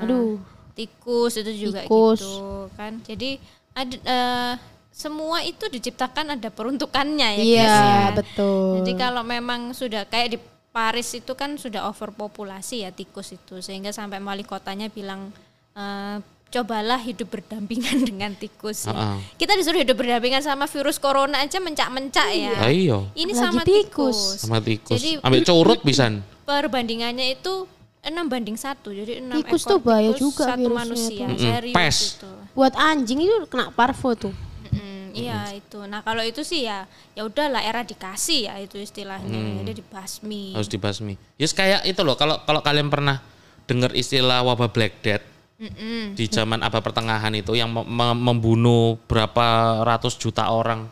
Aduh. 0.00 0.38
tikus 0.72 1.34
itu 1.34 1.70
juga 1.70 1.82
Tikus. 1.82 2.18
gitu 2.18 2.66
kan 2.74 2.98
jadi 3.00 3.38
ada 3.70 3.94
eh, 3.96 4.52
semua 4.90 5.42
itu 5.42 5.66
diciptakan 5.66 6.34
ada 6.34 6.48
peruntukannya 6.48 7.28
ya 7.38 7.42
Iya, 7.42 7.62
ya. 7.62 8.06
betul. 8.14 8.82
Jadi 8.82 8.92
kalau 8.94 9.22
memang 9.22 9.70
sudah 9.70 10.02
kayak 10.04 10.28
di 10.30 10.38
Paris 10.70 11.10
itu 11.12 11.30
kan 11.32 11.54
sudah 11.54 11.86
overpopulasi 11.86 12.82
ya 12.82 12.90
tikus 12.90 13.30
itu 13.30 13.58
sehingga 13.58 13.90
sampai 13.90 14.18
wali 14.18 14.42
kotanya 14.42 14.86
bilang 14.88 15.30
eh, 15.72 16.18
cobalah 16.54 17.02
hidup 17.02 17.26
berdampingan 17.26 17.98
dengan 18.08 18.30
tikus 18.32 18.86
ya. 18.86 18.94
Ha-ha. 18.94 19.18
Kita 19.34 19.58
disuruh 19.58 19.82
hidup 19.82 19.98
berdampingan 19.98 20.38
sama 20.38 20.70
virus 20.70 21.02
corona 21.02 21.42
aja 21.42 21.58
mencak-mencak 21.58 22.28
ya. 22.30 22.54
Ah, 22.54 22.70
iya. 22.70 22.98
Ini 23.12 23.32
Lagi 23.32 23.42
sama 23.42 23.62
tikus. 23.62 23.82
tikus. 24.14 24.18
Sama 24.40 24.58
tikus. 24.62 24.94
Jadi 24.94 25.10
Ambil 25.18 25.42
curut 25.48 25.80
pisan. 25.82 26.22
perbandingannya 26.44 27.34
itu 27.34 27.64
6 28.04 28.12
banding 28.28 28.52
satu 28.54 28.92
jadi 28.92 29.16
6 29.24 29.32
Tikus 29.40 29.64
ekor 29.64 29.70
tuh 29.72 29.78
bahaya 29.80 30.12
tikus, 30.12 30.20
juga 30.20 30.44
satu 30.44 30.60
virusnya 30.60 30.76
manusia. 30.76 31.24
Mm-mm, 31.24 31.40
serius 31.40 31.74
pes. 31.74 31.96
itu. 32.20 32.30
Buat 32.52 32.74
anjing 32.76 33.18
itu 33.18 33.36
kena 33.48 33.72
parvo 33.72 34.10
tuh. 34.12 34.34
Mm, 34.68 35.16
iya 35.16 35.40
itu. 35.56 35.80
Nah 35.88 36.04
kalau 36.04 36.20
itu 36.20 36.44
sih 36.44 36.68
ya 36.68 36.84
ya 37.16 37.24
udahlah 37.24 37.64
eradikasi 37.64 38.44
ya 38.44 38.60
itu 38.60 38.76
istilahnya. 38.76 39.64
Jadi 39.64 39.80
dibasmi. 39.80 40.52
Harus 40.52 40.68
dibasmi. 40.68 41.16
Ya 41.40 41.48
kayak 41.48 41.80
itu 41.88 42.00
loh 42.04 42.12
kalau 42.14 42.36
kalau 42.44 42.60
kalian 42.60 42.92
pernah 42.92 43.24
dengar 43.64 43.96
istilah 43.96 44.44
wabah 44.44 44.68
Black 44.68 45.00
Death 45.00 45.24
Mm-mm. 45.66 46.12
di 46.12 46.24
zaman 46.26 46.60
abad 46.60 46.80
pertengahan 46.80 47.32
itu 47.32 47.52
yang 47.52 47.68
mem- 47.68 47.86
mem- 47.86 48.20
membunuh 48.22 49.00
berapa 49.02 49.44
ratus 49.82 50.14
juta 50.14 50.46
orang 50.46 50.84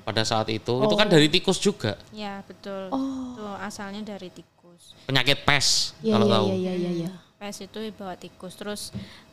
pada 0.00 0.20
saat 0.20 0.48
itu. 0.48 0.74
Itu 0.78 0.94
kan 0.94 1.06
dari 1.06 1.26
tikus 1.26 1.56
juga. 1.56 1.96
Ya 2.10 2.40
betul. 2.42 2.88
Oh. 2.88 3.32
Itu 3.32 3.44
asalnya 3.58 4.00
dari 4.02 4.28
tikus. 4.28 4.92
Penyakit 5.04 5.44
pes 5.44 5.92
Iya, 6.00 6.12
kalau 6.12 6.26
iya, 6.26 6.34
tahu. 6.34 6.46
iya, 6.46 6.56
iya, 6.56 6.72
iya, 6.74 6.90
iya. 7.02 7.10
Pes 7.34 7.56
itu 7.58 7.78
dibawa 7.78 8.14
tikus. 8.14 8.52
Terus 8.54 8.82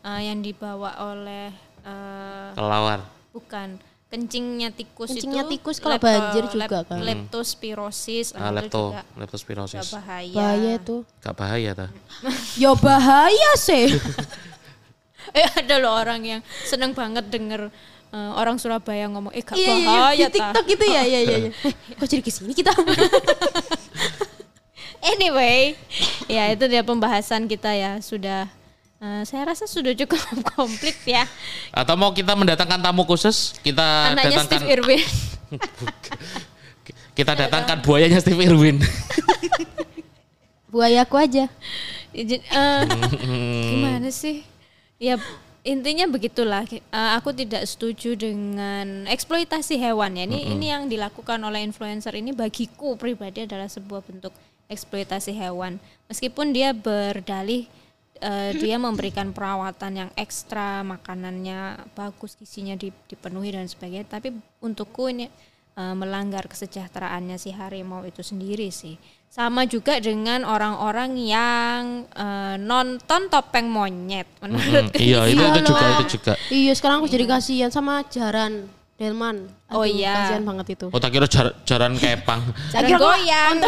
eh, 0.01 0.21
yang 0.23 0.39
dibawa 0.39 0.95
oleh 1.05 1.51
eh, 1.81 2.49
Kelawar. 2.51 3.03
bukan 3.31 3.79
kencingnya 4.07 4.69
tikus 4.69 5.07
Kencingnya 5.09 5.43
itu 5.45 5.51
tikus 5.55 5.79
kalau 5.79 5.95
lepto- 5.95 6.03
banjir 6.05 6.43
juga 6.45 6.67
lep- 6.73 6.83
kan. 6.85 6.99
leptospirosis 6.99 8.27
Ah, 8.33 8.51
nah, 8.51 8.59
itu 8.59 8.67
lepto, 8.67 8.83
juga 8.89 9.01
leptospirosis. 9.17 9.87
bahaya. 9.89 10.35
Bahaya 10.35 10.73
tuh. 10.79 11.01
Gak 11.19 11.31
bahaya 11.33 11.71
ta? 11.73 11.87
Ya 12.55 12.71
bahaya 12.75 13.51
sih. 13.57 13.87
Eh 15.31 15.45
ada 15.45 15.75
loh 15.77 15.93
orang 15.93 16.21
yang 16.21 16.41
seneng 16.63 16.91
banget 16.91 17.25
denger 17.25 17.69
eh, 18.09 18.31
orang 18.35 18.57
Surabaya 18.57 19.05
ngomong 19.07 19.31
eh 19.31 19.41
gak 19.41 19.55
Iya, 19.55 19.65
iya, 19.65 19.75
iya. 19.75 19.87
bahaya 19.87 20.17
Di 20.17 20.25
ta. 20.27 20.33
TikTok 20.51 20.65
gitu 20.67 20.85
ya, 20.85 21.01
iya, 21.03 21.19
iya, 21.21 21.37
iya. 21.37 21.49
Eh, 21.69 21.95
kok 21.95 22.05
jadi 22.05 22.19
ke 22.19 22.29
sini 22.29 22.51
kita? 22.51 22.73
Anyway, 25.01 25.73
ya 26.29 26.53
itu 26.53 26.61
dia 26.67 26.85
pembahasan 26.85 27.49
kita 27.49 27.73
ya 27.73 27.97
sudah 27.99 28.45
eh, 28.99 29.21
saya 29.25 29.49
rasa 29.49 29.65
sudah 29.65 29.97
cukup 29.97 30.21
komplit 30.53 30.93
ya. 31.03 31.25
Atau 31.73 31.97
mau 31.97 32.13
kita 32.13 32.37
mendatangkan 32.37 32.77
tamu 32.77 33.01
khusus? 33.03 33.57
Kita 33.59 34.13
Anaknya 34.13 34.37
datangkan 34.37 34.61
Steve 34.61 34.67
Irwin. 34.69 35.01
kita 37.11 37.33
datangkan 37.33 37.81
buayanya 37.81 38.21
Steve 38.21 38.45
Irwin. 38.45 38.77
Buayaku 40.69 41.15
aja. 41.17 41.45
Eh, 42.13 42.37
gimana 43.73 44.13
sih? 44.13 44.45
Ya 45.01 45.17
intinya 45.65 46.05
begitulah. 46.05 46.61
Eh, 46.69 46.79
aku 46.93 47.33
tidak 47.33 47.65
setuju 47.65 48.13
dengan 48.13 49.09
eksploitasi 49.09 49.81
hewan 49.81 50.13
ya. 50.13 50.29
Ini 50.29 50.53
ini 50.53 50.69
yang 50.69 50.85
dilakukan 50.85 51.41
oleh 51.41 51.65
influencer 51.65 52.13
ini 52.13 52.29
bagiku 52.37 52.93
pribadi 52.93 53.49
adalah 53.49 53.65
sebuah 53.65 54.05
bentuk 54.05 54.29
eksploitasi 54.69 55.33
hewan. 55.33 55.81
Meskipun 56.05 56.53
dia 56.53 56.69
berdalih 56.77 57.65
eh, 58.21 58.53
dia 58.53 58.77
memberikan 58.77 59.33
perawatan 59.33 60.05
yang 60.05 60.11
ekstra, 60.13 60.85
makanannya 60.85 61.81
bagus, 61.97 62.37
gizinya 62.37 62.77
di- 62.77 62.93
dipenuhi 63.09 63.57
dan 63.57 63.65
sebagainya. 63.65 64.05
Tapi 64.05 64.37
untukku 64.61 65.09
ini 65.09 65.25
eh, 65.81 65.95
melanggar 65.97 66.45
kesejahteraannya 66.45 67.41
si 67.41 67.49
harimau 67.49 68.05
itu 68.05 68.21
sendiri 68.21 68.69
sih. 68.69 69.01
Sama 69.31 69.63
juga 69.63 69.95
dengan 69.97 70.43
orang-orang 70.43 71.15
yang 71.15 72.03
eh, 72.05 72.59
nonton 72.59 73.31
topeng 73.31 73.63
monyet. 73.65 74.27
Menurut 74.43 74.91
Mm, 74.91 74.99
iya, 74.99 75.23
itu, 75.23 75.39
Iya 75.39 75.47
itu 75.49 75.59
juga 75.63 75.85
itu 75.89 76.05
juga. 76.11 76.33
Iya 76.51 76.71
sekarang 76.75 76.99
aku 76.99 77.07
jadi 77.07 77.23
kasihan 77.25 77.71
sama 77.71 78.03
Jaran 78.05 78.67
Delman. 78.93 79.47
Oh 79.71 79.81
Aduh, 79.81 79.87
iya. 79.89 80.27
Kasihan 80.27 80.43
banget 80.43 80.75
itu. 80.75 80.91
Oh, 80.91 80.99
tak 80.99 81.09
kira 81.09 81.25
jar- 81.25 81.55
jaran 81.63 81.95
kepang. 81.95 82.43
Aku 82.75 82.91
goyang. 82.93 83.55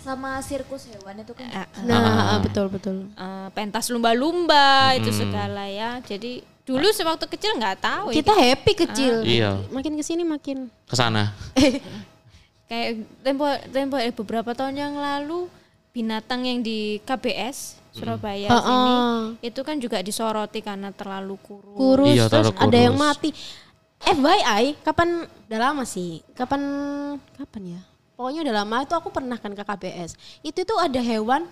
Sama 0.00 0.36
sirkus 0.40 0.84
hewan 0.86 1.16
itu 1.16 1.32
kan. 1.32 1.46
Eh, 1.46 1.66
Nah, 1.84 2.42
betul 2.42 2.66
betul. 2.68 3.06
eh, 3.08 3.48
pentas 3.50 3.86
lumba-lumba 3.88 4.92
itu 4.94 5.14
segala 5.14 5.64
ya. 5.64 6.02
Jadi 6.02 6.42
dulu 6.62 6.90
sewaktu 6.90 7.24
kecil 7.28 7.54
nggak 7.54 7.78
tahu 7.78 8.10
ya, 8.10 8.14
Kita 8.18 8.32
happy 8.34 8.72
kecil. 8.76 9.14
Iya. 9.22 9.62
Makin 9.70 9.94
ke 9.94 10.02
sini 10.02 10.22
makin. 10.22 10.66
Ke 10.84 10.98
sana. 10.98 11.30
Kayak 12.74 12.90
tempo 13.22 13.46
tempo 13.70 13.96
eh, 13.96 14.10
beberapa 14.10 14.50
tahun 14.50 14.74
yang 14.74 14.94
lalu 14.98 15.46
binatang 15.94 16.42
yang 16.42 16.58
di 16.58 16.98
KBS 17.06 17.78
Surabaya 17.94 18.50
Heeh. 18.50 18.58
sini 18.66 18.94
itu 19.46 19.60
kan 19.62 19.78
juga 19.78 20.02
disoroti 20.02 20.58
karena 20.58 20.90
terlalu 20.90 21.38
kurus. 21.38 21.78
Kurus 21.78 22.10
Iya, 22.10 22.26
terus 22.26 22.50
taruh 22.50 22.66
ada 22.66 22.78
yang 22.82 22.98
kurus. 22.98 23.06
mati. 23.06 23.30
FYI, 24.04 24.64
kapan 24.82 25.08
udah 25.48 25.60
lama 25.62 25.86
sih? 25.86 26.18
Kapan 26.34 26.60
kapan 27.38 27.78
ya? 27.78 27.80
Pokoknya 28.18 28.40
udah 28.44 28.54
lama 28.66 28.76
itu 28.82 28.94
aku 28.98 29.08
pernah 29.14 29.38
kan 29.38 29.54
ke 29.54 29.62
KBS. 29.62 30.18
Itu 30.42 30.66
tuh 30.66 30.76
ada 30.76 30.98
hewan 30.98 31.46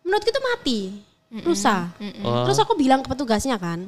menurut 0.00 0.24
kita 0.24 0.40
mati. 0.40 1.04
Rusa. 1.28 1.92
Oh. 2.24 2.48
Terus 2.48 2.56
aku 2.56 2.72
bilang 2.72 3.04
ke 3.04 3.12
petugasnya 3.12 3.60
kan, 3.60 3.84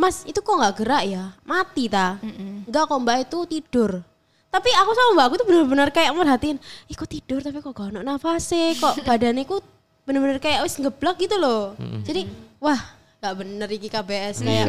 Mas 0.00 0.24
itu 0.24 0.40
kok 0.40 0.56
nggak 0.56 0.72
gerak 0.80 1.04
ya? 1.04 1.36
Mati 1.44 1.84
ta? 1.84 2.16
Enggak 2.64 2.88
kok 2.88 2.96
mbak 2.96 3.28
itu 3.28 3.38
tidur. 3.44 4.00
Tapi 4.48 4.70
aku 4.72 4.90
sama 4.96 5.10
mbak 5.12 5.24
aku 5.28 5.34
tuh 5.44 5.46
bener-bener 5.46 5.88
kayak 5.92 6.12
merhatiin, 6.16 6.56
ih 6.88 6.96
kok 6.96 7.08
tidur 7.08 7.44
tapi 7.44 7.60
kok 7.60 7.76
gak 7.76 7.92
ada 7.92 8.00
nafasnya, 8.00 8.72
kok 8.80 9.04
badannya 9.04 9.44
ku 9.44 9.60
bener-bener 10.08 10.40
kayak 10.40 10.64
wis 10.64 10.80
ngeblok 10.80 11.20
gitu 11.20 11.36
loh. 11.36 11.76
Jadi 12.02 12.24
wah 12.56 12.80
nggak 13.18 13.34
bener 13.34 13.68
iki 13.68 13.90
KBS 13.90 14.46
kayak 14.46 14.66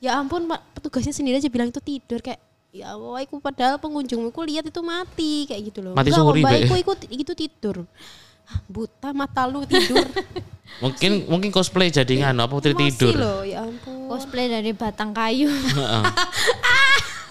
ya 0.00 0.16
ampun 0.16 0.48
pak 0.48 0.64
petugasnya 0.74 1.12
sendiri 1.12 1.36
aja 1.38 1.52
bilang 1.52 1.68
itu 1.68 1.76
tidur 1.84 2.24
kayak 2.24 2.40
ya 2.72 2.96
Allah 2.96 3.20
aku 3.20 3.36
padahal 3.36 3.76
pengunjungku 3.76 4.40
lihat 4.48 4.64
itu 4.66 4.80
mati 4.82 5.46
kayak 5.46 5.70
gitu 5.70 5.86
loh. 5.86 5.94
Mati 5.94 6.10
suri, 6.10 6.42
mbak 6.42 6.66
iku 6.66 6.74
ikut 6.82 6.98
itu 7.12 7.32
tidur. 7.36 7.86
Hah, 8.42 8.58
Buta 8.66 9.14
mata 9.14 9.46
lu 9.46 9.62
tidur. 9.62 10.02
Mungkin 10.82 11.28
mungkin 11.28 11.52
cosplay 11.52 11.92
jadi 11.92 12.10
nganu 12.26 12.48
apa 12.48 12.52
putri 12.56 12.72
Masih 12.72 12.96
tidur. 12.96 13.14
loh 13.20 13.40
ya 13.44 13.60
ampun. 13.62 14.08
Cosplay 14.08 14.48
dari 14.48 14.72
batang 14.72 15.12
kayu. 15.12 15.46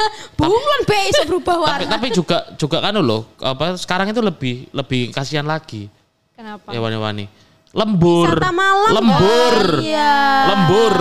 Bunglon 0.37 0.81
be 0.83 0.97
iso 1.07 1.21
berubah 1.25 1.55
tapi 1.55 1.65
warna. 1.85 1.91
tapi 1.91 2.07
juga 2.09 2.37
juga 2.55 2.77
kan 2.79 2.95
loh 2.95 3.21
apa 3.37 3.75
sekarang 3.75 4.07
itu 4.07 4.19
lebih 4.19 4.55
lebih 4.71 5.11
kasihan 5.11 5.43
lagi 5.43 5.87
Kenapa? 6.33 6.69
hewan-hewan 6.69 7.13
ini 7.15 7.25
lembur 7.71 8.27
Wisata 8.27 8.51
malam 8.51 8.91
lembur 8.91 9.55
kan? 9.73 9.85
Iya. 9.85 10.15
lembur 10.49 10.95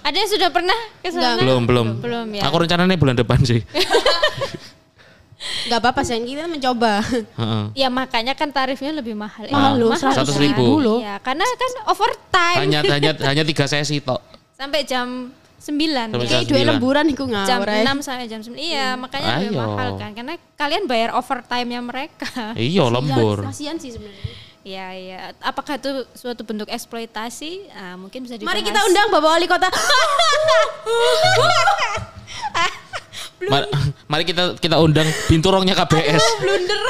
Ada 0.00 0.16
yang 0.16 0.30
sudah 0.30 0.48
pernah 0.50 0.78
ke 0.98 1.08
sana? 1.08 1.38
belum 1.38 1.62
belum 1.64 1.86
Belum 2.00 2.26
ya. 2.32 2.42
aku 2.44 2.56
rencananya 2.60 2.96
bulan 2.96 3.16
depan 3.16 3.38
sih 3.40 3.60
Enggak 5.40 5.80
apa-apa 5.80 6.04
sih 6.04 6.20
kita 6.20 6.44
mencoba. 6.44 7.00
Heeh. 7.00 7.64
Ya 7.72 7.88
makanya 7.88 8.36
kan 8.36 8.52
tarifnya 8.52 8.92
lebih 8.92 9.16
mahal. 9.16 9.48
Mahal 9.48 9.80
loh, 9.80 9.88
mahal 9.88 10.12
100 10.12 10.28
kan? 10.28 10.36
ribu. 10.36 10.66
loh. 10.76 10.98
Iya, 11.00 11.16
karena 11.24 11.44
kan 11.56 11.70
overtime 11.88 12.58
hanya 12.60 12.78
hanya 12.84 13.10
hanya 13.32 13.40
tiga 13.40 13.64
sesi 13.64 14.04
tok 14.04 14.20
sampai 14.52 14.84
jam 14.84 15.32
9 15.60 15.68
Sampai 15.68 15.76
ya. 15.76 15.92
jam 16.00 16.08
Kayak 16.10 16.16
dua 16.16 16.40
sembilan. 16.40 16.68
lemburan 16.72 17.04
iku 17.06 17.24
jam 17.28 17.60
ngawur. 17.60 17.68
6 17.68 18.00
sampai 18.00 18.26
jam 18.26 18.40
9. 18.40 18.56
Iya, 18.56 18.86
makanya 18.96 19.28
lebih 19.36 19.48
Ayo. 19.50 19.60
mahal 19.60 19.88
kan 19.94 20.10
karena 20.10 20.34
kalian 20.56 20.84
bayar 20.84 21.10
overtime-nya 21.12 21.80
mereka. 21.80 22.32
iya 22.56 22.84
lembur 22.86 23.44
Kasihan 23.44 23.76
sih 23.76 23.92
sebenarnya. 23.92 24.32
Iya, 24.60 24.86
iya. 24.92 25.18
Apakah 25.40 25.76
itu 25.76 25.88
suatu 26.12 26.44
bentuk 26.44 26.68
eksploitasi? 26.68 27.72
Ah, 27.72 27.96
mungkin 27.96 28.20
bisa 28.20 28.36
dibahas. 28.36 28.52
Mari 28.52 28.60
kita 28.62 28.80
undang 28.84 29.08
Bapak 29.08 29.30
Wali 29.30 29.46
Kota. 29.46 29.68
Ma- 33.42 33.64
mari 34.12 34.24
kita 34.24 34.56
kita 34.56 34.76
undang 34.76 35.08
binturongnya 35.26 35.72
KBS 35.74 36.20
Blunder. 36.38 36.80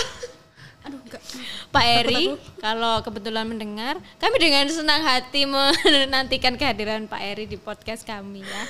Pak 1.71 1.87
Eri, 1.87 2.35
kalau 2.59 2.99
kebetulan 3.07 3.47
mendengar, 3.47 3.95
kami 4.19 4.37
dengan 4.43 4.67
senang 4.67 5.07
hati 5.07 5.47
menantikan 5.47 6.59
kehadiran 6.59 7.07
Pak 7.07 7.23
Eri 7.23 7.47
di 7.47 7.55
podcast 7.55 8.03
kami 8.03 8.43
ya. 8.43 8.63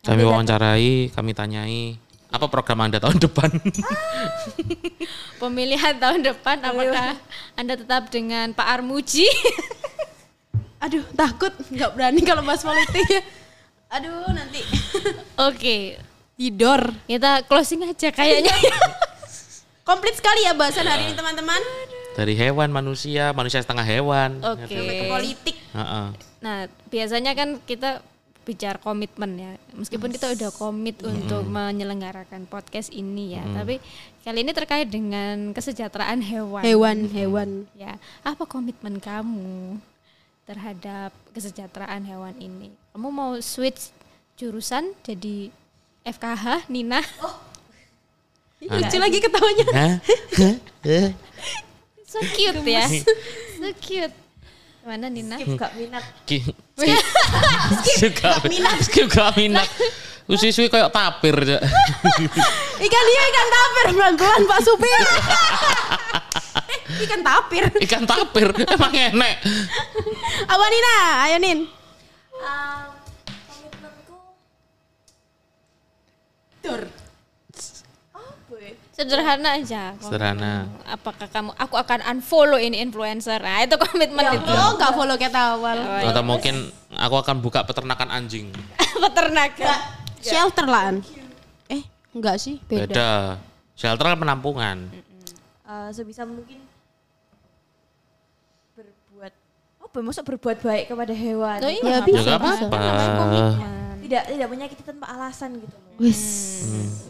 kami 0.00 0.24
wawancarai 0.24 1.12
kami 1.12 1.36
tanyai 1.36 2.00
apa 2.32 2.48
program 2.48 2.88
anda 2.88 2.96
tahun 2.96 3.20
depan 3.20 3.52
Pemilihan 5.40 5.96
tahun 5.96 6.20
depan 6.20 6.60
apakah 6.60 7.16
Anda 7.56 7.74
tetap 7.80 8.12
dengan 8.12 8.52
Pak 8.52 8.80
Armuji? 8.80 9.24
Aduh, 10.84 11.04
takut 11.12 11.52
nggak 11.68 11.92
berani 11.92 12.20
kalau 12.24 12.40
bahas 12.44 12.64
politik 12.64 13.04
ya. 13.08 13.20
Aduh, 13.92 14.32
nanti 14.32 14.60
Oke, 15.48 16.00
tidur. 16.38 16.92
kita 17.04 17.44
closing 17.44 17.84
aja 17.84 18.08
kayaknya. 18.12 18.52
Komplit 19.84 20.16
sekali 20.16 20.46
ya 20.46 20.52
bahasan 20.56 20.86
hari 20.88 21.10
ini 21.10 21.14
teman-teman. 21.16 21.60
Dari 22.14 22.34
hewan 22.34 22.74
manusia 22.74 23.30
manusia 23.30 23.62
setengah 23.62 23.86
hewan 23.86 24.42
Oke. 24.42 24.66
Ke 24.66 25.06
politik. 25.06 25.56
Heeh. 25.74 26.06
Nah, 26.40 26.66
biasanya 26.88 27.36
kan 27.36 27.60
kita 27.62 28.02
bicara 28.42 28.80
komitmen 28.80 29.38
ya. 29.38 29.52
Meskipun 29.76 30.10
kita 30.10 30.32
udah 30.34 30.50
komit 30.50 30.98
untuk 31.04 31.46
menyelenggarakan 31.46 32.48
podcast 32.50 32.90
ini 32.90 33.38
ya, 33.38 33.44
tapi 33.54 33.78
kali 34.26 34.42
ini 34.42 34.50
terkait 34.50 34.88
dengan 34.90 35.54
kesejahteraan 35.54 36.18
hewan. 36.24 36.64
Hewan, 36.64 36.98
hewan. 37.12 37.50
Ya, 37.78 38.00
apa 38.26 38.48
komitmen 38.48 38.98
kamu 38.98 39.78
terhadap 40.48 41.14
kesejahteraan 41.30 42.02
hewan 42.08 42.34
ini? 42.42 42.74
Kamu 42.90 43.08
mau 43.14 43.38
switch 43.38 43.94
jurusan 44.34 44.96
jadi 45.06 45.52
FKH 46.02 46.66
Nina? 46.72 47.04
Lucu 48.60 48.98
lagi 48.98 49.18
ketawanya. 49.22 49.66
So 52.10 52.18
cute 52.34 52.66
ya. 52.66 52.90
so 53.62 53.70
cute. 53.78 54.16
Mana 54.82 55.06
Nina? 55.06 55.38
Gak 55.38 55.78
minat. 55.78 56.02
Ki- 56.26 56.42
skip 56.74 57.04
skip 57.86 58.12
gak 58.18 58.42
minat 58.50 58.78
skip 58.82 59.06
gak 59.12 59.36
minat 59.38 59.68
Usi-usi 60.30 60.70
kayak 60.70 60.94
tapir 60.94 61.34
aja. 61.34 61.58
Ikan 62.86 63.04
dia 63.10 63.22
ikan 63.34 63.48
tapir 63.50 63.86
pelan-pelan 63.98 64.42
Pak 64.46 64.60
Supir. 64.62 65.00
ikan 67.06 67.20
tapir. 67.26 67.64
Ikan 67.82 68.04
tapir 68.06 68.48
emang 68.62 68.94
enek. 68.94 69.34
Apa 70.46 70.64
Nina? 70.70 70.96
Ayo 71.26 71.36
Nin. 71.42 71.58
Um, 72.38 72.88
komitmenku 73.50 74.18
Tur. 76.62 76.99
Apa 79.00 79.08
ya? 79.08 79.08
Sederhana 79.08 79.48
aja. 79.56 79.82
Sederhana. 79.96 80.52
Apakah 80.84 81.26
kamu 81.26 81.50
aku 81.56 81.74
akan 81.74 81.98
unfollow 82.06 82.60
ini 82.60 82.78
influencer? 82.78 83.40
Nah, 83.40 83.64
itu 83.64 83.76
komitmen 83.76 84.24
itu. 84.36 84.52
Oh, 84.52 84.76
enggak 84.76 84.92
follow 84.92 85.16
kayak 85.16 85.34
awal. 85.34 85.76
Atau 86.04 86.22
mungkin 86.22 86.54
aku 86.92 87.16
akan 87.16 87.36
buka 87.40 87.64
peternakan 87.64 88.08
anjing. 88.12 88.52
Peternakan. 89.04 89.76
Shelter 90.20 90.66
lah. 90.68 90.92
An. 90.92 90.96
Eh, 91.66 91.82
enggak 92.12 92.36
sih, 92.36 92.60
beda. 92.60 92.84
Beda. 92.86 93.10
Shelter 93.72 94.04
kan 94.04 94.18
penampungan. 94.20 94.92
Eh, 95.64 95.88
sebisa 95.94 96.26
mungkin 96.26 96.60
berbuat 98.74 99.32
apa 99.80 99.96
maksud 99.96 100.24
berbuat 100.26 100.58
baik 100.60 100.84
kepada 100.90 101.14
hewan 101.14 101.58
Oh, 101.62 101.70
iya, 101.70 101.78
Ya, 101.78 101.98
bisa, 102.02 102.20
Ya 102.20 102.36
bisa. 102.36 102.66
apa-apa. 102.66 102.78
tidak 104.00 104.22
tidak 104.26 104.48
menyakiti 104.50 104.82
tanpa 104.82 105.06
alasan 105.06 105.62
gitu 105.62 105.70
loh 105.70 105.94
Wis. 106.02 106.18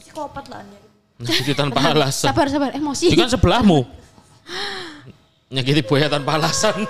psikopat 0.05 0.53
lah 0.53 0.61
Anya. 0.61 0.79
Nyakiti 1.21 1.53
tanpa 1.53 1.93
alasan. 1.93 2.33
Sabar, 2.33 2.49
sabar. 2.49 2.71
Emosi. 2.73 3.13
Itu 3.13 3.21
kan 3.21 3.29
sebelahmu. 3.29 3.85
Nyakiti 5.55 5.83
buaya 5.85 6.09
tanpa 6.09 6.41
alasan. 6.41 6.81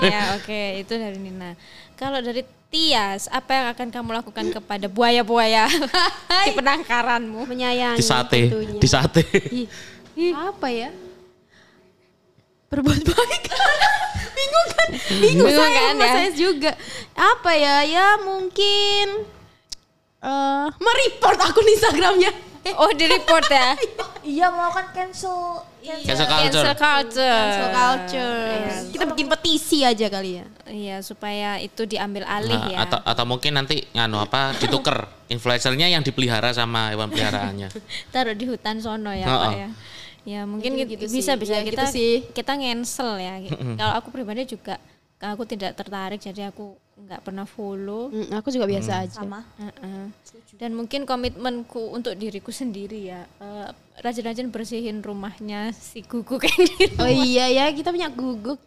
ya, 0.00 0.38
oke, 0.40 0.80
itu 0.80 0.92
dari 0.94 1.18
Nina. 1.20 1.52
Kalau 1.98 2.22
dari 2.24 2.46
Tias, 2.70 3.30
apa 3.30 3.50
yang 3.54 3.66
akan 3.70 3.88
kamu 3.90 4.10
lakukan 4.18 4.46
kepada 4.50 4.86
buaya-buaya 4.90 5.70
di 6.46 6.50
penangkaranmu? 6.54 7.46
Menyayangi. 7.46 7.98
di 7.98 8.06
sate, 8.06 8.40
tentunya. 8.50 8.80
di 8.82 8.88
sate. 8.88 9.22
Ih, 10.14 10.34
apa 10.34 10.68
ya? 10.70 10.90
Berbuat 12.70 13.02
baik. 13.02 13.42
Bingung 14.38 14.68
kan? 14.74 14.88
Bingung, 14.90 15.22
Bingung 15.22 15.54
saya 15.54 15.78
kan 15.78 15.94
ya? 15.94 16.14
saya 16.18 16.30
juga. 16.34 16.72
Apa 17.14 17.50
ya? 17.54 17.76
Ya 17.86 18.08
mungkin 18.22 19.06
eh 20.24 20.66
mereport 20.78 21.38
akun 21.38 21.66
Instagramnya. 21.66 22.43
Oh 22.80 22.90
di 22.90 23.04
report 23.04 23.44
ya. 23.46 23.76
Iya 24.20 24.46
mau 24.48 24.68
kan 24.68 24.88
cancel. 24.90 25.60
Cancel 25.84 26.24
culture. 26.24 26.64
Cancel 26.64 26.74
culture. 26.74 27.28
Cancel 27.28 27.68
culture. 27.70 28.40
Kita 28.88 29.04
bikin 29.06 29.26
petisi 29.28 29.78
aja 29.80 30.06
kali 30.08 30.40
ya. 30.40 30.46
Iya 30.64 30.96
supaya 31.00 31.60
itu 31.60 31.84
diambil 31.84 32.24
alih 32.24 32.56
Nah, 32.56 32.72
ya. 32.72 32.78
atau 32.82 32.98
atau 32.98 33.24
mungkin 33.24 33.52
nanti 33.52 33.84
nganu 33.92 34.16
apa 34.18 34.56
dituker 34.56 34.96
influencernya 35.28 35.86
yang 35.88 36.00
dipelihara 36.00 36.50
sama 36.50 36.88
hewan 36.88 37.08
peliharaannya. 37.08 37.68
Taruh 38.14 38.32
di 38.32 38.48
hutan 38.48 38.80
sono 38.80 39.12
ya 39.12 39.24
Heeh. 39.24 39.38
Pak 39.38 39.52
ya. 39.54 39.68
Ya 40.24 40.40
mungkin 40.48 40.72
Gitu-gitu 40.72 41.04
gitu, 41.04 41.20
bisa 41.20 41.36
sih. 41.36 41.38
bisa 41.38 41.54
Ya, 41.54 41.62
kita 41.62 41.84
gitu 41.84 41.92
sih. 41.92 42.12
kita 42.32 42.56
ngensel 42.56 43.20
ya. 43.20 43.34
Kalau 43.76 43.92
aku 43.94 44.08
pribadi 44.08 44.48
juga 44.48 44.80
aku 45.20 45.44
tidak 45.44 45.72
tertarik 45.74 46.16
jadi 46.16 46.48
aku 46.48 46.80
nggak 46.94 47.20
pernah 47.20 47.42
follow. 47.44 48.08
Mm, 48.08 48.30
aku 48.32 48.48
juga 48.48 48.66
biasa 48.66 49.02
aja. 49.02 49.18
Sama. 49.18 49.42
Heeh. 49.58 50.06
Dan 50.54 50.78
mungkin 50.78 51.02
komitmenku 51.02 51.90
untuk 51.90 52.14
diriku 52.14 52.54
sendiri 52.54 53.10
ya, 53.10 53.26
eh, 53.38 53.68
rajin-rajin 53.98 54.48
bersihin 54.48 55.02
rumahnya 55.02 55.74
si 55.74 56.00
gugu 56.00 56.38
kayak 56.38 56.58
gitu. 56.78 56.98
Oh 57.02 57.10
iya 57.10 57.50
ya, 57.50 57.64
kita 57.70 57.90
punya 57.90 58.06
guguk. 58.08 58.58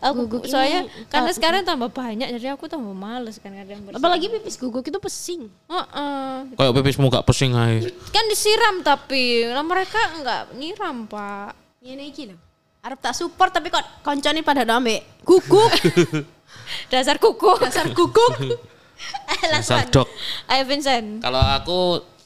Aku 0.00 0.24
Guguk 0.24 0.48
ini 0.48 0.52
soalnya 0.56 0.80
karena 1.12 1.28
tak- 1.28 1.36
sekarang 1.36 1.60
tambah 1.60 1.92
banyak 1.92 2.32
jadi 2.32 2.56
aku 2.56 2.64
tambah 2.64 2.96
males 2.96 3.36
kan 3.36 3.52
kadang 3.52 3.84
bersih. 3.84 4.00
Apalagi 4.00 4.26
pipis 4.32 4.56
guguk 4.56 4.88
itu 4.88 4.96
pesing. 4.96 5.52
Heeh. 5.68 6.56
Kayak 6.56 6.72
pipismu 6.72 7.12
gak 7.12 7.26
pusing 7.28 7.52
aja. 7.52 7.84
Kan 8.08 8.24
disiram 8.32 8.80
tapi 8.80 9.44
nah, 9.44 9.60
mereka 9.60 10.00
enggak 10.16 10.56
nyiram, 10.56 11.04
Pak. 11.04 11.52
Ini 11.84 12.00
iki 12.08 12.32
lho. 12.32 12.36
Arab 12.80 12.96
tak 12.96 13.12
support 13.12 13.52
tapi 13.52 13.68
kok 13.68 13.84
koncone 14.00 14.40
pada 14.40 14.64
ambek 14.64 15.04
guguk. 15.20 15.68
Dasar 16.88 17.16
kuku. 17.16 17.50
Dasar 17.60 17.90
guguk. 17.92 18.60
Dasar 19.52 19.88
dok. 19.88 20.06
Ayo 20.50 20.62
Vincent. 20.68 21.24
Kalau 21.24 21.40
aku 21.40 21.78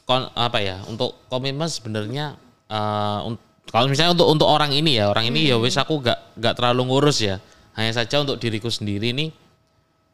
kon, 0.05 0.29
apa 0.35 0.59
ya 0.61 0.81
untuk 0.85 1.17
komitmen 1.27 1.65
sebenarnya 1.67 2.35
eh, 2.69 3.19
un- 3.27 3.41
kalau 3.71 3.89
misalnya 3.89 4.13
untuk 4.13 4.27
untuk 4.29 4.47
orang 4.47 4.71
ini 4.71 5.01
ya 5.01 5.09
orang 5.09 5.27
ini 5.27 5.49
ya 5.49 5.57
wis 5.57 5.75
aku 5.75 5.97
gak 5.99 6.37
gak 6.37 6.53
terlalu 6.55 6.85
ngurus 6.93 7.17
ya 7.25 7.41
hanya 7.73 7.91
saja 7.91 8.21
untuk 8.21 8.37
diriku 8.37 8.69
sendiri 8.69 9.11
nih 9.11 9.33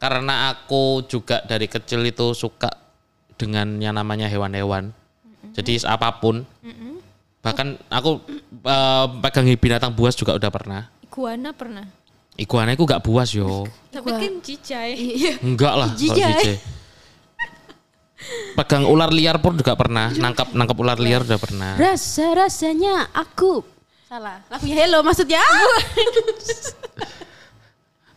karena 0.00 0.50
aku 0.50 1.04
juga 1.06 1.44
dari 1.44 1.68
kecil 1.68 2.02
itu 2.02 2.32
suka 2.32 2.72
dengan 3.36 3.78
yang 3.78 3.94
namanya 3.94 4.26
hewan-hewan 4.26 4.90
jadi 5.52 5.84
apa 5.84 6.18
pun 6.18 6.42
bahkan 7.44 7.76
aku 7.92 8.24
eh, 8.64 9.06
pegang 9.28 9.46
binatang 9.60 9.92
buas 9.92 10.16
juga 10.16 10.34
udah 10.34 10.50
pernah 10.50 10.82
Iguana 11.12 11.52
pernah. 11.52 11.84
Iguana 12.36 12.72
itu 12.72 12.84
gak 12.84 13.02
buas 13.04 13.28
yo 13.30 13.68
Tapi 13.92 14.08
kan 14.08 14.34
cicai. 14.40 14.92
Iya. 14.96 15.32
enggak 15.44 15.74
lah 15.76 15.88
kalau 15.92 16.00
Jijai. 16.00 16.32
jijai. 16.32 16.56
pegang 18.56 18.86
ular 18.86 19.10
liar 19.10 19.36
pun 19.42 19.58
juga 19.58 19.74
pernah 19.74 20.08
nangkap 20.14 20.54
nangkap 20.54 20.76
ular 20.78 20.96
liar 20.96 21.26
udah 21.26 21.40
pernah 21.42 21.74
Rasa-rasanya 21.76 23.10
aku 23.12 23.60
salah. 24.12 24.44
Lagunya 24.52 24.76
Hello 24.84 25.00
maksudnya. 25.00 25.40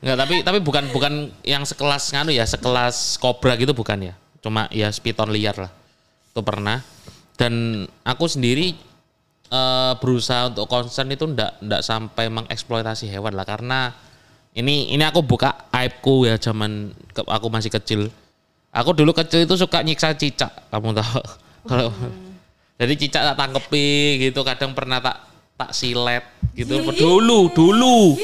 Enggak, 0.03 0.17
tapi 0.21 0.35
tapi 0.45 0.59
bukan 0.61 0.83
bukan 0.93 1.13
yang 1.41 1.63
sekelas 1.65 2.13
nganu 2.13 2.29
ya, 2.35 2.45
sekelas 2.45 3.17
kobra 3.17 3.55
gitu 3.57 3.73
bukan 3.73 4.11
ya. 4.11 4.13
Cuma 4.43 4.69
ya 4.69 4.91
spiton 4.93 5.33
liar 5.33 5.55
lah. 5.57 5.71
Itu 6.29 6.45
pernah. 6.45 6.83
Dan 7.39 7.83
aku 8.05 8.29
sendiri 8.29 8.77
eh, 9.49 9.93
berusaha 9.99 10.49
untuk 10.53 10.65
concern 10.65 11.09
itu 11.11 11.25
ndak 11.29 11.61
ndak 11.61 11.81
sampai 11.85 12.29
mengeksploitasi 12.29 13.09
hewan 13.09 13.33
lah 13.37 13.45
karena 13.45 13.93
ini 14.55 14.95
ini 14.95 15.03
aku 15.03 15.19
buka 15.19 15.67
aibku 15.75 16.23
ya 16.23 16.39
zaman 16.39 16.95
ke- 17.11 17.27
aku 17.27 17.47
masih 17.51 17.67
kecil. 17.69 18.07
Aku 18.71 18.91
dulu 18.95 19.11
kecil 19.15 19.43
itu 19.47 19.55
suka 19.55 19.83
nyiksa 19.83 20.15
cicak, 20.15 20.51
kamu 20.71 20.95
tahu. 20.95 21.23
Kalau 21.69 21.91
jadi 22.75 22.93
cicak 22.95 23.23
tak 23.23 23.35
tangkepi 23.39 23.87
gitu, 24.19 24.43
kadang 24.43 24.71
pernah 24.75 24.99
tak 24.99 25.27
tak 25.55 25.71
silet 25.71 26.23
gitu. 26.55 26.83
Dulu, 26.91 27.51
dulu. 27.51 28.19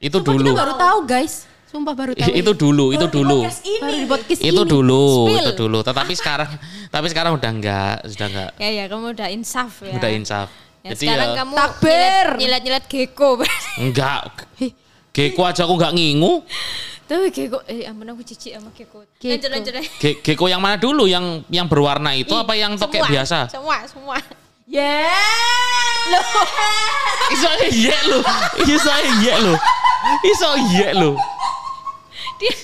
Itu 0.00 0.20
Sumpah 0.20 0.32
dulu. 0.36 0.52
Kita 0.52 0.60
baru 0.60 0.74
tahu 0.76 0.98
guys. 1.08 1.48
Sumpah 1.74 1.90
baru 1.90 2.14
tahu. 2.14 2.30
itu 2.30 2.52
dulu, 2.54 2.94
itu 2.94 3.06
dulu. 3.10 3.42
baru 3.82 3.96
di 3.98 4.06
podcast 4.06 4.38
Itu 4.38 4.62
ini. 4.62 4.70
dulu, 4.70 5.04
Spill. 5.26 5.42
itu 5.42 5.52
dulu. 5.58 5.78
Tetapi 5.82 6.12
sekarang 6.14 6.50
tapi 6.94 7.06
sekarang 7.10 7.34
udah 7.34 7.50
enggak, 7.50 7.96
sudah 8.06 8.26
enggak. 8.30 8.50
Ya 8.56 8.70
ya 8.70 8.84
kamu 8.86 9.10
udah 9.10 9.28
insaf 9.28 9.82
ya. 9.82 9.90
Udah 9.90 10.10
insaf. 10.14 10.48
Ya, 10.86 10.94
Jadi 10.94 11.02
sekarang 11.02 11.28
ya 11.28 11.38
kamu 11.42 11.52
Takbir. 11.58 12.26
nyilat-nyilat 12.38 12.84
gecko. 12.86 13.42
enggak. 13.82 14.46
Geko 15.10 15.42
aja 15.42 15.66
aku 15.66 15.74
enggak 15.74 15.92
ngingu. 15.92 16.46
Tapi 17.04 17.28
gecko 17.28 17.58
eh 17.66 17.84
ampun 17.84 18.06
aku 18.08 18.22
cicik 18.22 18.54
sama 18.54 18.70
gecko. 18.70 19.02
Lanjut 19.18 19.50
lanjut. 19.50 19.72
lanjut. 19.74 19.90
Ge- 19.98 20.18
Geko 20.22 20.46
yang 20.46 20.62
mana 20.62 20.78
dulu? 20.78 21.10
Yang 21.10 21.42
yang 21.50 21.66
berwarna 21.66 22.14
itu 22.14 22.30
apa 22.32 22.54
yang 22.54 22.78
tokek 22.78 23.02
biasa? 23.02 23.50
Semua, 23.50 23.82
semua. 23.90 24.22
Yeah. 24.64 25.10
Iso 27.28 27.50
iya 27.68 27.96
lu. 28.06 28.20
Iso 28.62 28.94
iya 29.20 29.34
lu. 29.42 29.54
Iso 30.22 30.48
iya 30.70 30.88
lu. 30.94 31.18
Dia, 32.34 32.54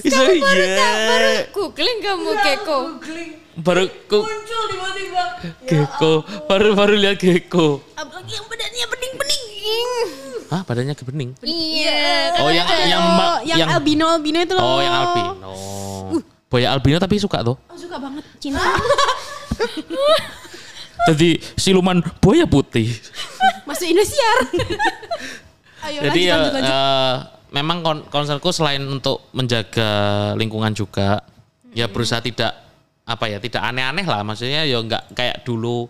Iso 0.00 0.14
kamu 0.14 0.38
baru 0.38 0.62
iya. 0.62 0.76
tak 0.76 0.92
baru 1.02 1.30
googling 1.50 1.98
kamu 2.00 2.28
gecko. 2.38 2.78
Googling. 2.94 3.32
Baru 3.56 3.82
ku 4.06 4.18
Muncul 4.20 4.62
tiba-tiba. 4.68 5.24
geko, 5.64 6.12
baru 6.44 6.68
baru 6.72 6.94
lihat 6.94 7.16
geko. 7.16 7.80
Apalagi 7.94 8.32
yang 8.32 8.46
badannya 8.46 8.84
bening-bening. 8.86 9.90
Hah, 10.46 10.62
badannya 10.62 10.94
kebening. 10.94 11.30
Iya. 11.40 12.36
Oh, 12.38 12.48
yang 12.48 12.68
yang 12.86 13.02
ma- 13.02 13.40
yang, 13.42 13.58
yang 13.58 13.70
albino 13.72 14.06
albino 14.06 14.38
itu 14.38 14.54
loh. 14.54 14.62
Oh, 14.62 14.78
yang 14.78 14.94
albino. 14.94 15.50
Boya 16.46 16.70
albino 16.70 16.96
tapi 16.96 17.18
suka 17.18 17.42
tuh. 17.42 17.56
Oh, 17.58 17.74
suka 17.74 17.98
banget 17.98 18.22
cinta. 18.38 18.62
Jadi 21.06 21.28
siluman 21.54 22.02
buaya 22.18 22.44
putih. 22.44 22.90
Masuk 23.64 23.86
Indosiar. 23.86 24.38
Ayo 25.86 26.02
Jadi 26.02 26.20
lanjut, 26.20 26.26
ya 26.26 26.34
lanjut, 26.36 26.54
lanjut. 26.56 26.74
eh, 26.74 27.14
memang 27.52 27.82
kon- 27.82 28.06
concernku 28.10 28.50
selain 28.50 28.82
untuk 28.82 29.30
menjaga 29.36 30.32
lingkungan 30.34 30.72
juga, 30.74 31.22
ya 31.74 31.86
berusaha 31.90 32.22
tidak 32.22 32.52
apa 33.06 33.30
ya, 33.30 33.38
tidak 33.38 33.62
aneh-aneh 33.62 34.06
lah. 34.06 34.26
Maksudnya 34.26 34.66
ya 34.66 34.78
nggak 34.82 35.14
kayak 35.14 35.46
dulu 35.46 35.86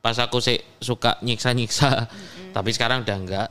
pas 0.00 0.16
aku 0.16 0.40
sih 0.40 0.56
suka 0.80 1.20
nyiksa-nyiksa, 1.20 2.08
tapi 2.56 2.72
sekarang 2.72 3.04
udah 3.04 3.16
enggak. 3.16 3.48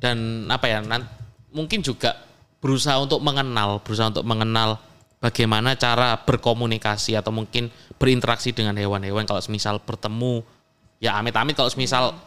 Dan 0.00 0.48
apa 0.50 0.66
ya, 0.66 0.82
nan- 0.82 1.08
mungkin 1.52 1.84
juga 1.84 2.16
berusaha 2.58 2.98
untuk 2.98 3.20
mengenal, 3.20 3.78
berusaha 3.84 4.10
untuk 4.10 4.26
mengenal 4.26 4.80
bagaimana 5.22 5.78
cara 5.78 6.18
berkomunikasi 6.18 7.14
atau 7.14 7.30
mungkin 7.30 7.70
berinteraksi 8.00 8.50
dengan 8.50 8.74
hewan-hewan. 8.74 9.22
Kalau 9.22 9.38
semisal 9.38 9.78
bertemu 9.78 10.42
ya 10.98 11.14
amit-amit. 11.14 11.54
Kalau 11.54 11.70
semisal 11.70 12.18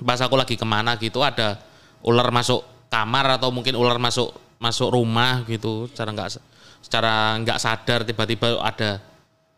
pas 0.00 0.16
aku 0.24 0.40
lagi 0.40 0.56
ke 0.56 0.64
mana 0.64 0.96
gitu 0.96 1.20
ada 1.20 1.60
ular 2.00 2.32
masuk 2.32 2.64
kamar 2.92 3.40
atau 3.40 3.48
mungkin 3.48 3.72
ular 3.72 3.96
masuk 3.96 4.36
masuk 4.60 4.92
rumah 4.92 5.40
gitu 5.48 5.88
secara 5.88 6.12
nggak 6.12 6.28
secara 6.84 7.40
nggak 7.40 7.56
sadar 7.56 8.04
tiba-tiba 8.04 8.60
ada 8.60 9.00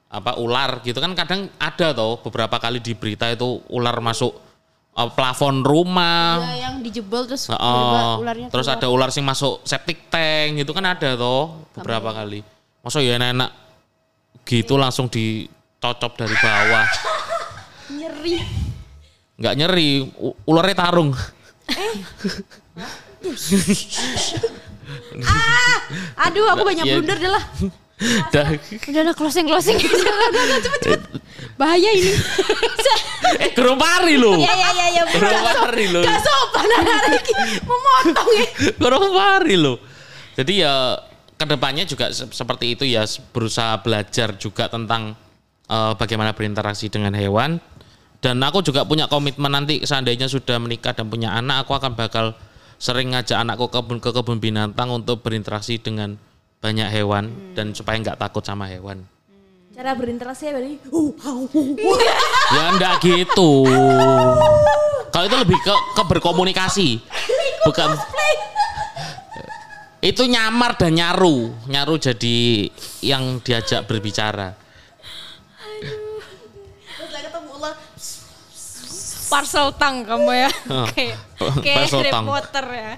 apa 0.06 0.38
ular 0.38 0.78
gitu. 0.86 1.02
Kan 1.02 1.18
kadang 1.18 1.50
ada 1.58 1.90
toh 1.90 2.22
beberapa 2.22 2.62
kali 2.62 2.78
di 2.78 2.94
berita 2.94 3.26
itu 3.26 3.58
ular 3.74 3.98
masuk 3.98 4.30
eh, 4.94 5.10
plafon 5.10 5.66
rumah. 5.66 6.38
Ya, 6.54 6.70
yang 6.70 6.78
dijebol 6.78 7.26
terus 7.26 7.50
tiba-tiba 7.50 8.22
ularnya 8.22 8.46
terus 8.54 8.70
keluar. 8.70 8.78
ada 8.78 8.86
ular 8.86 9.10
sing 9.10 9.26
masuk 9.26 9.66
septic 9.66 10.06
tank 10.06 10.62
gitu 10.62 10.70
kan 10.70 10.94
ada 10.94 11.18
toh 11.18 11.66
beberapa 11.74 12.14
kali. 12.14 12.46
Masa 12.86 13.02
ya 13.02 13.18
enak 13.18 13.50
gitu 14.46 14.78
langsung 14.78 15.10
dicocop 15.10 16.14
dari 16.14 16.36
bawah. 16.38 16.86
Nyeri. 17.90 18.62
nggak 19.34 19.54
nyeri 19.58 20.06
ularnya 20.46 20.78
tarung 20.78 21.10
Aduh, 26.20 26.44
aku 26.48 26.62
banyak 26.64 26.84
Iya. 26.84 26.94
blunder 26.94 27.18
dah 27.18 27.30
lah. 27.30 27.44
Dah. 28.28 28.46
Udah 28.90 29.02
lah 29.02 29.14
closing 29.14 29.46
closing. 29.46 29.78
Bahaya 31.60 31.90
ini. 31.94 32.10
eh 33.44 33.50
gerung 33.50 33.80
pari 33.80 34.14
lo 34.14 34.36
ya 34.36 34.52
ya 34.52 34.70
ya 34.70 34.86
ya. 34.92 35.02
gerung 35.08 35.32
pari 35.42 35.86
lo 35.88 36.02
Gak 36.04 36.20
sopan 36.20 36.66
ada 36.68 36.94
lagi. 37.08 37.32
Memotong 37.62 38.28
ya. 38.30 38.46
gerung 38.76 39.08
pari 39.10 39.54
lo 39.56 39.74
jadi 40.34 40.52
ya 40.60 40.74
ke 41.34 41.46
depannya 41.48 41.82
juga 41.82 42.12
se- 42.12 42.28
seperti 42.28 42.76
itu 42.76 42.84
ya 42.84 43.02
berusaha 43.32 43.80
belajar 43.80 44.36
juga 44.36 44.68
tentang 44.68 45.16
eh, 45.66 45.92
bagaimana 45.96 46.36
berinteraksi 46.36 46.92
dengan 46.92 47.16
hewan 47.16 47.58
dan 48.20 48.38
aku 48.38 48.60
juga 48.60 48.84
punya 48.84 49.08
komitmen 49.08 49.50
nanti 49.50 49.80
seandainya 49.82 50.28
sudah 50.28 50.58
menikah 50.58 50.92
dan 50.92 51.08
punya 51.08 51.32
anak 51.32 51.64
aku 51.64 51.74
akan 51.74 51.96
bakal 51.96 52.34
sering 52.84 53.16
ngajak 53.16 53.40
anakku 53.40 53.72
ke 53.72 53.80
kebun 53.80 53.96
ke 53.96 54.12
kebun 54.12 54.36
binatang 54.44 54.92
untuk 54.92 55.24
berinteraksi 55.24 55.80
dengan 55.80 56.20
banyak 56.60 56.92
hewan 56.92 57.32
dan 57.56 57.72
supaya 57.72 57.96
nggak 57.96 58.20
takut 58.20 58.44
sama 58.44 58.68
hewan. 58.68 59.08
Cara 59.72 59.96
berinteraksi 59.96 60.52
ya 60.52 60.52
berarti. 60.52 60.76
ya 62.52 62.64
enggak 62.76 62.94
gitu. 63.00 63.64
Kalau 65.08 65.24
itu 65.24 65.36
lebih 65.40 65.58
ke, 65.64 65.74
ke 65.96 66.02
berkomunikasi. 66.12 67.00
Bukan. 67.64 67.88
Itu 70.04 70.28
nyamar 70.28 70.76
dan 70.76 70.92
nyaru. 70.92 71.56
Nyaru 71.64 71.96
jadi 71.96 72.68
yang 73.00 73.40
diajak 73.40 73.88
berbicara 73.88 74.52
parcel 79.34 79.66
tang 79.74 80.06
kamu 80.06 80.30
ya. 80.30 80.50
Oh, 80.70 80.86
kayak 80.94 81.18
kayak 81.60 81.90
Harry 81.90 82.10
tang. 82.14 82.24
Potter 82.24 82.66
ya. 82.70 82.92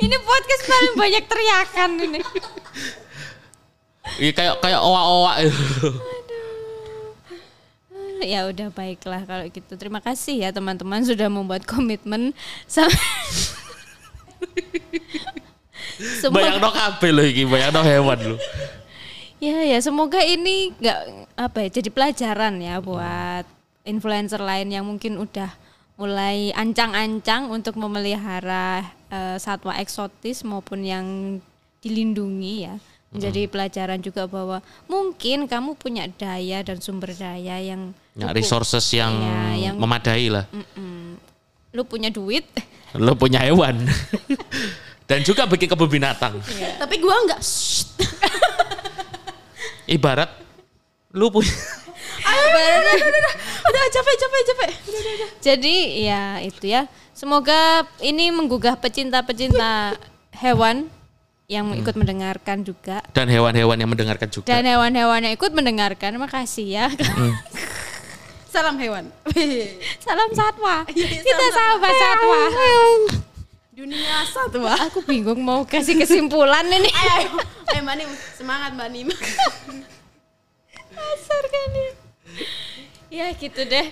ini 0.00 0.16
podcast 0.20 0.62
paling 0.68 0.94
banyak 0.96 1.24
teriakan 1.24 1.90
ini. 1.98 2.20
Iya 4.20 4.32
kayak 4.36 4.54
kayak 4.60 4.80
owa-owa 4.80 5.32
itu. 5.40 5.88
Ya 8.20 8.44
udah 8.44 8.68
baiklah 8.68 9.24
kalau 9.24 9.48
gitu. 9.48 9.72
Terima 9.80 10.04
kasih 10.04 10.44
ya 10.44 10.52
teman-teman 10.52 11.00
sudah 11.00 11.32
membuat 11.32 11.64
komitmen 11.64 12.36
sama 12.68 12.92
Semua- 16.20 16.40
Bayang 16.40 16.60
no 16.60 16.68
kabel 16.72 17.12
loh 17.12 17.26
iki, 17.28 17.44
bayang 17.44 17.72
no 17.72 17.80
hewan 17.84 18.18
lo. 18.24 18.36
Ya 19.40 19.64
ya 19.64 19.80
semoga 19.80 20.20
ini 20.20 20.76
nggak 20.76 21.00
apa 21.34 21.58
ya 21.64 21.80
jadi 21.80 21.88
pelajaran 21.88 22.60
ya 22.60 22.76
buat 22.78 23.48
influencer 23.82 24.36
lain 24.36 24.68
yang 24.68 24.84
mungkin 24.84 25.16
udah 25.16 25.48
mulai 25.96 26.52
ancang-ancang 26.52 27.48
untuk 27.48 27.76
memelihara 27.76 28.84
eh, 29.08 29.36
satwa 29.36 29.76
eksotis 29.76 30.44
maupun 30.44 30.84
yang 30.84 31.06
dilindungi 31.80 32.68
ya. 32.68 32.76
Menjadi 33.10 33.50
pelajaran 33.50 33.98
juga 33.98 34.30
bahwa 34.30 34.62
mungkin 34.86 35.50
kamu 35.50 35.74
punya 35.74 36.06
daya 36.06 36.62
dan 36.62 36.78
sumber 36.78 37.10
daya 37.10 37.58
yang 37.58 37.90
Ya, 38.14 38.30
lu 38.30 38.36
resources 38.36 38.86
yang, 38.92 39.10
Iya, 39.10 39.72
yang- 39.72 39.78
memadai 39.80 40.30
lah. 40.30 40.44
Mm-mm. 40.52 41.16
lu 41.70 41.82
punya 41.86 42.10
duit 42.10 42.46
Lo 42.98 43.14
punya 43.14 43.42
hewan. 43.42 43.82
Dan 45.10 45.26
juga 45.26 45.42
bikin 45.42 45.66
kebun 45.66 45.90
binatang. 45.90 46.38
Tapi 46.78 46.94
gua 47.02 47.16
enggak. 47.18 47.42
Ibarat 49.90 50.30
lu 51.10 51.26
punya 51.34 51.50
Udah 53.70 53.84
capek 53.90 54.14
capek 54.16 54.40
capek. 54.46 54.70
Udah, 54.70 55.00
udah, 55.00 55.12
udah. 55.18 55.28
Jadi 55.42 55.76
ya 56.06 56.38
itu 56.38 56.64
ya. 56.70 56.86
Semoga 57.10 57.84
ini 58.00 58.30
menggugah 58.30 58.78
pecinta-pecinta 58.78 59.98
hewan 60.38 60.86
yang 61.50 61.74
ikut 61.74 61.98
mendengarkan 61.98 62.62
juga 62.62 63.02
dan 63.10 63.26
hewan-hewan 63.26 63.74
yang 63.74 63.90
mendengarkan 63.90 64.30
juga. 64.30 64.46
dan 64.46 64.62
hewan-hewan 64.62 65.20
yang 65.26 65.34
ikut 65.34 65.50
mendengarkan. 65.50 66.14
Makasih 66.16 66.66
ya. 66.70 66.86
Salam 68.46 68.78
hewan. 68.78 69.10
Salam 70.06 70.30
satwa. 70.30 70.86
Iya, 70.90 71.22
Kita 71.22 71.46
sahabat 71.50 71.92
satwa. 71.94 72.38
Dunia 73.80 74.28
satu 74.28 74.60
wah. 74.60 74.76
Aku 74.92 75.00
bingung 75.08 75.40
mau 75.40 75.64
kasih 75.64 75.96
kesimpulan 75.96 76.68
ini. 76.68 76.92
Ayo, 76.92 77.12
ayo, 77.16 77.28
ayo 77.72 77.80
Mbak 77.80 77.96
Nim, 77.96 78.10
semangat 78.36 78.76
Mbak 78.76 78.88
Nim. 78.92 79.08
Dasar 80.92 81.44
kan 81.48 81.68
ya. 81.72 81.88
Ya 83.08 83.26
gitu 83.32 83.64
deh. 83.64 83.88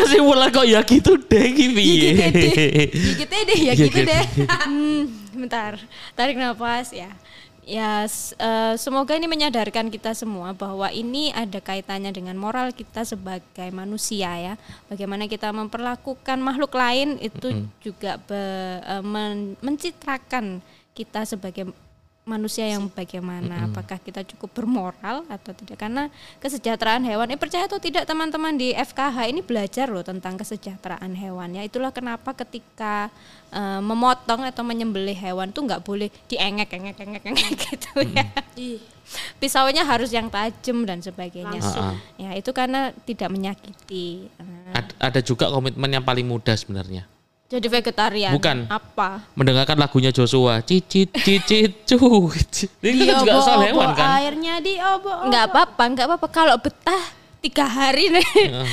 Kesimpulan 0.00 0.48
kok 0.48 0.64
ya 0.64 0.80
gitu 0.80 1.12
deh 1.28 1.46
gitu 1.52 1.76
Ya 1.76 2.28
gitu 3.20 3.36
deh, 3.36 3.58
ya 3.68 3.72
gitu 3.76 4.00
deh. 4.00 4.24
Hmm, 4.48 5.12
bentar, 5.36 5.76
tarik 6.16 6.40
nafas 6.40 6.88
ya. 6.96 7.12
Ya, 7.64 8.04
semoga 8.76 9.16
ini 9.16 9.24
menyadarkan 9.24 9.88
kita 9.88 10.12
semua 10.12 10.52
bahwa 10.52 10.84
ini 10.92 11.32
ada 11.32 11.64
kaitannya 11.64 12.12
dengan 12.12 12.36
moral 12.36 12.76
kita 12.76 13.08
sebagai 13.08 13.72
manusia 13.72 14.28
ya. 14.36 14.54
Bagaimana 14.92 15.24
kita 15.24 15.48
memperlakukan 15.48 16.44
makhluk 16.44 16.76
lain 16.76 17.16
itu 17.24 17.64
juga 17.80 18.20
be- 18.20 18.84
eh, 18.84 19.00
men- 19.00 19.56
mencitrakan 19.64 20.60
kita 20.92 21.24
sebagai 21.24 21.72
manusia 22.24 22.64
yang 22.64 22.88
bagaimana 22.88 23.68
apakah 23.68 24.00
kita 24.00 24.24
cukup 24.24 24.64
bermoral 24.64 25.28
atau 25.28 25.52
tidak. 25.52 25.76
Karena 25.76 26.08
kesejahteraan 26.40 27.04
hewan 27.04 27.28
eh 27.28 27.40
percaya 27.40 27.68
atau 27.68 27.76
tidak 27.76 28.08
teman-teman 28.08 28.56
di 28.56 28.72
FKH 28.72 29.28
ini 29.28 29.44
belajar 29.44 29.92
loh 29.92 30.00
tentang 30.00 30.40
kesejahteraan 30.40 31.12
hewan 31.12 31.52
ya 31.52 31.62
itulah 31.62 31.92
kenapa 31.92 32.32
ketika 32.32 33.12
eh, 33.52 33.80
memotong 33.84 34.48
atau 34.48 34.64
menyembelih 34.64 35.16
hewan 35.16 35.52
tuh 35.52 35.68
nggak 35.68 35.84
boleh 35.84 36.08
diengek 36.26 36.72
engek 36.72 36.96
engek 36.96 37.24
engek 37.28 37.48
gitu 37.68 37.92
ya. 38.16 38.24
Ih, 38.56 38.80
pisaunya 39.36 39.84
harus 39.84 40.08
yang 40.08 40.32
tajam 40.32 40.88
dan 40.88 41.04
sebagainya. 41.04 41.60
Langsung. 41.60 42.00
ya 42.16 42.32
itu 42.32 42.50
karena 42.56 42.90
tidak 43.04 43.28
menyakiti. 43.28 44.32
Nah, 44.40 44.80
Ad- 44.80 44.96
ada 44.96 45.20
juga 45.20 45.52
komitmen 45.52 45.92
yang 45.92 46.04
paling 46.04 46.24
mudah 46.24 46.56
sebenarnya. 46.56 47.04
Jadi 47.44 47.66
vegetarian 47.68 48.32
Bukan. 48.32 48.66
apa 48.66 49.22
Mendengarkan 49.32 49.76
lagunya 49.76 50.10
Joshua, 50.10 50.58
cicit 50.60 51.12
cicit 51.14 51.84
cuit. 51.86 52.72
Ini 52.80 53.02
kan 53.04 53.14
juga 53.20 53.32
soal 53.40 53.60
hewan 53.64 53.92
kan. 53.92 54.08
Airnya 54.18 54.58
diobo. 54.58 55.28
nggak 55.28 55.44
apa-apa 55.48 55.82
nggak 55.92 56.06
apa-apa 56.08 56.28
kalau 56.28 56.56
betah 56.56 57.04
tiga 57.38 57.68
hari 57.68 58.08
nih 58.08 58.24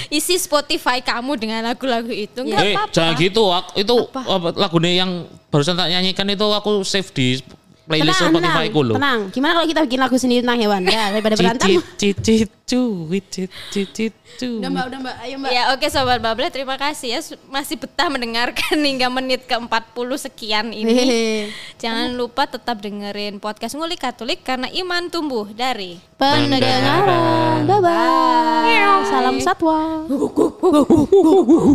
isi 0.09 0.39
Spotify 0.39 1.03
kamu 1.03 1.35
dengan 1.35 1.67
lagu-lagu 1.67 2.07
itu 2.07 2.39
nggak 2.39 2.59
Eh, 2.61 2.71
apa-apa 2.71 2.93
jangan 2.95 3.13
gitu. 3.19 3.43
Aku, 3.45 3.69
itu 3.75 3.95
apa, 4.07 4.49
lagunya 4.55 5.03
yang 5.03 5.11
barusan 5.47 5.75
tak 5.75 5.91
nyanyikan 5.91 6.23
itu 6.25 6.47
aku 6.47 6.79
save 6.81 7.11
di 7.11 7.43
playlist 7.85 8.17
Tenang, 8.17 8.31
Spotify 8.31 8.65
tenang, 8.65 8.75
ku 8.75 8.81
loh. 8.81 8.95
tenang. 8.95 9.19
Gimana 9.29 9.51
kalau 9.57 9.67
kita 9.67 9.81
bikin 9.85 9.99
lagu 9.99 10.15
sendiri 10.17 10.41
tentang 10.45 10.59
hewan? 10.61 10.81
Ya, 10.85 11.05
daripada 11.11 11.35
berantem. 11.35 11.67
Cicit 11.97 12.49
cicit 12.71 13.49
cicit. 13.67 14.13
Udah 14.41 14.71
mbak, 14.71 14.85
udah 14.87 14.99
mbak. 15.03 15.15
Ayo 15.27 15.35
mbak. 15.43 15.51
Ya 15.51 15.63
oke 15.75 15.85
Sobat 15.91 16.23
Bable 16.23 16.47
terima 16.47 16.79
kasih 16.79 17.07
ya 17.13 17.19
masih 17.51 17.75
betah 17.75 18.07
mendengarkan 18.07 18.79
hingga 18.89 19.11
menit 19.11 19.43
ke 19.43 19.53
40 19.53 19.67
sekian 20.15 20.71
ini. 20.71 21.51
Jangan 21.83 22.15
lupa 22.15 22.47
tetap 22.47 22.79
dengerin 22.79 23.43
podcast 23.43 23.75
Ngulik 23.75 23.99
Katolik 23.99 24.39
karena 24.41 24.71
iman 24.71 25.11
tumbuh 25.11 25.51
dari 25.51 25.99
Pendengaran. 26.15 27.67
Bye-bye. 27.67 29.09
Salam 29.09 29.35
satwa. 29.43 30.07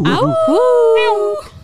Au. 0.07 1.56